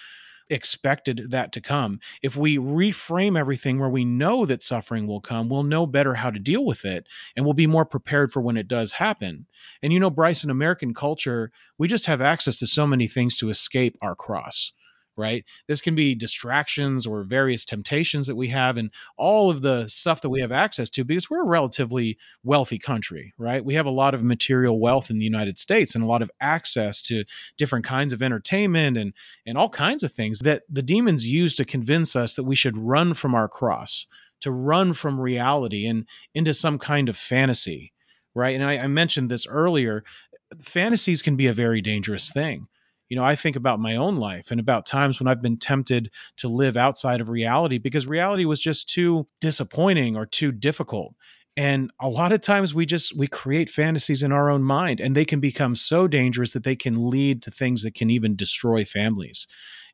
expected 0.50 1.32
that 1.32 1.52
to 1.54 1.62
come. 1.62 2.00
If 2.22 2.36
we 2.36 2.58
reframe 2.58 3.38
everything 3.38 3.80
where 3.80 3.89
we 3.89 4.06
know 4.06 4.46
that 4.46 4.64
suffering 4.64 5.08
will 5.08 5.22
come 5.22 5.50
we'll 5.50 5.64
know 5.64 5.86
better 5.86 6.16
how 6.16 6.30
to 6.30 6.39
deal 6.39 6.66
with 6.66 6.86
it 6.86 7.08
and 7.36 7.46
we'll 7.46 7.54
be 7.54 7.68
more 7.68 7.86
prepared 7.86 8.32
for 8.32 8.41
when 8.41 8.58
it 8.58 8.68
does 8.68 8.93
happen. 8.93 9.48
And 9.82 9.91
you 9.91 10.00
know 10.00 10.10
bryce 10.10 10.43
in 10.43 10.50
american 10.50 10.93
culture 10.93 11.52
we 11.78 11.88
just 11.88 12.06
have 12.06 12.22
access 12.22 12.60
to 12.60 12.68
so 12.68 12.88
many 12.88 13.08
things 13.08 13.36
to 13.38 13.50
escape 13.50 13.98
our 14.02 14.16
cross 14.16 14.72
right? 15.18 15.45
This 15.68 15.82
can 15.82 15.95
be 15.95 16.16
distractions 16.16 17.05
or 17.07 17.24
various 17.24 17.66
temptations 17.66 18.28
that 18.28 18.36
we 18.36 18.49
have 18.49 18.78
and 18.78 18.91
all 19.18 19.49
of 19.49 19.61
the 19.61 19.88
stuff 19.88 20.22
that 20.22 20.30
we 20.30 20.41
have 20.41 20.51
access 20.51 20.89
to 20.91 21.03
because 21.03 21.30
we're 21.30 21.43
a 21.43 21.47
relatively 21.47 22.18
wealthy 22.43 22.78
country 22.78 23.34
right? 23.38 23.63
We 23.63 23.76
have 23.76 23.86
a 23.86 23.91
lot 23.91 24.13
of 24.13 24.24
material 24.24 24.80
wealth 24.80 25.09
in 25.09 25.20
the 25.20 25.26
united 25.26 25.57
states 25.57 25.95
and 25.95 26.03
a 26.03 26.07
lot 26.07 26.22
of 26.22 26.32
access 26.39 27.01
to 27.03 27.24
different 27.57 27.86
kinds 27.86 28.13
of 28.13 28.22
entertainment 28.22 28.97
and 28.97 29.13
and 29.45 29.57
all 29.57 29.70
kinds 29.70 30.03
of 30.03 30.11
things 30.11 30.39
that 30.39 30.63
the 30.70 30.82
demons 30.82 31.30
use 31.30 31.55
to 31.55 31.66
convince 31.66 32.16
us 32.16 32.36
that 32.36 32.43
we 32.43 32.55
should 32.55 32.78
run 32.78 33.13
from 33.13 33.36
our 33.36 33.47
cross 33.47 34.07
to 34.41 34.51
run 34.51 34.93
from 34.93 35.20
reality 35.20 35.86
and 35.86 36.07
into 36.34 36.53
some 36.53 36.78
kind 36.78 37.09
of 37.09 37.18
fantasy 37.18 37.93
right? 38.34 38.55
And 38.55 38.63
i, 38.63 38.78
I 38.78 38.88
mentioned 38.88 39.30
this 39.30 39.47
earlier 39.47 40.03
fantasies 40.61 41.22
can 41.22 41.36
be 41.36 41.47
a 41.47 41.53
very 41.53 41.82
dangerous 41.82 42.32
thing 42.32 42.68
you 43.10 43.16
know, 43.16 43.24
I 43.24 43.36
think 43.36 43.56
about 43.56 43.80
my 43.80 43.95
own 43.95 44.16
life 44.16 44.51
and 44.51 44.60
about 44.60 44.86
times 44.86 45.20
when 45.20 45.28
I've 45.28 45.41
been 45.41 45.58
tempted 45.58 46.12
to 46.38 46.47
live 46.47 46.76
outside 46.76 47.22
of 47.22 47.30
reality 47.30 47.78
because 47.78 48.08
reality 48.08 48.45
was 48.45 48.60
just 48.60 48.89
too 48.89 49.28
disappointing 49.41 50.16
or 50.16 50.26
too 50.26 50.51
difficult. 50.51 51.14
And 51.58 51.91
a 52.01 52.10
lot 52.10 52.34
of 52.34 52.41
times 52.41 52.74
we 52.74 52.86
just 52.86 53.18
we 53.18 53.28
create 53.28 53.70
fantasies 53.70 54.22
in 54.22 54.32
our 54.32 54.49
own 54.49 54.64
mind 54.64 54.99
and 54.99 55.16
they 55.16 55.24
can 55.24 55.39
become 55.39 55.76
so 55.76 56.08
dangerous 56.08 56.51
that 56.51 56.64
they 56.64 56.76
can 56.76 57.10
lead 57.10 57.41
to 57.43 57.51
things 57.51 57.84
that 57.84 57.93
can 57.93 58.10
even 58.10 58.36
destroy 58.36 58.84
families. 58.84 59.47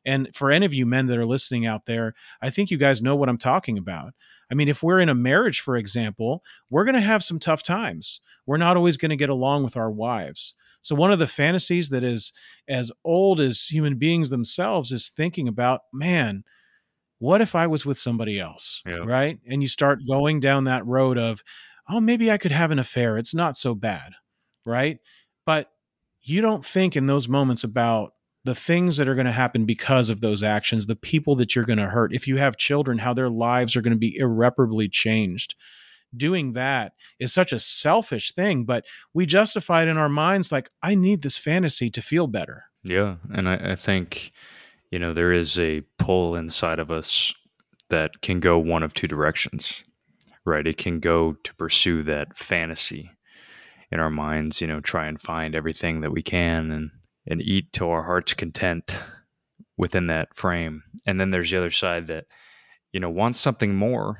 And 0.04 0.34
for 0.34 0.50
any 0.50 0.66
of 0.66 0.74
you 0.74 0.84
men 0.86 1.06
that 1.06 1.18
are 1.18 1.26
listening 1.26 1.64
out 1.64 1.86
there, 1.86 2.14
I 2.40 2.50
think 2.50 2.70
you 2.70 2.76
guys 2.76 3.02
know 3.02 3.14
what 3.14 3.28
I'm 3.28 3.38
talking 3.38 3.78
about. 3.78 4.14
I 4.50 4.54
mean, 4.54 4.68
if 4.68 4.82
we're 4.82 4.98
in 4.98 5.08
a 5.08 5.14
marriage, 5.14 5.60
for 5.60 5.76
example, 5.76 6.42
we're 6.68 6.84
going 6.84 6.96
to 6.96 7.00
have 7.00 7.22
some 7.22 7.38
tough 7.38 7.62
times. 7.62 8.20
We're 8.44 8.56
not 8.56 8.76
always 8.76 8.96
going 8.96 9.10
to 9.10 9.16
get 9.16 9.30
along 9.30 9.62
with 9.62 9.76
our 9.76 9.90
wives. 9.90 10.54
So, 10.82 10.94
one 10.94 11.12
of 11.12 11.18
the 11.18 11.26
fantasies 11.26 11.88
that 11.90 12.04
is 12.04 12.32
as 12.68 12.92
old 13.04 13.40
as 13.40 13.66
human 13.66 13.96
beings 13.96 14.30
themselves 14.30 14.92
is 14.92 15.08
thinking 15.08 15.48
about, 15.48 15.82
man, 15.92 16.44
what 17.18 17.40
if 17.40 17.54
I 17.54 17.68
was 17.68 17.86
with 17.86 17.98
somebody 17.98 18.38
else? 18.38 18.82
Yeah. 18.84 19.04
Right. 19.06 19.38
And 19.46 19.62
you 19.62 19.68
start 19.68 20.00
going 20.06 20.40
down 20.40 20.64
that 20.64 20.84
road 20.86 21.18
of, 21.18 21.42
oh, 21.88 22.00
maybe 22.00 22.30
I 22.30 22.38
could 22.38 22.52
have 22.52 22.72
an 22.72 22.80
affair. 22.80 23.16
It's 23.16 23.34
not 23.34 23.56
so 23.56 23.74
bad. 23.74 24.12
Right. 24.66 24.98
But 25.46 25.70
you 26.20 26.40
don't 26.40 26.64
think 26.64 26.96
in 26.96 27.06
those 27.06 27.28
moments 27.28 27.64
about 27.64 28.14
the 28.44 28.54
things 28.54 28.96
that 28.96 29.08
are 29.08 29.14
going 29.14 29.26
to 29.26 29.32
happen 29.32 29.64
because 29.64 30.10
of 30.10 30.20
those 30.20 30.42
actions, 30.42 30.86
the 30.86 30.96
people 30.96 31.36
that 31.36 31.54
you're 31.54 31.64
going 31.64 31.78
to 31.78 31.88
hurt. 31.88 32.12
If 32.12 32.26
you 32.26 32.38
have 32.38 32.56
children, 32.56 32.98
how 32.98 33.14
their 33.14 33.30
lives 33.30 33.76
are 33.76 33.82
going 33.82 33.92
to 33.92 33.98
be 33.98 34.16
irreparably 34.16 34.88
changed. 34.88 35.54
Doing 36.16 36.52
that 36.52 36.92
is 37.18 37.32
such 37.32 37.52
a 37.52 37.58
selfish 37.58 38.32
thing, 38.32 38.64
but 38.64 38.84
we 39.14 39.26
justify 39.26 39.82
it 39.82 39.88
in 39.88 39.96
our 39.96 40.08
minds 40.08 40.52
like, 40.52 40.68
I 40.82 40.94
need 40.94 41.22
this 41.22 41.38
fantasy 41.38 41.90
to 41.90 42.02
feel 42.02 42.26
better. 42.26 42.64
Yeah. 42.84 43.16
And 43.32 43.48
I, 43.48 43.72
I 43.72 43.76
think, 43.76 44.32
you 44.90 44.98
know, 44.98 45.14
there 45.14 45.32
is 45.32 45.58
a 45.58 45.82
pull 45.98 46.36
inside 46.36 46.78
of 46.78 46.90
us 46.90 47.34
that 47.90 48.20
can 48.20 48.40
go 48.40 48.58
one 48.58 48.82
of 48.82 48.94
two 48.94 49.06
directions, 49.06 49.84
right? 50.44 50.66
It 50.66 50.76
can 50.76 51.00
go 51.00 51.34
to 51.44 51.54
pursue 51.54 52.02
that 52.04 52.36
fantasy 52.36 53.10
in 53.90 54.00
our 54.00 54.10
minds, 54.10 54.60
you 54.60 54.66
know, 54.66 54.80
try 54.80 55.06
and 55.06 55.20
find 55.20 55.54
everything 55.54 56.00
that 56.00 56.12
we 56.12 56.22
can 56.22 56.70
and 56.70 56.90
and 57.26 57.40
eat 57.40 57.72
to 57.72 57.86
our 57.86 58.02
heart's 58.02 58.34
content 58.34 58.98
within 59.76 60.08
that 60.08 60.34
frame. 60.34 60.82
And 61.06 61.20
then 61.20 61.30
there's 61.30 61.50
the 61.50 61.58
other 61.58 61.70
side 61.70 62.08
that, 62.08 62.24
you 62.92 63.00
know, 63.00 63.10
wants 63.10 63.38
something 63.38 63.74
more. 63.74 64.18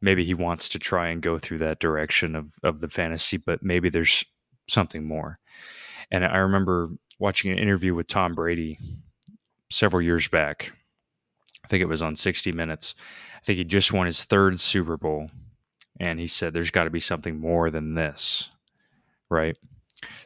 Maybe 0.00 0.24
he 0.24 0.34
wants 0.34 0.68
to 0.70 0.78
try 0.78 1.08
and 1.08 1.20
go 1.20 1.38
through 1.38 1.58
that 1.58 1.80
direction 1.80 2.36
of, 2.36 2.54
of 2.62 2.80
the 2.80 2.88
fantasy, 2.88 3.36
but 3.36 3.62
maybe 3.62 3.90
there's 3.90 4.24
something 4.68 5.04
more. 5.04 5.38
And 6.10 6.24
I 6.24 6.38
remember 6.38 6.90
watching 7.18 7.50
an 7.50 7.58
interview 7.58 7.94
with 7.94 8.08
Tom 8.08 8.34
Brady 8.34 8.78
several 9.70 10.02
years 10.02 10.28
back. 10.28 10.72
I 11.64 11.68
think 11.68 11.82
it 11.82 11.88
was 11.88 12.02
on 12.02 12.16
60 12.16 12.52
Minutes. 12.52 12.94
I 13.36 13.40
think 13.44 13.58
he 13.58 13.64
just 13.64 13.92
won 13.92 14.06
his 14.06 14.24
third 14.24 14.58
Super 14.60 14.96
Bowl. 14.96 15.30
And 16.00 16.20
he 16.20 16.28
said, 16.28 16.54
There's 16.54 16.70
got 16.70 16.84
to 16.84 16.90
be 16.90 17.00
something 17.00 17.40
more 17.40 17.70
than 17.70 17.94
this. 17.94 18.50
Right 19.28 19.58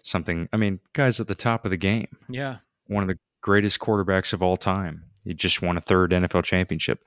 something. 0.03 0.49
I 0.53 0.57
mean, 0.57 0.81
guys 0.93 1.21
at 1.21 1.29
the 1.29 1.35
top 1.35 1.65
of 1.65 1.71
the 1.71 1.77
game. 1.77 2.09
Yeah. 2.29 2.59
One 2.87 3.03
of 3.03 3.09
the 3.09 3.19
greatest 3.41 3.81
quarterbacks 3.81 4.33
of 4.33 4.43
all 4.43 4.57
time. 4.57 5.05
He 5.25 5.35
just 5.35 5.63
won 5.63 5.77
a 5.77 5.81
third 5.81 6.11
NFL 6.11 6.45
championship. 6.45 7.05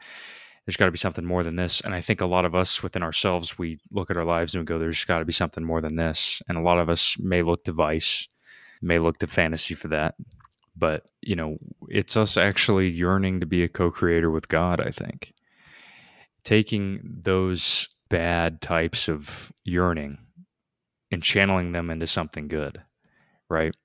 There's 0.65 0.77
got 0.77 0.85
to 0.85 0.91
be 0.91 0.97
something 0.97 1.25
more 1.25 1.43
than 1.43 1.55
this. 1.55 1.81
And 1.81 1.93
I 1.93 2.01
think 2.01 2.21
a 2.21 2.25
lot 2.25 2.45
of 2.45 2.55
us 2.55 2.81
within 2.81 3.03
ourselves, 3.03 3.57
we 3.57 3.79
look 3.91 4.09
at 4.09 4.17
our 4.17 4.25
lives 4.25 4.55
and 4.55 4.63
we 4.63 4.65
go, 4.65 4.79
there's 4.79 5.05
got 5.05 5.19
to 5.19 5.25
be 5.25 5.31
something 5.31 5.63
more 5.63 5.79
than 5.79 5.95
this. 5.95 6.41
And 6.47 6.57
a 6.57 6.61
lot 6.61 6.79
of 6.79 6.89
us 6.89 7.17
may 7.19 7.43
look 7.43 7.63
to 7.65 7.71
vice, 7.71 8.27
may 8.81 8.97
look 8.97 9.19
to 9.19 9.27
fantasy 9.27 9.75
for 9.75 9.87
that. 9.89 10.15
But, 10.75 11.03
you 11.21 11.35
know, 11.35 11.57
it's 11.87 12.17
us 12.17 12.35
actually 12.35 12.89
yearning 12.89 13.39
to 13.39 13.45
be 13.45 13.63
a 13.63 13.69
co 13.69 13.91
creator 13.91 14.31
with 14.31 14.49
God, 14.49 14.81
I 14.81 14.89
think. 14.89 15.33
Taking 16.43 16.99
those 17.03 17.87
bad 18.09 18.59
types 18.59 19.07
of 19.07 19.51
yearning 19.63 20.17
and 21.11 21.23
channeling 21.23 21.71
them 21.71 21.89
into 21.89 22.07
something 22.07 22.47
good, 22.47 22.81
right? 23.49 23.75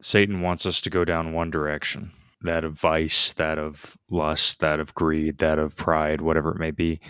Satan 0.00 0.40
wants 0.40 0.64
us 0.64 0.80
to 0.82 0.90
go 0.90 1.04
down 1.04 1.32
one 1.32 1.50
direction 1.50 2.12
that 2.42 2.64
of 2.64 2.78
vice, 2.78 3.32
that 3.34 3.58
of 3.58 3.96
lust, 4.10 4.60
that 4.60 4.80
of 4.80 4.94
greed, 4.94 5.38
that 5.38 5.58
of 5.58 5.76
pride, 5.76 6.20
whatever 6.20 6.50
it 6.50 6.58
may 6.58 6.70
be. 6.70 7.00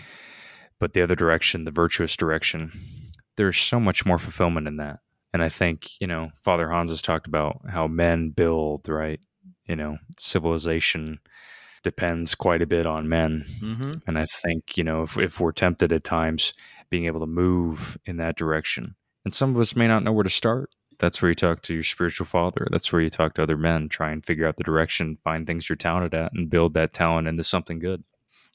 But 0.79 0.93
the 0.93 1.01
other 1.01 1.15
direction, 1.15 1.65
the 1.65 1.71
virtuous 1.71 2.15
direction, 2.15 2.71
there's 3.37 3.57
so 3.57 3.79
much 3.79 4.05
more 4.05 4.17
fulfillment 4.17 4.67
in 4.67 4.77
that. 4.77 4.99
And 5.33 5.43
I 5.43 5.49
think, 5.49 5.89
you 5.99 6.07
know, 6.07 6.31
Father 6.43 6.69
Hans 6.69 6.89
has 6.89 7.01
talked 7.01 7.27
about 7.27 7.61
how 7.69 7.87
men 7.87 8.31
build, 8.31 8.89
right? 8.89 9.19
You 9.65 9.75
know, 9.75 9.97
civilization 10.17 11.19
depends 11.83 12.33
quite 12.33 12.61
a 12.61 12.67
bit 12.67 12.85
on 12.85 13.07
men. 13.07 13.45
Mm-hmm. 13.61 13.91
And 14.07 14.17
I 14.17 14.25
think, 14.25 14.77
you 14.77 14.83
know, 14.83 15.03
if, 15.03 15.17
if 15.17 15.39
we're 15.39 15.51
tempted 15.51 15.93
at 15.93 16.03
times, 16.03 16.53
being 16.89 17.05
able 17.05 17.19
to 17.19 17.27
move 17.27 17.99
in 18.05 18.17
that 18.17 18.35
direction 18.35 18.95
and 19.25 19.33
some 19.33 19.55
of 19.55 19.61
us 19.61 19.75
may 19.75 19.87
not 19.87 20.03
know 20.03 20.11
where 20.11 20.23
to 20.23 20.29
start. 20.29 20.71
That's 20.99 21.21
where 21.21 21.29
you 21.29 21.35
talk 21.35 21.61
to 21.63 21.73
your 21.73 21.83
spiritual 21.83 22.25
father. 22.25 22.67
That's 22.71 22.91
where 22.91 23.01
you 23.01 23.09
talk 23.09 23.33
to 23.35 23.43
other 23.43 23.57
men, 23.57 23.89
try 23.89 24.11
and 24.11 24.23
figure 24.23 24.45
out 24.45 24.57
the 24.57 24.63
direction, 24.63 25.17
find 25.23 25.47
things 25.47 25.69
you're 25.69 25.77
talented 25.77 26.13
at, 26.13 26.33
and 26.33 26.49
build 26.49 26.73
that 26.73 26.93
talent 26.93 27.27
into 27.27 27.43
something 27.43 27.79
good. 27.79 28.03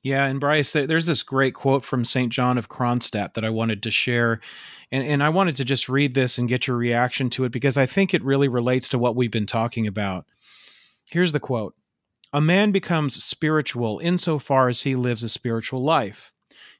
Yeah, 0.02 0.26
and 0.26 0.38
Bryce, 0.38 0.72
there's 0.72 1.06
this 1.06 1.22
great 1.22 1.54
quote 1.54 1.82
from 1.82 2.04
St. 2.04 2.30
John 2.30 2.58
of 2.58 2.68
Kronstadt 2.68 3.32
that 3.32 3.44
I 3.44 3.48
wanted 3.48 3.82
to 3.84 3.90
share. 3.90 4.38
And, 4.92 5.02
and 5.02 5.22
I 5.22 5.30
wanted 5.30 5.56
to 5.56 5.64
just 5.64 5.88
read 5.88 6.12
this 6.12 6.36
and 6.36 6.46
get 6.46 6.66
your 6.66 6.76
reaction 6.76 7.30
to 7.30 7.44
it 7.44 7.52
because 7.52 7.78
I 7.78 7.86
think 7.86 8.12
it 8.12 8.22
really 8.22 8.48
relates 8.48 8.90
to 8.90 8.98
what 8.98 9.16
we've 9.16 9.30
been 9.30 9.46
talking 9.46 9.86
about. 9.86 10.26
Here's 11.08 11.32
the 11.32 11.40
quote 11.40 11.74
A 12.34 12.42
man 12.42 12.70
becomes 12.70 13.24
spiritual 13.24 13.98
insofar 14.00 14.68
as 14.68 14.82
he 14.82 14.94
lives 14.94 15.22
a 15.22 15.28
spiritual 15.30 15.82
life. 15.82 16.32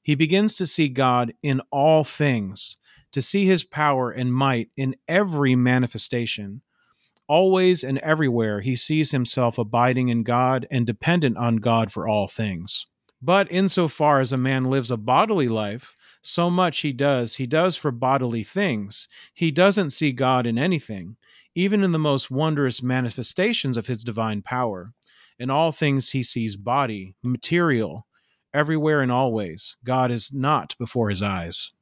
He 0.02 0.14
begins 0.14 0.54
to 0.56 0.66
see 0.66 0.90
God 0.90 1.32
in 1.42 1.62
all 1.70 2.04
things 2.04 2.76
to 3.14 3.22
see 3.22 3.46
his 3.46 3.62
power 3.62 4.10
and 4.10 4.34
might 4.34 4.70
in 4.76 4.96
every 5.06 5.54
manifestation. 5.54 6.62
Always 7.28 7.84
and 7.84 7.98
everywhere 7.98 8.60
he 8.60 8.74
sees 8.74 9.12
himself 9.12 9.56
abiding 9.56 10.08
in 10.08 10.24
God 10.24 10.66
and 10.68 10.84
dependent 10.84 11.36
on 11.36 11.56
God 11.56 11.92
for 11.92 12.08
all 12.08 12.26
things. 12.26 12.86
But 13.22 13.50
insofar 13.52 14.20
as 14.20 14.32
a 14.32 14.36
man 14.36 14.64
lives 14.64 14.90
a 14.90 14.96
bodily 14.96 15.46
life, 15.46 15.94
so 16.22 16.50
much 16.50 16.80
he 16.80 16.92
does, 16.92 17.36
he 17.36 17.46
does 17.46 17.76
for 17.76 17.92
bodily 17.92 18.42
things. 18.42 19.06
He 19.32 19.52
doesn't 19.52 19.90
see 19.90 20.10
God 20.10 20.44
in 20.44 20.58
anything, 20.58 21.16
even 21.54 21.84
in 21.84 21.92
the 21.92 21.98
most 22.00 22.32
wondrous 22.32 22.82
manifestations 22.82 23.76
of 23.76 23.86
his 23.86 24.02
divine 24.02 24.42
power. 24.42 24.92
In 25.38 25.50
all 25.50 25.70
things 25.70 26.10
he 26.10 26.24
sees 26.24 26.56
body, 26.56 27.14
material, 27.22 28.08
everywhere 28.52 29.02
and 29.02 29.12
always. 29.12 29.76
God 29.84 30.10
is 30.10 30.32
not 30.32 30.76
before 30.78 31.10
his 31.10 31.22
eyes. 31.22 31.72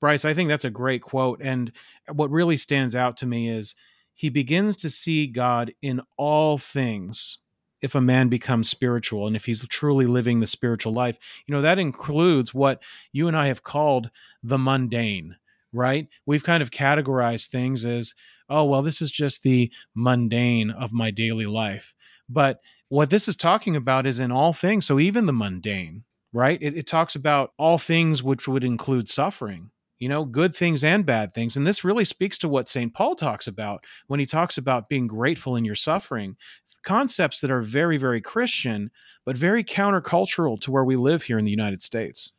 Bryce, 0.00 0.24
I 0.24 0.34
think 0.34 0.48
that's 0.48 0.64
a 0.64 0.70
great 0.70 1.02
quote. 1.02 1.40
And 1.42 1.72
what 2.12 2.30
really 2.30 2.56
stands 2.56 2.94
out 2.94 3.16
to 3.18 3.26
me 3.26 3.48
is 3.48 3.74
he 4.14 4.30
begins 4.30 4.76
to 4.78 4.90
see 4.90 5.26
God 5.26 5.72
in 5.82 6.00
all 6.16 6.58
things 6.58 7.38
if 7.80 7.94
a 7.94 8.00
man 8.00 8.28
becomes 8.28 8.68
spiritual 8.68 9.26
and 9.26 9.36
if 9.36 9.44
he's 9.44 9.64
truly 9.68 10.06
living 10.06 10.40
the 10.40 10.46
spiritual 10.46 10.92
life. 10.92 11.18
You 11.46 11.54
know, 11.54 11.62
that 11.62 11.78
includes 11.78 12.52
what 12.52 12.82
you 13.12 13.28
and 13.28 13.36
I 13.36 13.46
have 13.46 13.62
called 13.62 14.10
the 14.42 14.58
mundane, 14.58 15.36
right? 15.72 16.08
We've 16.26 16.42
kind 16.42 16.62
of 16.62 16.70
categorized 16.70 17.48
things 17.48 17.84
as, 17.84 18.14
oh, 18.48 18.64
well, 18.64 18.82
this 18.82 19.00
is 19.00 19.10
just 19.10 19.42
the 19.42 19.70
mundane 19.94 20.70
of 20.70 20.92
my 20.92 21.10
daily 21.10 21.46
life. 21.46 21.94
But 22.28 22.60
what 22.88 23.10
this 23.10 23.28
is 23.28 23.36
talking 23.36 23.76
about 23.76 24.06
is 24.06 24.18
in 24.18 24.32
all 24.32 24.52
things. 24.52 24.86
So 24.86 24.98
even 24.98 25.26
the 25.26 25.32
mundane, 25.32 26.04
right? 26.32 26.58
It, 26.60 26.76
it 26.76 26.86
talks 26.86 27.14
about 27.14 27.52
all 27.56 27.78
things 27.78 28.22
which 28.22 28.48
would 28.48 28.64
include 28.64 29.08
suffering 29.08 29.70
you 29.98 30.08
know, 30.08 30.24
good 30.24 30.54
things 30.54 30.84
and 30.84 31.04
bad 31.04 31.34
things. 31.34 31.56
And 31.56 31.66
this 31.66 31.84
really 31.84 32.04
speaks 32.04 32.38
to 32.38 32.48
what 32.48 32.68
St. 32.68 32.94
Paul 32.94 33.16
talks 33.16 33.46
about 33.46 33.84
when 34.06 34.20
he 34.20 34.26
talks 34.26 34.56
about 34.56 34.88
being 34.88 35.06
grateful 35.06 35.56
in 35.56 35.64
your 35.64 35.74
suffering. 35.74 36.36
Concepts 36.84 37.40
that 37.40 37.50
are 37.50 37.62
very, 37.62 37.96
very 37.96 38.20
Christian, 38.20 38.90
but 39.24 39.36
very 39.36 39.64
countercultural 39.64 40.60
to 40.60 40.70
where 40.70 40.84
we 40.84 40.96
live 40.96 41.24
here 41.24 41.38
in 41.38 41.44
the 41.44 41.50
United 41.50 41.82
States. 41.82 42.32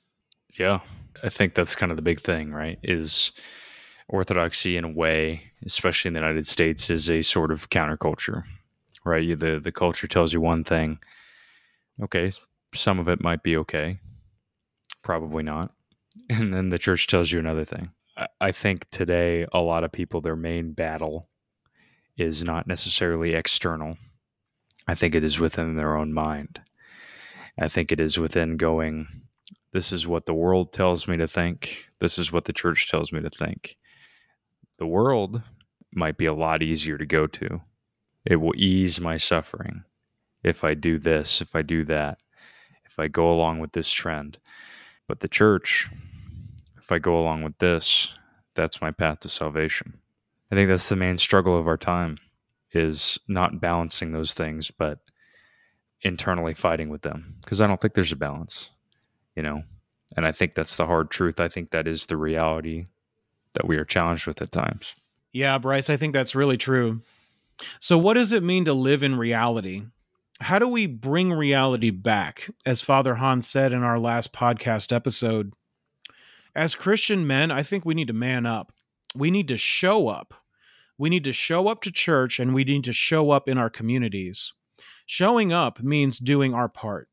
Yeah. 0.58 0.80
I 1.22 1.30
think 1.30 1.54
that's 1.54 1.76
kind 1.76 1.92
of 1.92 1.98
the 1.98 2.02
big 2.02 2.22
thing, 2.22 2.52
right? 2.54 2.80
Is 2.82 3.34
orthodoxy 4.08 4.78
in 4.78 4.86
a 4.86 4.90
way, 4.90 5.52
especially 5.66 6.10
in 6.10 6.14
the 6.14 6.22
United 6.22 6.48
States, 6.48 6.90
is 6.90 7.12
a 7.12 7.22
sort 7.22 7.52
of 7.52 7.70
counterculture, 7.70 8.44
right? 9.04 9.24
You, 9.24 9.36
the 9.36 9.60
the 9.60 9.74
culture 9.74 10.08
tells 10.08 10.32
you 10.32 10.40
one 10.40 10.64
thing. 10.64 11.00
Okay, 12.02 12.32
some 12.74 13.00
of 13.00 13.10
it 13.10 13.22
might 13.22 13.44
be 13.44 13.58
okay, 13.58 14.00
probably 15.04 15.44
not 15.44 15.74
and 16.30 16.54
then 16.54 16.70
the 16.70 16.80
church 16.80 17.08
tells 17.08 17.32
you 17.32 17.40
another 17.40 17.66
thing. 17.66 17.92
I 18.40 18.52
think 18.52 18.90
today 18.90 19.46
a 19.54 19.60
lot 19.60 19.84
of 19.84 19.92
people 19.92 20.22
their 20.22 20.36
main 20.36 20.74
battle 20.74 21.30
is 22.18 22.44
not 22.44 22.68
necessarily 22.68 23.34
external. 23.34 23.98
I 24.88 24.94
think 24.94 25.16
it 25.16 25.24
is 25.24 25.40
within 25.40 25.76
their 25.76 25.96
own 25.96 26.14
mind. 26.14 26.62
I 27.58 27.68
think 27.68 27.92
it 27.92 28.00
is 28.00 28.18
within 28.18 28.58
going, 28.58 29.08
this 29.72 29.92
is 29.92 30.08
what 30.08 30.26
the 30.26 30.34
world 30.34 30.74
tells 30.74 31.08
me 31.08 31.18
to 31.18 31.28
think. 31.28 31.90
This 32.00 32.18
is 32.18 32.32
what 32.32 32.46
the 32.46 32.54
church 32.54 32.90
tells 32.90 33.12
me 33.12 33.22
to 33.22 33.30
think. 33.30 33.78
The 34.78 34.88
world 34.88 35.42
might 35.94 36.18
be 36.18 36.26
a 36.26 36.34
lot 36.34 36.64
easier 36.64 36.98
to 36.98 37.06
go 37.06 37.28
to. 37.28 37.62
It 38.26 38.38
will 38.38 38.54
ease 38.56 39.00
my 39.00 39.18
suffering 39.18 39.84
if 40.44 40.64
I 40.64 40.74
do 40.74 40.98
this, 40.98 41.42
if 41.42 41.56
I 41.56 41.62
do 41.62 41.84
that, 41.86 42.22
if 42.86 43.00
I 43.00 43.08
go 43.08 43.32
along 43.32 43.60
with 43.60 43.74
this 43.74 43.92
trend. 43.92 44.38
But 45.08 45.20
the 45.20 45.28
church, 45.28 45.90
if 46.90 46.92
I 46.92 46.98
go 46.98 47.20
along 47.20 47.44
with 47.44 47.56
this, 47.60 48.16
that's 48.56 48.82
my 48.82 48.90
path 48.90 49.20
to 49.20 49.30
salvation. 49.30 50.00
I 50.52 50.56
think 50.56 50.70
that's 50.70 50.90
the 50.90 50.96
main 50.96 51.18
struggle 51.18 51.56
of 51.56 51.68
our 51.68 51.78
time 51.78 52.18
is 52.72 53.20
not 53.28 53.62
balancing 53.62 54.12
those 54.12 54.34
things, 54.34 54.72
but 54.72 54.98
internally 56.02 56.56
fighting 56.56 56.90
with 56.90 57.04
them 57.04 57.36
because 57.44 57.62
I 57.62 57.68
don't 57.68 57.80
think 57.80 57.94
there's 57.94 58.12
a 58.12 58.16
balance, 58.16 58.72
you 59.36 59.44
know. 59.44 59.62
And 60.18 60.26
I 60.26 60.32
think 60.32 60.56
that's 60.56 60.78
the 60.78 60.88
hard 60.88 61.12
truth. 61.12 61.40
I 61.40 61.48
think 61.48 61.70
that 61.70 61.88
is 61.88 62.08
the 62.08 62.18
reality 62.18 62.86
that 63.54 63.68
we 63.68 63.78
are 63.78 63.86
challenged 63.86 64.26
with 64.26 64.42
at 64.42 64.52
times. 64.52 64.96
Yeah, 65.32 65.60
Bryce, 65.60 65.92
I 65.92 65.98
think 65.98 66.14
that's 66.14 66.34
really 66.34 66.58
true. 66.58 67.04
So, 67.80 68.00
what 68.00 68.16
does 68.16 68.34
it 68.34 68.42
mean 68.42 68.66
to 68.66 68.74
live 68.74 69.04
in 69.04 69.16
reality? 69.16 69.84
How 70.42 70.58
do 70.58 70.68
we 70.68 70.88
bring 70.88 71.32
reality 71.34 71.92
back? 71.92 72.50
As 72.66 72.82
Father 72.82 73.14
Hans 73.14 73.48
said 73.48 73.74
in 73.74 73.84
our 73.84 74.00
last 74.00 74.34
podcast 74.34 74.92
episode, 74.92 75.54
as 76.60 76.76
Christian 76.76 77.26
men, 77.26 77.52
I 77.52 77.64
think 77.64 77.86
we 77.86 77.94
need 77.94 78.10
to 78.10 78.14
man 78.14 78.46
up. 78.46 78.74
We 79.16 79.32
need 79.32 79.48
to 79.48 79.58
show 79.58 80.10
up. 80.10 80.34
We 80.98 81.10
need 81.10 81.24
to 81.24 81.32
show 81.32 81.70
up 81.70 81.82
to 81.84 81.92
church 81.92 82.38
and 82.38 82.54
we 82.54 82.66
need 82.66 82.84
to 82.84 82.92
show 82.92 83.32
up 83.32 83.48
in 83.48 83.58
our 83.58 83.70
communities. 83.70 84.52
Showing 85.06 85.54
up 85.54 85.82
means 85.82 86.20
doing 86.20 86.54
our 86.54 86.68
part. 86.68 87.08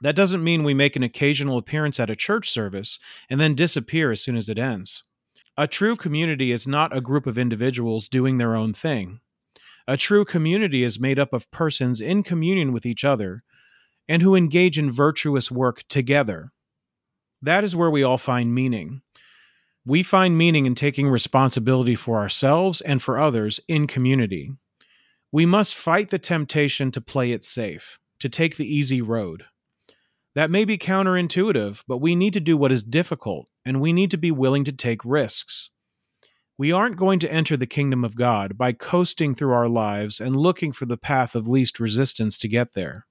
That 0.00 0.16
doesn't 0.16 0.42
mean 0.42 0.64
we 0.64 0.72
make 0.72 0.96
an 0.96 1.02
occasional 1.02 1.58
appearance 1.58 2.00
at 2.00 2.08
a 2.08 2.16
church 2.16 2.48
service 2.48 2.98
and 3.28 3.38
then 3.38 3.54
disappear 3.54 4.12
as 4.12 4.22
soon 4.22 4.34
as 4.34 4.48
it 4.48 4.58
ends. 4.58 5.04
A 5.58 5.66
true 5.66 5.94
community 5.94 6.50
is 6.50 6.66
not 6.66 6.96
a 6.96 7.02
group 7.02 7.26
of 7.26 7.36
individuals 7.36 8.08
doing 8.08 8.38
their 8.38 8.56
own 8.56 8.72
thing. 8.72 9.20
A 9.86 9.98
true 9.98 10.24
community 10.24 10.82
is 10.82 10.98
made 10.98 11.18
up 11.18 11.34
of 11.34 11.50
persons 11.50 12.00
in 12.00 12.22
communion 12.22 12.72
with 12.72 12.86
each 12.86 13.04
other 13.04 13.44
and 14.08 14.22
who 14.22 14.34
engage 14.34 14.78
in 14.78 14.90
virtuous 14.90 15.50
work 15.50 15.84
together. 15.86 16.50
That 17.42 17.64
is 17.64 17.76
where 17.76 17.90
we 17.90 18.02
all 18.02 18.18
find 18.18 18.54
meaning. 18.54 19.02
We 19.84 20.02
find 20.02 20.36
meaning 20.36 20.66
in 20.66 20.74
taking 20.74 21.08
responsibility 21.08 21.94
for 21.94 22.18
ourselves 22.18 22.80
and 22.80 23.00
for 23.00 23.18
others 23.18 23.60
in 23.68 23.86
community. 23.86 24.50
We 25.30 25.46
must 25.46 25.74
fight 25.74 26.10
the 26.10 26.18
temptation 26.18 26.90
to 26.92 27.00
play 27.00 27.32
it 27.32 27.44
safe, 27.44 27.98
to 28.20 28.28
take 28.28 28.56
the 28.56 28.66
easy 28.66 29.02
road. 29.02 29.44
That 30.34 30.50
may 30.50 30.64
be 30.64 30.76
counterintuitive, 30.76 31.82
but 31.86 31.98
we 31.98 32.14
need 32.14 32.32
to 32.34 32.40
do 32.40 32.56
what 32.56 32.72
is 32.72 32.82
difficult, 32.82 33.48
and 33.64 33.80
we 33.80 33.92
need 33.92 34.10
to 34.10 34.18
be 34.18 34.30
willing 34.30 34.64
to 34.64 34.72
take 34.72 35.04
risks. 35.04 35.70
We 36.58 36.72
aren't 36.72 36.96
going 36.96 37.18
to 37.20 37.32
enter 37.32 37.56
the 37.56 37.66
kingdom 37.66 38.04
of 38.04 38.16
God 38.16 38.56
by 38.56 38.72
coasting 38.72 39.34
through 39.34 39.52
our 39.52 39.68
lives 39.68 40.20
and 40.20 40.36
looking 40.36 40.72
for 40.72 40.86
the 40.86 40.96
path 40.96 41.34
of 41.34 41.46
least 41.46 41.78
resistance 41.78 42.38
to 42.38 42.48
get 42.48 42.72
there. 42.72 43.06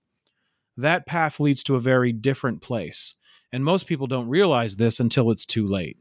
That 0.75 1.05
path 1.05 1.39
leads 1.39 1.63
to 1.63 1.75
a 1.75 1.79
very 1.79 2.11
different 2.11 2.61
place, 2.61 3.15
and 3.51 3.63
most 3.63 3.87
people 3.87 4.07
don't 4.07 4.29
realize 4.29 4.75
this 4.75 4.99
until 4.99 5.31
it's 5.31 5.45
too 5.45 5.65
late. 5.65 5.97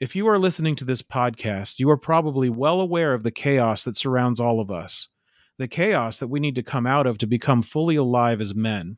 If 0.00 0.16
you 0.16 0.26
are 0.28 0.38
listening 0.38 0.74
to 0.76 0.84
this 0.84 1.02
podcast, 1.02 1.78
you 1.78 1.88
are 1.90 1.96
probably 1.96 2.50
well 2.50 2.80
aware 2.80 3.14
of 3.14 3.22
the 3.22 3.30
chaos 3.30 3.84
that 3.84 3.96
surrounds 3.96 4.40
all 4.40 4.58
of 4.58 4.70
us, 4.70 5.08
the 5.58 5.68
chaos 5.68 6.18
that 6.18 6.28
we 6.28 6.40
need 6.40 6.56
to 6.56 6.62
come 6.62 6.86
out 6.86 7.06
of 7.06 7.18
to 7.18 7.26
become 7.26 7.62
fully 7.62 7.96
alive 7.96 8.40
as 8.40 8.54
men. 8.54 8.96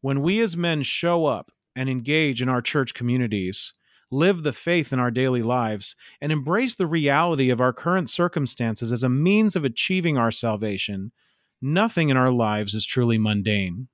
When 0.00 0.22
we 0.22 0.40
as 0.40 0.56
men 0.56 0.82
show 0.82 1.26
up 1.26 1.52
and 1.74 1.90
engage 1.90 2.40
in 2.40 2.48
our 2.48 2.62
church 2.62 2.94
communities, 2.94 3.74
live 4.10 4.42
the 4.42 4.52
faith 4.52 4.92
in 4.92 4.98
our 4.98 5.10
daily 5.10 5.42
lives, 5.42 5.94
and 6.20 6.30
embrace 6.30 6.74
the 6.74 6.86
reality 6.86 7.50
of 7.50 7.60
our 7.60 7.72
current 7.72 8.08
circumstances 8.08 8.92
as 8.92 9.02
a 9.02 9.08
means 9.08 9.56
of 9.56 9.64
achieving 9.64 10.16
our 10.16 10.30
salvation, 10.30 11.12
nothing 11.60 12.08
in 12.08 12.16
our 12.16 12.30
lives 12.30 12.72
is 12.72 12.86
truly 12.86 13.18
mundane. 13.18 13.88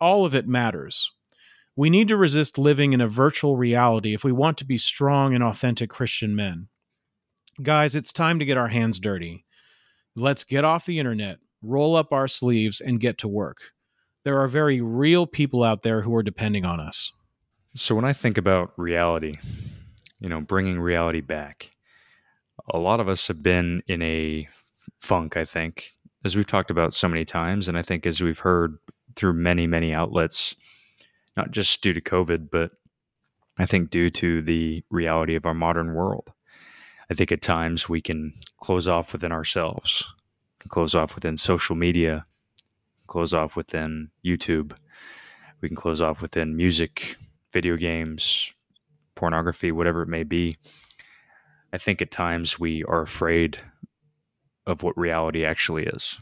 All 0.00 0.24
of 0.26 0.34
it 0.34 0.48
matters. 0.48 1.10
We 1.76 1.90
need 1.90 2.08
to 2.08 2.16
resist 2.16 2.58
living 2.58 2.92
in 2.92 3.00
a 3.00 3.08
virtual 3.08 3.56
reality 3.56 4.14
if 4.14 4.24
we 4.24 4.32
want 4.32 4.58
to 4.58 4.64
be 4.64 4.78
strong 4.78 5.34
and 5.34 5.42
authentic 5.42 5.90
Christian 5.90 6.34
men. 6.34 6.68
Guys, 7.62 7.94
it's 7.94 8.12
time 8.12 8.38
to 8.38 8.44
get 8.44 8.58
our 8.58 8.68
hands 8.68 8.98
dirty. 9.00 9.44
Let's 10.16 10.44
get 10.44 10.64
off 10.64 10.86
the 10.86 10.98
internet, 10.98 11.38
roll 11.62 11.96
up 11.96 12.12
our 12.12 12.28
sleeves, 12.28 12.80
and 12.80 13.00
get 13.00 13.18
to 13.18 13.28
work 13.28 13.58
there 14.24 14.38
are 14.38 14.48
very 14.48 14.80
real 14.80 15.26
people 15.26 15.64
out 15.64 15.82
there 15.82 16.02
who 16.02 16.14
are 16.14 16.22
depending 16.22 16.64
on 16.64 16.80
us. 16.80 17.12
So 17.74 17.94
when 17.94 18.04
I 18.04 18.12
think 18.12 18.36
about 18.36 18.72
reality, 18.76 19.36
you 20.18 20.28
know, 20.28 20.40
bringing 20.40 20.80
reality 20.80 21.20
back, 21.20 21.70
a 22.68 22.78
lot 22.78 23.00
of 23.00 23.08
us 23.08 23.28
have 23.28 23.42
been 23.42 23.82
in 23.86 24.02
a 24.02 24.48
funk, 24.98 25.36
I 25.36 25.44
think, 25.44 25.92
as 26.24 26.36
we've 26.36 26.46
talked 26.46 26.70
about 26.70 26.92
so 26.92 27.08
many 27.08 27.24
times. 27.24 27.68
And 27.68 27.78
I 27.78 27.82
think 27.82 28.06
as 28.06 28.20
we've 28.20 28.40
heard 28.40 28.78
through 29.16 29.34
many, 29.34 29.66
many 29.66 29.94
outlets, 29.94 30.54
not 31.36 31.50
just 31.50 31.82
due 31.82 31.92
to 31.92 32.00
COVID, 32.00 32.50
but 32.50 32.72
I 33.58 33.66
think 33.66 33.90
due 33.90 34.10
to 34.10 34.42
the 34.42 34.84
reality 34.90 35.34
of 35.34 35.46
our 35.46 35.54
modern 35.54 35.94
world. 35.94 36.32
I 37.10 37.14
think 37.14 37.32
at 37.32 37.42
times 37.42 37.88
we 37.88 38.00
can 38.00 38.34
close 38.60 38.86
off 38.86 39.12
within 39.12 39.32
ourselves, 39.32 40.14
close 40.68 40.94
off 40.94 41.14
within 41.14 41.36
social 41.36 41.74
media, 41.76 42.24
close 43.06 43.34
off 43.34 43.56
within 43.56 44.10
YouTube. 44.24 44.76
We 45.60 45.68
can 45.68 45.76
close 45.76 46.00
off 46.00 46.22
within 46.22 46.56
music, 46.56 47.16
video 47.52 47.76
games, 47.76 48.54
pornography, 49.14 49.72
whatever 49.72 50.02
it 50.02 50.08
may 50.08 50.22
be. 50.22 50.56
I 51.72 51.78
think 51.78 52.00
at 52.00 52.10
times 52.10 52.58
we 52.58 52.84
are 52.84 53.02
afraid 53.02 53.58
of 54.66 54.82
what 54.82 54.96
reality 54.96 55.44
actually 55.44 55.86
is. 55.86 56.20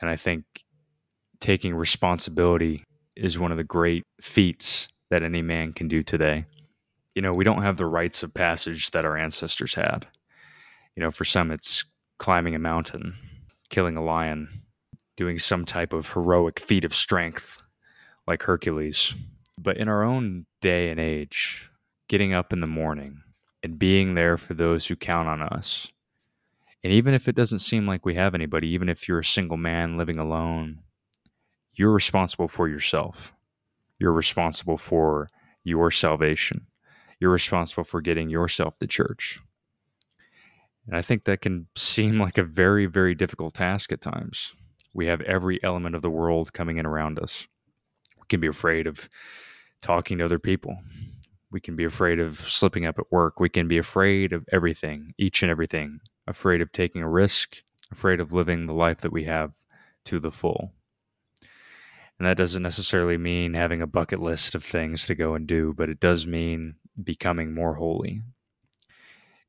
And 0.00 0.10
I 0.10 0.16
think 0.16 0.44
taking 1.40 1.74
responsibility 1.74 2.84
is 3.16 3.38
one 3.38 3.50
of 3.50 3.56
the 3.56 3.64
great 3.64 4.04
feats 4.20 4.88
that 5.10 5.22
any 5.22 5.42
man 5.42 5.72
can 5.72 5.88
do 5.88 6.02
today. 6.02 6.46
You 7.14 7.22
know, 7.22 7.32
we 7.32 7.44
don't 7.44 7.62
have 7.62 7.76
the 7.76 7.86
rites 7.86 8.22
of 8.22 8.32
passage 8.32 8.90
that 8.92 9.04
our 9.04 9.16
ancestors 9.16 9.74
had. 9.74 10.06
You 10.96 11.02
know, 11.02 11.10
for 11.10 11.24
some, 11.24 11.50
it's 11.50 11.84
climbing 12.18 12.54
a 12.54 12.58
mountain, 12.58 13.14
killing 13.68 13.96
a 13.96 14.02
lion, 14.02 14.62
doing 15.16 15.38
some 15.38 15.64
type 15.64 15.92
of 15.92 16.12
heroic 16.12 16.58
feat 16.58 16.84
of 16.84 16.94
strength 16.94 17.62
like 18.26 18.42
Hercules. 18.42 19.14
But 19.58 19.76
in 19.76 19.88
our 19.88 20.02
own 20.02 20.46
day 20.60 20.90
and 20.90 20.98
age, 20.98 21.68
getting 22.08 22.32
up 22.32 22.52
in 22.52 22.60
the 22.60 22.66
morning 22.66 23.22
and 23.62 23.78
being 23.78 24.14
there 24.14 24.36
for 24.36 24.54
those 24.54 24.86
who 24.86 24.96
count 24.96 25.28
on 25.28 25.42
us. 25.42 25.90
And 26.82 26.92
even 26.92 27.14
if 27.14 27.28
it 27.28 27.36
doesn't 27.36 27.60
seem 27.60 27.86
like 27.86 28.04
we 28.04 28.14
have 28.14 28.34
anybody, 28.34 28.68
even 28.68 28.88
if 28.88 29.06
you're 29.06 29.20
a 29.20 29.24
single 29.24 29.56
man 29.56 29.96
living 29.96 30.18
alone, 30.18 30.80
you're 31.74 31.92
responsible 31.92 32.48
for 32.48 32.68
yourself. 32.68 33.32
You're 33.98 34.12
responsible 34.12 34.78
for 34.78 35.28
your 35.64 35.90
salvation. 35.90 36.66
You're 37.20 37.30
responsible 37.30 37.84
for 37.84 38.00
getting 38.00 38.28
yourself 38.28 38.78
to 38.80 38.86
church. 38.86 39.40
And 40.86 40.96
I 40.96 41.02
think 41.02 41.24
that 41.24 41.40
can 41.40 41.68
seem 41.76 42.18
like 42.18 42.38
a 42.38 42.42
very, 42.42 42.86
very 42.86 43.14
difficult 43.14 43.54
task 43.54 43.92
at 43.92 44.00
times. 44.00 44.54
We 44.92 45.06
have 45.06 45.20
every 45.22 45.62
element 45.62 45.94
of 45.94 46.02
the 46.02 46.10
world 46.10 46.52
coming 46.52 46.78
in 46.78 46.86
around 46.86 47.18
us. 47.18 47.46
We 48.18 48.26
can 48.28 48.40
be 48.40 48.48
afraid 48.48 48.86
of 48.86 49.08
talking 49.80 50.18
to 50.18 50.24
other 50.24 50.38
people. 50.38 50.76
We 51.50 51.60
can 51.60 51.76
be 51.76 51.84
afraid 51.84 52.18
of 52.18 52.40
slipping 52.40 52.86
up 52.86 52.98
at 52.98 53.12
work. 53.12 53.38
We 53.38 53.48
can 53.48 53.68
be 53.68 53.78
afraid 53.78 54.32
of 54.32 54.44
everything, 54.50 55.14
each 55.18 55.42
and 55.42 55.50
everything, 55.50 56.00
afraid 56.26 56.60
of 56.60 56.72
taking 56.72 57.02
a 57.02 57.08
risk, 57.08 57.62
afraid 57.90 58.20
of 58.20 58.32
living 58.32 58.66
the 58.66 58.74
life 58.74 58.98
that 58.98 59.12
we 59.12 59.24
have 59.24 59.52
to 60.06 60.18
the 60.18 60.30
full. 60.30 60.72
And 62.22 62.28
that 62.28 62.36
doesn't 62.36 62.62
necessarily 62.62 63.18
mean 63.18 63.54
having 63.54 63.82
a 63.82 63.86
bucket 63.88 64.20
list 64.20 64.54
of 64.54 64.62
things 64.62 65.06
to 65.06 65.16
go 65.16 65.34
and 65.34 65.44
do, 65.44 65.74
but 65.76 65.88
it 65.88 65.98
does 65.98 66.24
mean 66.24 66.76
becoming 67.02 67.52
more 67.52 67.74
holy. 67.74 68.22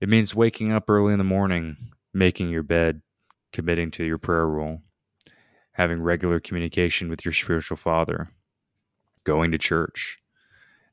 It 0.02 0.10
means 0.10 0.34
waking 0.34 0.72
up 0.72 0.90
early 0.90 1.14
in 1.14 1.20
the 1.20 1.24
morning, 1.24 1.78
making 2.16 2.50
your 2.50 2.64
bed, 2.64 3.04
committing 3.52 3.92
to 3.92 4.04
your 4.04 4.18
prayer 4.18 4.48
rule, 4.48 4.82
having 5.74 6.02
regular 6.02 6.40
communication 6.40 7.10
with 7.10 7.24
your 7.24 7.32
spiritual 7.32 7.78
father, 7.78 8.32
going 9.24 9.52
to 9.52 9.60
church. 9.60 10.18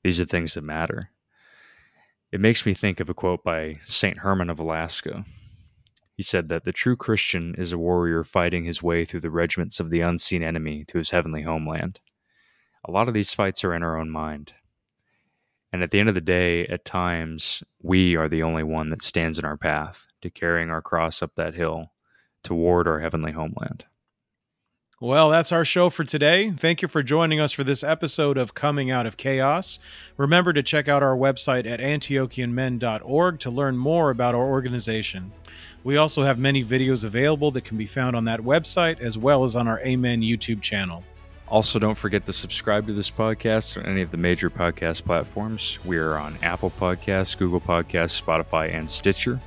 These 0.05 0.21
are 0.21 0.27
things 0.27 0.53
that 0.53 0.65
matter. 0.65 1.13
It 2.31 2.43
makes 2.43 2.67
me 2.67 2.75
think 2.75 3.01
of 3.01 3.09
a 3.09 3.15
quote 3.15 3.43
by 3.43 3.77
St. 3.87 4.19
Herman 4.19 4.51
of 4.51 4.61
Alaska. 4.61 5.25
He 6.21 6.25
said 6.25 6.49
that 6.49 6.65
the 6.65 6.73
true 6.73 6.97
Christian 6.97 7.55
is 7.57 7.73
a 7.73 7.79
warrior 7.79 8.25
fighting 8.25 8.65
his 8.65 8.83
way 8.83 9.07
through 9.07 9.21
the 9.21 9.31
regiments 9.31 9.81
of 9.81 9.89
the 9.89 10.03
unseen 10.03 10.43
enemy 10.43 10.85
to 10.89 10.99
his 10.99 11.13
heavenly 11.13 11.45
homeland. 11.45 11.99
A 12.87 12.91
lot 12.91 13.09
of 13.09 13.15
these 13.15 13.33
fights 13.33 13.65
are 13.65 13.73
in 13.73 13.83
our 13.83 13.97
own 13.97 14.11
mind. 14.11 14.53
And 15.73 15.83
at 15.83 15.93
the 15.93 15.99
end 15.99 16.11
of 16.11 16.15
the 16.15 16.21
day, 16.21 16.67
at 16.67 16.85
times, 16.85 17.63
we 17.83 18.17
are 18.17 18.29
the 18.29 18.43
only 18.43 18.63
one 18.63 18.91
that 18.91 19.01
stands 19.01 19.39
in 19.39 19.47
our 19.47 19.57
path 19.57 20.09
to 20.21 20.29
carrying 20.29 20.69
our 20.69 20.83
cross 20.83 21.23
up 21.23 21.37
that 21.37 21.55
hill 21.55 21.91
toward 22.43 22.87
our 22.87 22.99
heavenly 22.99 23.33
homeland. 23.33 23.87
Well, 25.03 25.31
that's 25.31 25.51
our 25.51 25.65
show 25.65 25.89
for 25.89 26.05
today. 26.05 26.51
Thank 26.51 26.83
you 26.83 26.89
for 26.89 27.03
joining 27.03 27.41
us 27.41 27.53
for 27.53 27.65
this 27.65 27.83
episode 27.83 28.37
of 28.37 28.53
Coming 28.53 28.91
Out 28.91 29.07
of 29.07 29.17
Chaos. 29.17 29.79
Remember 30.19 30.53
to 30.53 30.63
check 30.63 30.87
out 30.87 31.03
our 31.03 31.17
website 31.17 31.67
at 31.67 31.81
antiochianmen.org 31.81 33.41
to 33.41 33.51
learn 33.51 33.79
more 33.79 34.11
about 34.11 34.35
our 34.35 34.45
organization. 34.45 35.33
We 35.83 35.97
also 35.97 36.23
have 36.23 36.39
many 36.39 36.63
videos 36.63 37.05
available 37.05 37.51
that 37.53 37.65
can 37.65 37.79
be 37.79 37.87
found 37.87 38.15
on 38.15 38.25
that 38.25 38.41
website 38.41 39.01
as 39.01 39.17
well 39.17 39.45
as 39.45 39.57
on 39.57 39.67
our 39.67 39.81
Amen 39.81 40.21
YouTube 40.21 40.61
channel. 40.61 41.03
Also, 41.49 41.79
don't 41.79 41.97
forget 41.97 42.27
to 42.27 42.33
subscribe 42.33 42.87
to 42.87 42.93
this 42.93 43.11
podcast 43.11 43.77
on 43.77 43.87
any 43.87 44.03
of 44.03 44.11
the 44.11 44.17
major 44.17 44.51
podcast 44.51 45.05
platforms. 45.05 45.79
We 45.85 45.97
are 45.97 46.17
on 46.17 46.39
Apple 46.43 46.71
Podcasts, 46.79 47.37
Google 47.37 47.61
Podcasts, 47.61 48.23
Spotify, 48.23 48.73
and 48.73 48.89
Stitcher. 48.89 49.41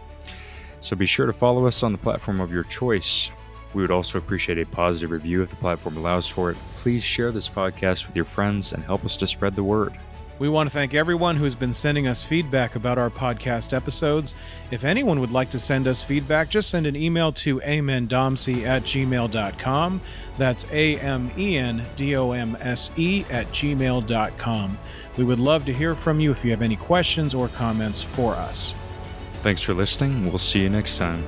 So 0.80 0.96
be 0.98 1.06
sure 1.06 1.28
to 1.28 1.34
follow 1.34 1.66
us 1.66 1.82
on 1.84 1.92
the 1.92 1.98
platform 1.98 2.42
of 2.42 2.52
your 2.52 2.64
choice. 2.64 3.32
We 3.74 3.82
would 3.82 3.92
also 3.92 4.18
appreciate 4.18 4.58
a 4.58 4.66
positive 4.66 5.12
review 5.12 5.44
if 5.44 5.50
the 5.50 5.56
platform 5.56 5.98
allows 5.98 6.28
for 6.28 6.52
it. 6.52 6.58
Please 6.76 7.04
share 7.04 7.32
this 7.32 7.48
podcast 7.48 8.06
with 8.06 8.16
your 8.16 8.26
friends 8.26 8.74
and 8.74 8.84
help 8.84 9.06
us 9.06 9.16
to 9.18 9.28
spread 9.28 9.56
the 9.56 9.64
word. 9.64 9.98
We 10.40 10.50
want 10.50 10.70
to 10.70 10.74
thank 10.74 10.94
everyone 10.94 11.38
who's 11.38 11.56
been 11.56 11.74
sending 11.74 12.08
us 12.08 12.24
feedback 12.24 12.76
about 12.76 12.98
our 12.98 13.10
podcast 13.10 13.74
episodes. 13.74 14.36
If 14.72 14.84
anyone 14.84 15.20
would 15.20 15.32
like 15.32 15.50
to 15.52 15.60
send 15.60 15.88
us 15.88 16.04
feedback, 16.04 16.50
just 16.50 16.70
send 16.70 16.88
an 16.88 16.96
email 16.96 17.32
to 17.34 17.60
amendomse 17.62 18.66
at 18.66 18.84
gmail.com. 18.84 20.02
That's 20.38 20.66
A 20.72 21.00
M 21.00 21.32
E 21.38 21.58
N 21.58 21.84
D 21.96 22.16
O 22.16 22.32
M 22.32 22.58
S 22.60 22.92
E 22.98 23.26
at 23.30 23.48
gmail.com. 23.48 24.78
We 25.18 25.24
would 25.24 25.40
love 25.40 25.66
to 25.66 25.74
hear 25.74 25.96
from 25.96 26.20
you 26.20 26.32
if 26.32 26.44
you 26.44 26.52
have 26.52 26.62
any 26.62 26.76
questions 26.76 27.34
or 27.34 27.48
comments 27.48 28.02
for 28.02 28.34
us. 28.34 28.74
Thanks 29.44 29.62
for 29.62 29.74
listening. 29.74 30.26
We'll 30.26 30.38
see 30.38 30.62
you 30.62 30.70
next 30.70 30.98
time. 30.98 31.24